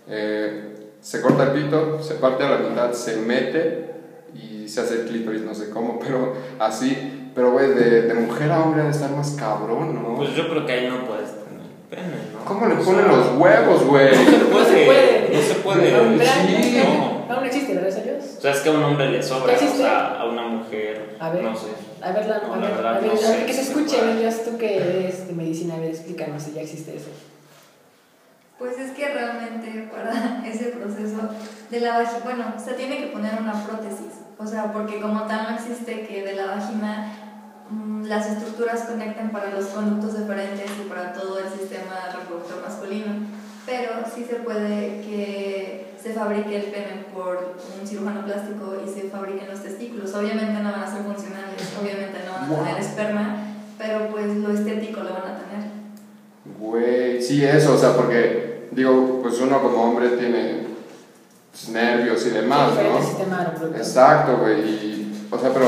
eh, 0.09 0.91
se 1.01 1.21
corta 1.21 1.45
el 1.45 1.51
pito, 1.63 2.03
se 2.03 2.15
parte 2.15 2.45
a 2.45 2.51
la 2.51 2.59
mitad, 2.59 2.93
se 2.93 3.17
mete 3.17 3.96
y 4.35 4.69
se 4.69 4.81
hace 4.81 5.03
el 5.03 5.09
clítoris, 5.09 5.43
no 5.43 5.55
sé 5.55 5.71
cómo, 5.71 5.99
pero 6.05 6.35
así, 6.59 7.31
pero 7.35 7.53
güey, 7.53 7.69
de, 7.75 8.03
de 8.03 8.15
mujer 8.15 8.51
a 8.53 8.63
hombre 8.63 8.83
ha 8.83 8.85
de 8.87 8.91
estar 8.91 9.11
más 9.11 9.31
cabrón, 9.33 9.95
¿no? 9.95 10.15
Pues 10.17 10.35
yo 10.35 10.49
creo 10.49 10.65
que 10.67 10.73
ahí 10.73 10.89
no 10.89 11.05
puedes 11.07 11.31
tener 11.31 11.47
pene, 11.91 12.17
¿no? 12.33 12.45
¿Cómo 12.45 12.67
le 12.67 12.75
O 12.75 12.79
ponen 12.81 13.05
sea, 13.05 13.13
los 13.13 13.39
huevos, 13.39 13.85
güey? 13.87 14.09
No 14.11 14.25
se 14.25 14.39
No 14.39 14.47
puede. 14.51 14.65
se 14.67 14.85
puede. 14.87 15.31
No 15.37 15.43
se 15.43 15.55
puede. 15.55 16.85
No. 16.85 17.17
Aún 17.29 17.45
existe, 17.45 17.75
gracias 17.75 17.99
a 17.99 18.03
Dios. 18.03 18.25
O 18.39 18.41
sea, 18.41 18.51
es 18.53 18.61
que 18.61 18.69
a 18.69 18.73
un 18.73 18.85
hombre 18.85 19.11
le 19.11 19.23
sobra, 19.23 19.57
¿Ya 19.59 19.67
o 19.67 19.75
sea, 19.77 20.21
a 20.21 20.25
una 20.29 20.43
mujer, 20.47 21.17
A 21.19 21.31
ver. 21.31 21.43
no 21.43 21.57
sé. 21.57 21.67
A 22.01 22.13
ver, 22.13 22.27
la, 22.27 22.39
No, 22.39 22.55
a 22.55 22.57
la 22.59 22.67
ver, 22.67 22.77
verdad 22.77 22.97
a 22.97 23.01
ver, 23.01 23.07
no 23.07 23.11
a 23.13 23.15
ver, 23.15 23.41
sé 23.41 23.47
que 23.47 23.53
se 23.53 23.61
escuche. 23.63 23.97
Dios, 24.21 24.45
tú 24.45 24.57
que 24.59 24.77
eres 24.77 25.27
de 25.27 25.33
medicina, 25.35 25.75
a 25.75 25.81
ver, 25.81 25.91
explícanos 25.91 26.43
si 26.43 26.53
ya 26.53 26.61
existe 26.63 26.95
eso. 26.97 27.09
Pues 28.59 28.79
es 28.79 28.93
que 28.93 29.09
realmente 29.13 29.89
para 29.93 30.47
ese 30.47 30.67
proceso 30.71 31.19
de 31.71 31.81
la 31.81 31.99
vagina, 31.99 32.21
bueno, 32.25 32.45
se 32.63 32.73
tiene 32.75 32.99
que 32.99 33.07
poner 33.09 33.33
una 33.41 33.53
prótesis, 33.65 34.13
o 34.39 34.47
sea, 34.47 34.73
porque 34.73 35.01
como 35.01 35.23
tal 35.25 35.49
no 35.51 35.57
existe 35.57 36.07
que 36.07 36.23
de 36.25 36.35
la 36.35 36.47
vagina 36.47 37.13
mm, 37.71 38.05
las 38.05 38.27
estructuras 38.31 38.83
conecten 38.85 39.31
para 39.31 39.51
los 39.51 39.67
conductos 39.67 40.19
diferentes 40.19 40.71
y 40.83 40.89
para 40.89 41.13
todo 41.13 41.39
el 41.39 41.49
sistema 41.51 42.09
reproductor 42.19 42.63
masculino, 42.63 43.13
pero 43.67 43.91
sí 44.15 44.25
se 44.25 44.37
puede 44.37 45.01
que 45.03 45.95
se 46.03 46.13
fabrique 46.15 46.57
el 46.57 46.71
pene 46.71 47.05
por 47.13 47.57
un 47.81 47.87
cirujano 47.87 48.25
plástico 48.25 48.77
y 48.87 48.89
se 48.89 49.11
fabriquen 49.11 49.49
los 49.51 49.63
testículos. 49.63 50.15
Obviamente 50.15 50.63
no 50.63 50.71
van 50.71 50.83
a 50.83 50.91
ser 50.91 51.03
funcionales, 51.03 51.75
obviamente 51.79 52.21
no 52.25 52.33
van 52.33 52.45
a 52.45 52.47
Wow. 52.49 52.65
tener 52.65 52.81
esperma, 52.81 53.37
pero 53.77 54.09
pues 54.09 54.35
lo 54.37 54.51
estético 54.53 55.01
lo 55.01 55.11
van 55.13 55.33
a 55.33 55.39
tener. 55.41 55.67
Güey, 56.61 57.21
sí, 57.21 57.45
eso, 57.45 57.75
o 57.75 57.79
sea, 57.79 57.95
porque, 57.97 58.46
digo, 58.77 59.21
pues 59.23 59.41
uno 59.41 59.61
como 59.61 59.83
hombre 59.83 60.11
tiene 60.11 60.67
pues, 61.51 61.71
nervios 61.71 62.27
y 62.27 62.31
demás, 62.31 62.73
¿no? 62.75 63.03
sistema. 63.03 63.55
Exacto, 63.75 64.37
güey, 64.37 64.61
y, 64.61 65.27
o 65.31 65.39
sea, 65.39 65.51
pero, 65.53 65.67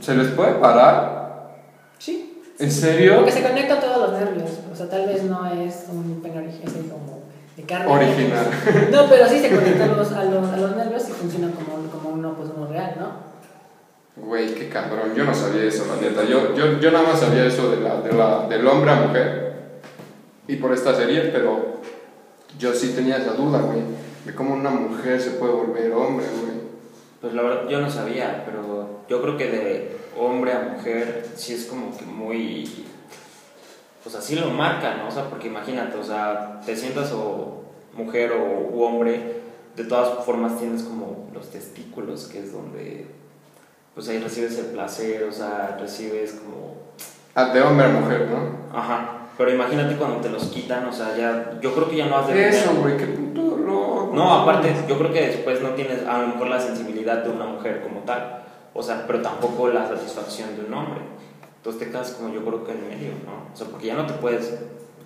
¿se 0.00 0.14
les 0.14 0.28
puede 0.28 0.52
parar? 0.52 1.56
Sí. 1.98 2.42
¿En 2.58 2.70
serio? 2.70 3.16
Porque 3.16 3.32
se 3.32 3.42
conecta 3.42 3.74
a 3.74 3.80
todos 3.80 4.10
los 4.10 4.20
nervios. 4.20 4.50
O 4.70 4.76
sea, 4.76 4.88
tal 4.90 5.06
vez 5.06 5.22
no 5.24 5.46
es 5.46 5.86
un 5.88 6.22
es 6.22 6.72
como 6.90 7.22
de 7.56 7.62
carne. 7.62 7.90
Original. 7.90 8.46
No, 8.92 9.08
pero 9.08 9.26
sí 9.26 9.40
se 9.40 9.48
conecta 9.48 9.84
a 9.84 9.86
los, 9.86 10.12
a 10.12 10.24
los, 10.24 10.46
a 10.50 10.56
los 10.58 10.76
nervios 10.76 11.08
y 11.08 11.12
funciona 11.12 11.50
como, 11.52 11.90
como 11.90 12.10
uno, 12.10 12.34
pues 12.34 12.50
uno 12.54 12.66
real, 12.66 12.96
¿no? 13.00 13.30
Güey, 14.22 14.54
qué 14.54 14.68
cabrón, 14.68 15.14
yo 15.16 15.24
no 15.24 15.34
sabía 15.34 15.64
eso, 15.64 15.86
la 15.86 16.06
neta. 16.06 16.24
Yo, 16.24 16.54
yo, 16.54 16.78
yo 16.78 16.90
nada 16.90 17.08
más 17.08 17.20
sabía 17.20 17.46
eso 17.46 17.70
de 17.70 17.80
la, 17.80 18.02
de 18.02 18.12
la, 18.12 18.46
del 18.46 18.66
hombre 18.66 18.90
a 18.90 18.94
mujer 18.96 19.49
y 20.50 20.56
por 20.56 20.72
esta 20.72 20.96
serie, 20.96 21.30
pero 21.32 21.80
yo 22.58 22.74
sí 22.74 22.88
tenía 22.88 23.18
esa 23.18 23.34
duda, 23.34 23.60
güey, 23.60 23.82
de 24.24 24.34
cómo 24.34 24.54
una 24.54 24.70
mujer 24.70 25.20
se 25.20 25.30
puede 25.30 25.52
volver 25.52 25.92
hombre, 25.92 26.26
güey. 26.26 26.60
Pues 27.20 27.34
la 27.34 27.42
verdad 27.42 27.68
yo 27.68 27.80
no 27.80 27.88
sabía, 27.88 28.42
pero 28.44 29.04
yo 29.08 29.22
creo 29.22 29.36
que 29.36 29.48
de 29.48 29.96
hombre 30.18 30.52
a 30.52 30.74
mujer 30.74 31.24
sí 31.36 31.54
es 31.54 31.66
como 31.66 31.96
que 31.96 32.04
muy... 32.04 32.84
Pues 34.02 34.16
así 34.16 34.34
lo 34.34 34.50
marca, 34.50 34.96
¿no? 34.96 35.06
O 35.06 35.10
sea, 35.12 35.30
porque 35.30 35.46
imagínate, 35.46 35.96
o 35.96 36.02
sea, 36.02 36.60
te 36.66 36.74
sientas 36.74 37.12
o 37.12 37.62
mujer 37.94 38.32
o 38.32 38.74
u 38.74 38.82
hombre, 38.82 39.42
de 39.76 39.84
todas 39.84 40.24
formas 40.24 40.58
tienes 40.58 40.82
como 40.82 41.28
los 41.32 41.48
testículos, 41.50 42.26
que 42.26 42.40
es 42.40 42.52
donde 42.52 43.06
pues 43.94 44.08
ahí 44.08 44.18
recibes 44.18 44.58
el 44.58 44.66
placer, 44.66 45.22
o 45.22 45.32
sea, 45.32 45.76
recibes 45.80 46.32
como... 46.32 46.74
Ah, 47.36 47.52
de 47.52 47.62
hombre 47.62 47.86
a 47.86 47.90
mujer, 47.90 48.28
¿no? 48.28 48.76
Ajá. 48.76 49.19
Pero 49.40 49.52
imagínate 49.54 49.96
cuando 49.96 50.18
te 50.18 50.28
los 50.28 50.44
quitan, 50.48 50.84
o 50.86 50.92
sea, 50.92 51.16
ya, 51.16 51.58
yo 51.62 51.72
creo 51.74 51.88
que 51.88 51.96
ya 51.96 52.04
no 52.08 52.18
has 52.18 52.28
de 52.28 52.46
Eso, 52.50 52.74
güey, 52.74 52.98
qué 52.98 53.06
puto 53.06 53.56
loco. 53.56 54.10
No, 54.12 54.34
aparte, 54.42 54.70
yo 54.86 54.98
creo 54.98 55.10
que 55.14 55.28
después 55.28 55.62
no 55.62 55.70
tienes 55.70 56.06
a 56.06 56.18
lo 56.18 56.26
mejor 56.28 56.48
la 56.48 56.60
sensibilidad 56.60 57.24
de 57.24 57.30
una 57.30 57.46
mujer 57.46 57.80
como 57.82 58.00
tal, 58.00 58.42
o 58.74 58.82
sea, 58.82 59.04
pero 59.06 59.22
tampoco 59.22 59.68
la 59.68 59.88
satisfacción 59.88 60.56
de 60.58 60.66
un 60.66 60.74
hombre. 60.74 61.00
Entonces 61.56 61.80
te 61.82 61.90
quedas 61.90 62.10
como 62.10 62.34
yo 62.34 62.44
creo 62.44 62.64
que 62.64 62.72
en 62.72 62.86
medio, 62.86 63.12
¿no? 63.24 63.48
O 63.54 63.56
sea, 63.56 63.66
porque 63.68 63.86
ya 63.86 63.94
no 63.94 64.04
te 64.04 64.12
puedes, 64.12 64.58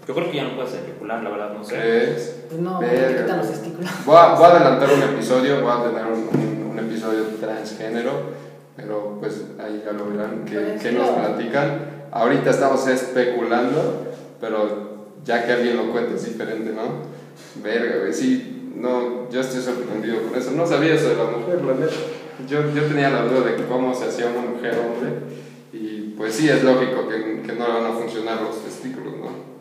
yo 0.09 0.15
creo 0.17 0.29
que 0.29 0.37
ya 0.37 0.43
no 0.45 0.57
puedes 0.57 0.75
eyacular, 0.75 1.23
la 1.23 1.31
verdad, 1.31 1.51
no 1.57 1.63
sé. 1.63 1.77
¿Crees? 1.77 2.43
Pues 2.49 2.61
no, 2.61 2.81
te 2.81 3.17
quitan 3.23 3.39
los 3.39 3.47
testículos. 3.49 3.91
Voy 4.05 4.17
a, 4.17 4.35
voy 4.35 4.45
a 4.47 4.49
adelantar 4.49 4.89
un 4.95 5.03
episodio, 5.15 5.61
voy 5.63 5.71
a 5.71 5.85
tener 5.85 6.07
un, 6.07 6.71
un- 6.73 6.79
episodio 6.81 7.23
transgénero, 7.41 8.11
pero 8.77 9.17
pues 9.21 9.45
ahí 9.65 9.81
ya 9.87 9.93
lo 9.93 10.07
verán, 10.11 10.45
que, 10.45 10.57
Pues, 10.59 10.83
que 10.83 10.91
sí, 10.91 10.97
nos 10.97 11.07
no. 11.09 11.17
platican. 11.19 11.95
Ahorita 12.11 12.51
estamos 12.51 12.87
especulando, 12.87 14.07
pero 14.41 15.05
ya 15.25 15.45
que 15.45 15.53
alguien 15.53 15.77
lo 15.77 15.91
cuente 15.91 16.15
es 16.15 16.25
diferente, 16.27 16.73
¿no? 16.73 17.15
Verga, 17.63 18.01
güey, 18.01 18.13
sí, 18.13 18.73
no, 18.77 19.31
yo 19.31 19.41
estoy 19.41 19.61
sorprendido 19.61 20.23
con 20.23 20.39
eso. 20.39 20.51
No 20.53 20.67
sabía 20.67 20.95
eso 20.95 21.09
de 21.11 21.17
la 21.17 21.25
mujer, 21.25 21.63
la 21.65 21.75
neta. 21.75 21.95
Yo, 22.49 22.71
yo 22.75 22.83
tenía 22.87 23.11
la 23.11 23.23
duda 23.23 23.43
de 23.43 23.65
cómo 23.67 23.95
se 23.95 24.07
hacía 24.07 24.27
una 24.27 24.51
mujer 24.51 24.79
hombre, 24.79 25.13
y 25.73 26.15
pues 26.17 26.35
sí, 26.35 26.49
es 26.49 26.63
lógico 26.63 27.09
que, 27.09 27.43
que 27.43 27.53
no 27.53 27.67
le 27.67 27.75
van 27.75 27.87
a 27.87 27.95
funcionar 27.95 28.43
los 28.43 28.63
testículos, 28.63 29.15
¿no? 29.17 29.55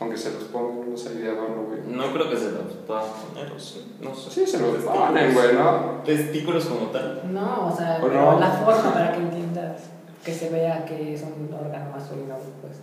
Aunque 0.00 0.16
se 0.16 0.32
los 0.32 0.44
pongan, 0.44 0.90
no 0.90 0.96
sé, 0.96 1.14
de 1.14 1.28
adorno, 1.28 1.64
güey. 1.64 1.80
No 1.86 2.12
creo 2.12 2.30
que 2.30 2.36
se 2.36 2.52
los 2.52 2.72
puedan 2.86 3.04
poner, 3.32 3.50
o 3.52 3.58
sí, 3.58 3.96
no 4.00 4.14
sé. 4.14 4.30
Sí, 4.30 4.46
se 4.46 4.60
los 4.60 4.76
ponen, 4.76 5.34
güey, 5.34 5.54
¿no? 5.54 6.02
Testículos 6.04 6.66
como 6.66 6.86
tal. 6.86 7.22
No, 7.32 7.66
o 7.66 7.76
sea, 7.76 7.98
¿O 8.00 8.06
pero 8.06 8.32
no? 8.32 8.40
la 8.40 8.50
forma 8.50 8.92
para 8.92 9.12
que 9.12 9.18
entiendas 9.20 9.82
que 10.24 10.32
se 10.32 10.50
vea 10.50 10.84
que 10.84 11.14
es 11.14 11.22
un 11.22 11.52
órgano 11.52 11.90
masculino, 11.90 12.36
pues. 12.60 12.76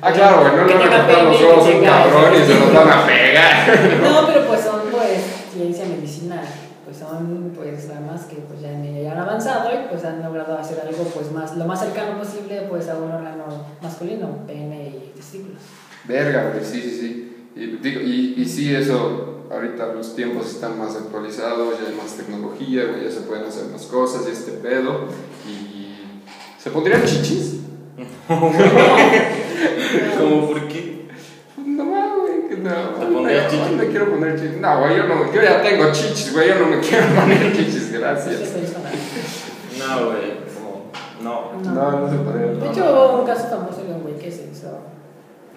Ah, 0.00 0.12
claro, 0.12 0.40
güey, 0.40 0.56
no 0.56 0.64
le 0.64 0.74
van 0.74 0.92
a 0.92 0.96
cortar 0.96 1.24
los 1.24 1.42
ojos 1.42 1.74
un 1.74 1.84
cabrón 1.84 2.34
y 2.34 2.46
se 2.46 2.54
los 2.58 2.74
van 2.74 2.88
a 2.88 3.06
pegar. 3.06 4.00
No, 4.02 4.26
pero 4.26 4.46
pues 4.46 4.60
son 4.62 4.80
pues 4.90 5.20
ciencia 5.52 5.84
medicinal, 5.84 6.46
pues 6.84 6.96
son 6.96 7.52
pues 7.54 7.88
ramas 7.88 8.24
que 8.24 8.36
pues 8.36 8.62
ya, 8.62 8.70
ya 8.70 9.12
han 9.12 9.18
avanzado 9.18 9.70
y 9.74 9.88
pues 9.90 10.04
han 10.04 10.22
logrado 10.22 10.56
hacer 10.56 10.80
algo 10.80 11.04
pues 11.04 11.30
más 11.30 11.56
lo 11.56 11.66
más 11.66 11.80
cercano 11.80 12.18
posible 12.18 12.66
pues 12.70 12.88
a 12.88 12.96
un 12.96 13.12
órgano 13.12 13.44
masculino, 13.82 14.46
pene 14.46 14.88
y 14.88 15.12
testículos. 15.14 15.60
Verga, 16.04 16.50
güey, 16.50 16.64
sí, 16.64 16.80
sí, 16.80 16.98
sí. 16.98 17.28
Y, 17.54 17.66
digo, 17.76 18.00
y, 18.00 18.34
y 18.38 18.44
sí, 18.46 18.74
eso, 18.74 19.44
ahorita 19.50 19.92
los 19.92 20.16
tiempos 20.16 20.46
están 20.46 20.78
más 20.78 20.96
actualizados, 20.96 21.78
ya 21.78 21.88
hay 21.88 21.94
más 21.94 22.12
tecnología, 22.14 22.86
güey, 22.86 23.04
ya 23.04 23.10
se 23.10 23.20
pueden 23.20 23.44
hacer 23.44 23.66
más 23.66 23.82
cosas 23.82 24.22
y 24.26 24.32
este 24.32 24.52
pedo. 24.52 25.06
Y. 25.46 26.22
¿Se 26.58 26.70
pondrían 26.70 27.04
chichis? 27.04 27.58
¿Cómo 30.18 30.46
por 30.48 30.68
qué? 30.68 31.08
No, 31.56 32.20
güey, 32.20 32.48
que 32.48 32.56
no. 32.56 32.70
¿Te 32.70 33.06
pondrías 33.06 33.44
no, 33.44 33.50
chichis? 33.50 33.70
No 33.70 33.76
me 33.76 33.88
quiero 33.88 34.10
poner 34.10 34.40
chichis. 34.40 34.56
No, 34.60 34.80
güey, 34.80 34.96
yo, 34.96 35.04
no, 35.04 35.32
yo 35.32 35.42
ya 35.42 35.62
tengo 35.62 35.92
chichis, 35.92 36.32
güey, 36.32 36.48
yo 36.48 36.54
no 36.58 36.66
me 36.66 36.80
quiero 36.80 37.06
poner 37.20 37.52
chichis, 37.56 37.92
gracias. 37.92 38.36
pues, 38.36 38.74
No, 39.78 40.06
güey, 40.06 40.36
como, 40.54 40.90
no. 41.22 41.72
No, 41.74 42.00
no 42.00 42.10
se 42.10 42.16
podría. 42.16 42.46
De 42.46 42.68
hecho 42.68 42.92
hubo 42.92 43.20
un 43.20 43.26
caso 43.26 43.48
famoso 43.48 43.84
de 43.84 43.92
un 43.92 44.02
güey 44.02 44.18
que 44.18 44.30
se 44.30 44.48
hizo, 44.52 44.80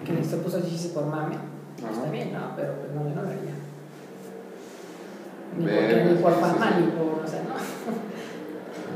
que 0.04 0.24
se 0.24 0.36
puso 0.38 0.60
chichis 0.60 0.92
por 0.92 1.06
mame. 1.06 1.36
Ajá. 1.36 1.92
Está 1.92 2.10
bien, 2.10 2.32
¿no? 2.32 2.52
Pero 2.56 2.74
pues 2.74 2.92
no, 2.92 3.08
yo 3.08 3.14
no 3.14 3.22
lo 3.22 3.28
haría. 3.28 3.54
Ni, 5.58 5.64
porque, 5.64 6.04
ni 6.10 6.22
por 6.22 6.40
fama, 6.40 6.70
ni 6.78 6.86
por, 6.88 7.24
o 7.24 7.28
sea, 7.28 7.40
no. 7.42 7.56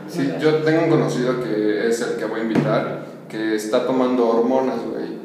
Sí, 0.09 0.33
yo 0.41 0.57
tengo 0.57 0.85
un 0.85 0.91
conocido 0.91 1.43
que 1.43 1.89
es 1.89 2.01
el 2.01 2.17
que 2.17 2.25
voy 2.25 2.41
a 2.41 2.43
invitar, 2.43 3.05
que 3.31 3.55
está 3.55 3.87
tomando 3.87 4.29
hormonas, 4.29 4.81
güey. 4.85 5.21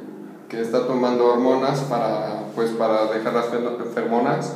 Que 0.47 0.61
está 0.61 0.85
tomando 0.85 1.25
hormonas 1.25 1.79
para, 1.81 2.43
pues, 2.55 2.69
para 2.71 3.07
dejar 3.07 3.33
las 3.33 3.47
feromonas 3.93 4.53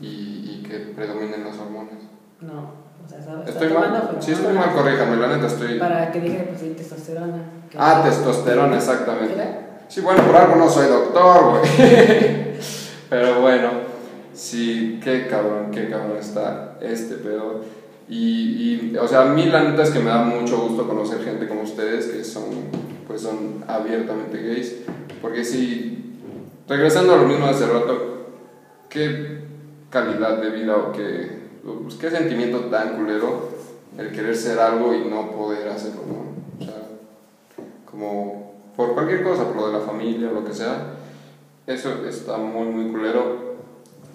y, 0.00 0.06
y 0.06 0.66
que 0.66 0.78
predominen 0.94 1.44
las 1.44 1.58
hormonas. 1.58 1.94
No, 2.40 2.84
o 3.04 3.08
sea, 3.08 3.18
está 3.18 3.50
¿Estoy 3.50 3.68
mal? 3.72 4.16
Sí, 4.20 4.32
estoy 4.32 4.54
mal, 4.54 4.72
corríjame, 4.72 5.16
la 5.16 5.28
neta 5.28 5.46
estoy... 5.46 5.78
Para 5.78 6.12
que 6.12 6.20
deje 6.20 6.38
de 6.38 6.44
producir 6.44 6.76
testosterona. 6.76 7.42
Ah, 7.76 8.02
testosterona, 8.04 8.76
exactamente. 8.76 9.64
Sí, 9.88 10.00
bueno, 10.00 10.22
por 10.22 10.36
algo 10.36 10.56
no 10.56 10.70
soy 10.70 10.88
doctor, 10.88 11.58
güey. 11.58 11.64
Pero 13.10 13.40
bueno, 13.40 13.70
sí, 14.32 15.00
qué 15.02 15.26
cabrón, 15.26 15.70
qué 15.72 15.90
cabrón 15.90 16.16
está 16.18 16.76
este 16.80 17.16
pedo. 17.16 17.60
Y, 18.08 18.90
y, 18.92 18.96
o 18.96 19.08
sea, 19.08 19.22
a 19.22 19.34
mí 19.34 19.46
la 19.46 19.64
neta 19.64 19.82
es 19.82 19.90
que 19.90 19.98
me 19.98 20.10
da 20.10 20.22
mucho 20.22 20.58
gusto 20.58 20.86
conocer 20.86 21.22
gente 21.24 21.48
como 21.48 21.62
ustedes 21.62 22.06
que 22.06 22.24
son, 22.24 22.44
pues 23.06 23.22
son 23.22 23.64
abiertamente 23.66 24.42
gays. 24.42 24.76
Porque 25.22 25.44
sí, 25.44 26.18
regresando 26.68 27.14
a 27.14 27.16
lo 27.16 27.26
mismo 27.26 27.46
hace 27.46 27.66
rato, 27.66 28.26
qué 28.88 29.38
calidad 29.90 30.38
de 30.38 30.50
vida 30.50 30.76
o 30.76 30.92
qué, 30.92 31.44
pues, 31.82 31.94
qué 31.94 32.10
sentimiento 32.10 32.66
tan 32.66 32.96
culero 32.96 33.54
el 33.96 34.10
querer 34.10 34.36
ser 34.36 34.58
algo 34.58 34.92
y 34.92 35.08
no 35.08 35.30
poder 35.30 35.68
hacerlo, 35.68 36.02
¿no? 36.06 36.62
O 36.62 36.64
sea, 36.64 36.88
como 37.90 38.54
por 38.76 38.94
cualquier 38.94 39.22
cosa, 39.22 39.44
por 39.44 39.56
lo 39.56 39.66
de 39.68 39.72
la 39.74 39.80
familia, 39.80 40.30
lo 40.30 40.44
que 40.44 40.52
sea, 40.52 40.94
eso 41.66 42.04
está 42.06 42.36
muy, 42.36 42.66
muy 42.66 42.90
culero. 42.90 43.53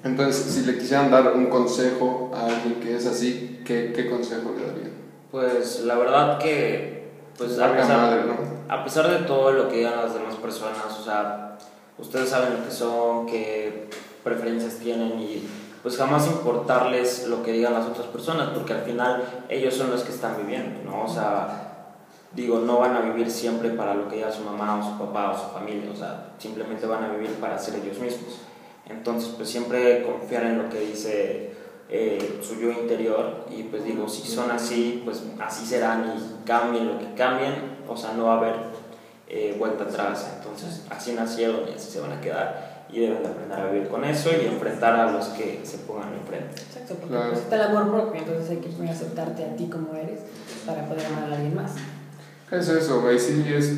Entonces, 0.04 0.54
si 0.54 0.62
le 0.62 0.78
quisieran 0.78 1.12
dar 1.12 1.34
un 1.34 1.48
consejo 1.48 2.32
a 2.34 2.46
alguien 2.46 2.76
que 2.82 2.96
es 2.96 3.06
así, 3.06 3.62
¿qué, 3.66 3.92
qué 3.94 4.10
consejo 4.10 4.54
le 4.58 4.66
darían? 4.66 4.92
Pues 5.32 5.82
la 5.82 5.96
verdad 5.96 6.40
que, 6.40 7.12
pues 7.38 7.60
a 7.60 7.74
pesar, 7.74 7.98
madre, 7.98 8.24
¿no? 8.26 8.74
a 8.74 8.84
pesar 8.84 9.10
de 9.10 9.26
todo 9.26 9.52
lo 9.52 9.68
que 9.68 9.78
digan 9.78 9.98
las 9.98 10.14
demás 10.14 10.36
personas, 10.36 10.98
o 11.00 11.04
sea, 11.04 11.58
ustedes 11.98 12.30
saben 12.30 12.60
lo 12.60 12.66
que 12.66 12.72
son, 12.72 13.26
qué 13.26 13.90
preferencias 14.24 14.76
tienen 14.76 15.20
y 15.20 15.48
pues 15.82 15.98
jamás 15.98 16.28
importarles 16.28 17.28
lo 17.28 17.44
que 17.44 17.54
digan 17.54 17.74
las 17.74 17.86
otras 17.86 18.08
personas, 18.08 18.50
porque 18.50 18.74
al 18.74 18.82
final 18.82 19.46
ellos 19.50 19.74
son 19.74 19.92
los 19.92 20.04
que 20.04 20.12
están 20.12 20.36
viviendo, 20.38 20.82
¿no? 20.90 21.04
O 21.04 21.08
sea, 21.08 21.70
digo, 22.34 22.60
no 22.60 22.80
van 22.80 22.96
a 22.96 23.02
vivir 23.02 23.30
siempre 23.32 23.70
para 23.72 23.94
lo 23.94 24.08
que 24.08 24.18
diga 24.18 24.32
su 24.32 24.44
mamá 24.44 24.80
o 24.80 24.84
su 24.84 24.98
papá 24.98 25.32
o 25.32 25.38
su 25.38 25.54
familia, 25.54 25.90
o 25.92 25.96
sea, 25.96 26.32
simplemente 26.38 26.86
van 26.86 27.04
a 27.04 27.10
vivir 27.10 27.32
para 27.36 27.58
ser 27.58 27.76
ellos 27.76 27.98
mismos. 28.00 28.40
Entonces, 28.90 29.32
pues 29.38 29.50
siempre 29.50 30.04
confiar 30.04 30.44
en 30.44 30.58
lo 30.64 30.70
que 30.70 30.80
dice 30.80 31.52
eh, 31.90 32.40
su 32.42 32.56
yo 32.60 32.72
interior 32.72 33.46
y 33.50 33.64
pues 33.64 33.84
digo, 33.84 34.08
si 34.10 34.28
son 34.28 34.52
así, 34.52 35.02
pues 35.06 35.24
así 35.40 35.66
serán 35.66 36.14
y 36.18 36.46
cambien 36.48 36.88
lo 36.88 37.00
que 37.00 37.14
cambien, 37.16 37.54
o 37.88 37.96
sea, 37.96 38.14
no 38.14 38.26
va 38.26 38.34
a 38.36 38.38
haber 38.38 38.56
eh, 39.28 39.56
vuelta 39.58 39.84
atrás. 39.86 40.30
Entonces, 40.38 40.84
así 40.90 41.14
nacieron 41.14 41.62
y 41.70 41.76
así 41.76 41.92
se 41.92 42.02
van 42.02 42.12
a 42.14 42.22
quedar 42.22 42.86
y 42.92 43.02
deben 43.02 43.22
de 43.22 43.30
aprender 43.30 43.60
a 43.60 43.72
vivir 43.72 43.88
con 43.88 44.04
eso 44.04 44.30
y 44.32 44.48
enfrentar 44.48 44.96
a 44.96 45.12
los 45.12 45.28
que 45.28 45.62
se 45.64 45.78
pongan 45.80 46.14
enfrente. 46.14 46.62
Exacto, 46.62 46.96
porque 46.96 47.16
Claro. 47.16 47.30
pues, 47.30 47.44
está 47.44 47.56
el 47.56 47.62
amor 47.62 47.92
propio, 47.92 48.22
entonces 48.22 48.50
hay 48.50 48.58
que 48.58 48.90
aceptarte 48.90 49.46
a 49.46 49.56
ti 49.56 49.68
como 49.70 49.94
eres 49.94 50.22
para 50.66 50.86
poder 50.88 51.06
amar 51.06 51.32
a 51.32 51.36
alguien 51.36 51.56
más. 51.56 51.72
Es 52.52 52.68
eso, 52.68 53.02
güey, 53.02 53.20
sí, 53.20 53.46
es 53.48 53.74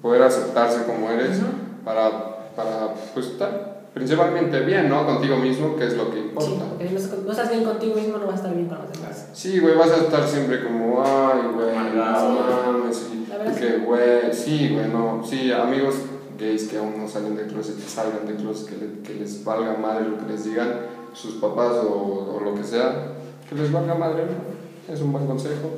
poder 0.00 0.22
aceptarse 0.22 0.84
como 0.84 1.10
eres 1.10 1.38
Ujú. 1.38 1.84
para, 1.84 2.54
para, 2.54 2.94
pues, 3.14 3.26
estar 3.26 3.75
principalmente 3.96 4.60
bien, 4.60 4.90
¿no? 4.90 5.06
Contigo 5.06 5.38
mismo, 5.38 5.74
que 5.74 5.86
es 5.86 5.96
lo 5.96 6.10
que 6.10 6.18
Sí, 6.18 6.24
importa. 6.28 6.64
porque 6.68 6.86
si 6.86 7.08
no, 7.24 7.30
estás 7.32 7.50
bien 7.50 7.64
contigo 7.64 7.94
mismo, 7.94 8.18
no 8.18 8.26
vas 8.26 8.34
a 8.34 8.36
estar 8.36 8.54
bien 8.54 8.68
con 8.68 8.78
los 8.78 8.92
demás. 8.92 9.28
Sí, 9.32 9.58
güey, 9.58 9.74
vas 9.74 9.90
a 9.90 9.96
estar 9.96 10.28
siempre 10.28 10.62
como, 10.62 11.02
ay, 11.02 11.40
güey, 11.54 11.74
no 11.74 12.30
mames, 12.30 12.94
sí, 12.98 13.26
que, 13.58 13.68
sí. 13.68 13.74
güey, 13.86 14.32
sí, 14.34 14.68
güey, 14.74 14.88
no, 14.88 15.24
sí, 15.26 15.50
amigos 15.50 15.94
gays 16.38 16.64
que 16.64 16.76
aún 16.76 16.98
no 16.98 17.08
salen 17.08 17.36
del 17.36 17.46
closet, 17.46 17.76
que 17.76 17.88
salgan 17.88 18.26
del 18.26 18.36
closet, 18.36 18.68
que, 18.68 18.76
le- 18.76 19.00
que 19.02 19.14
les 19.14 19.42
valga 19.42 19.74
madre 19.78 20.06
lo 20.06 20.18
que 20.18 20.30
les 20.30 20.44
digan 20.44 20.68
sus 21.14 21.36
papás 21.36 21.72
o, 21.82 22.36
o 22.36 22.40
lo 22.44 22.54
que 22.54 22.64
sea, 22.64 23.12
que 23.48 23.54
les 23.54 23.72
valga 23.72 23.94
madre, 23.94 24.24
¿no? 24.26 24.92
Es 24.92 25.00
un 25.00 25.10
buen 25.10 25.26
consejo 25.26 25.70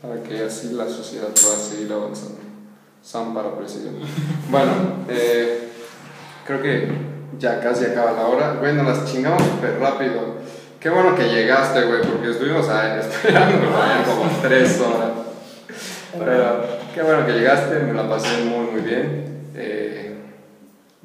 para 0.00 0.22
que 0.22 0.44
así 0.44 0.68
la 0.74 0.88
sociedad 0.88 1.26
pueda 1.30 1.56
seguir 1.56 1.92
avanzando. 1.92 2.36
Sam 3.02 3.34
para 3.34 3.56
presidente. 3.56 4.06
Bueno, 4.50 4.70
eh, 5.08 5.68
creo 6.46 6.62
que 6.62 6.88
ya 7.38 7.60
casi 7.60 7.86
acaba 7.86 8.12
la 8.12 8.26
hora. 8.26 8.56
Bueno, 8.58 8.82
las 8.82 9.04
chingamos 9.04 9.42
súper 9.42 9.78
rápido. 9.78 10.36
Qué 10.80 10.90
bueno 10.90 11.14
que 11.14 11.28
llegaste, 11.28 11.82
güey, 11.84 12.02
porque 12.02 12.30
estuvimos 12.30 12.68
ahí 12.68 12.98
esperando 13.00 13.68
como 14.06 14.30
tres 14.42 14.80
horas. 14.80 15.10
Pero 16.18 16.64
qué 16.94 17.02
bueno 17.02 17.26
que 17.26 17.32
llegaste, 17.32 17.78
me 17.80 17.92
la 17.92 18.08
pasé 18.08 18.44
muy, 18.44 18.70
muy 18.70 18.80
bien. 18.80 19.50
Eh, 19.54 20.14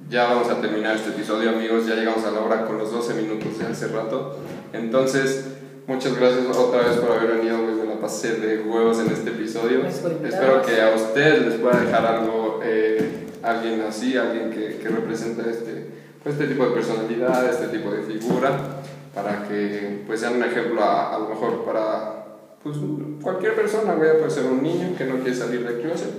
ya 0.10 0.26
vamos 0.26 0.50
a 0.50 0.60
terminar 0.60 0.96
este 0.96 1.10
episodio, 1.10 1.50
amigos. 1.50 1.88
Ya 1.88 1.96
llegamos 1.96 2.24
a 2.26 2.32
la 2.32 2.42
hora 2.42 2.66
con 2.66 2.78
los 2.78 2.92
12 2.92 3.14
minutos 3.16 3.60
de 3.60 3.68
hace 3.68 3.88
rato. 3.88 4.38
Entonces, 4.74 5.46
muchas 5.88 6.16
gracias 6.16 6.46
otra 6.56 6.82
vez 6.82 6.98
por 6.98 7.18
haber 7.18 7.38
venido, 7.38 7.60
güey. 7.62 7.76
Me 7.76 7.86
la 7.86 8.00
pasé 8.00 8.36
de 8.36 8.62
huevos 8.62 9.00
en 9.00 9.08
este 9.08 9.32
episodio. 9.32 9.80
Invitarnos. 9.80 10.24
Espero 10.24 10.62
que 10.62 10.82
a 10.82 10.96
ustedes 10.96 11.46
les 11.46 11.60
pueda 11.60 11.80
dejar 11.80 12.06
algo, 12.06 12.60
eh, 12.64 13.28
alguien 13.42 13.82
así, 13.82 14.18
alguien 14.18 14.52
que, 14.52 14.78
que 14.78 14.90
represente 14.90 15.50
este, 15.50 16.01
pues, 16.24 16.36
este 16.36 16.48
tipo 16.48 16.66
de 16.66 16.72
personalidad, 16.72 17.50
este 17.50 17.68
tipo 17.68 17.92
de 17.92 18.04
figura, 18.04 18.82
para 19.14 19.48
que 19.48 20.04
pues, 20.06 20.20
sean 20.20 20.36
un 20.36 20.44
ejemplo 20.44 20.84
a, 20.84 21.16
a 21.16 21.20
lo 21.20 21.30
mejor 21.30 21.64
para 21.66 22.22
pues 22.64 22.78
cualquier 23.22 23.56
persona, 23.56 23.96
güey, 23.96 24.18
puede 24.20 24.30
ser 24.30 24.46
un 24.46 24.62
niño 24.62 24.96
que 24.96 25.06
no 25.06 25.16
quiere 25.16 25.36
salir 25.36 25.66
del 25.68 25.82
closet, 25.82 26.14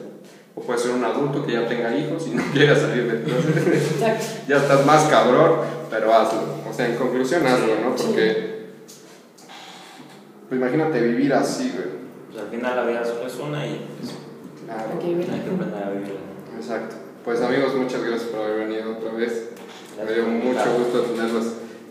o 0.56 0.60
puede 0.60 0.78
ser 0.78 0.90
un 0.90 1.04
adulto 1.04 1.46
que 1.46 1.52
ya 1.52 1.68
tenga 1.68 1.96
hijos 1.96 2.26
y 2.26 2.30
no 2.30 2.42
quiera 2.52 2.74
salir 2.74 3.10
del 3.10 3.22
closet. 3.22 4.18
Ya 4.48 4.56
estás 4.56 4.84
más 4.84 5.04
cabrón, 5.04 5.60
pero 5.88 6.12
hazlo. 6.12 6.40
O 6.68 6.72
sea, 6.72 6.88
en 6.88 6.96
conclusión, 6.96 7.46
hazlo, 7.46 7.74
¿no? 7.80 7.96
Sí. 7.96 8.04
Porque, 8.06 8.66
pues 10.48 10.60
imagínate 10.60 11.00
vivir 11.00 11.32
así, 11.32 11.72
güey. 11.74 12.02
Pues 12.30 12.42
al 12.42 12.50
final 12.50 12.76
la 12.76 12.84
vida 12.84 13.04
solo 13.04 13.26
es 13.26 13.36
una 13.36 13.66
y 13.66 13.86
pues, 14.00 14.12
Claro. 14.64 14.90
Hay 14.92 14.98
que 14.98 15.50
aprender 15.50 15.82
a 15.82 15.90
vivirla. 15.90 16.20
Exacto. 16.56 16.96
Pues 17.24 17.40
amigos, 17.40 17.74
muchas 17.74 18.02
gracias 18.02 18.30
por 18.30 18.40
haber 18.40 18.68
venido 18.68 18.92
otra 18.92 19.12
vez. 19.12 19.50
Me 20.04 20.12
dio 20.12 20.24
mucho 20.24 20.64
gusto 20.78 21.02
tenerlos 21.02 21.44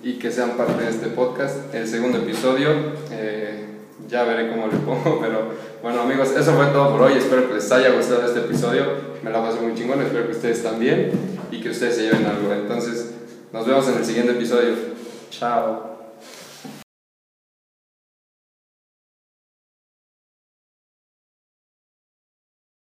y 0.04 0.14
que 0.14 0.32
sean 0.32 0.52
parte 0.52 0.84
de 0.84 0.89
este 0.89 1.08
podcast. 1.08 1.74
El 1.74 1.88
segundo 1.88 2.18
episodio, 2.18 2.70
eh, 3.12 3.66
ya 4.08 4.24
veré 4.24 4.49
cómo 4.49 4.68
le 4.68 4.78
pongo, 4.78 5.20
pero 5.22 5.49
bueno 5.82 6.02
amigos, 6.02 6.32
eso 6.36 6.54
fue 6.54 6.68
todo 6.68 6.91
por 6.91 7.04
hoy. 7.04 7.14
Espero 7.14 7.47
que 7.47 7.56
les 7.56 7.72
haya 7.72 7.91
gustado 7.91 8.26
este 8.26 8.39
episodio. 8.39 8.86
Me 9.24 9.30
la 9.30 9.41
pasé 9.41 9.62
muy 9.62 9.76
chingón, 9.76 10.02
espero 10.02 10.26
que 10.26 10.32
ustedes 10.32 10.64
también 10.64 11.12
y 11.52 11.62
que 11.62 11.70
ustedes 11.70 11.95
se 11.95 12.04
lleven 12.04 12.26
algo. 12.26 12.52
Entonces, 12.52 13.12
nos 13.54 13.66
vemos 13.68 13.88
en 13.88 13.97
el 13.97 14.06
siguiente 14.06 14.32
episodio. 14.32 14.74
Chao. 15.30 15.91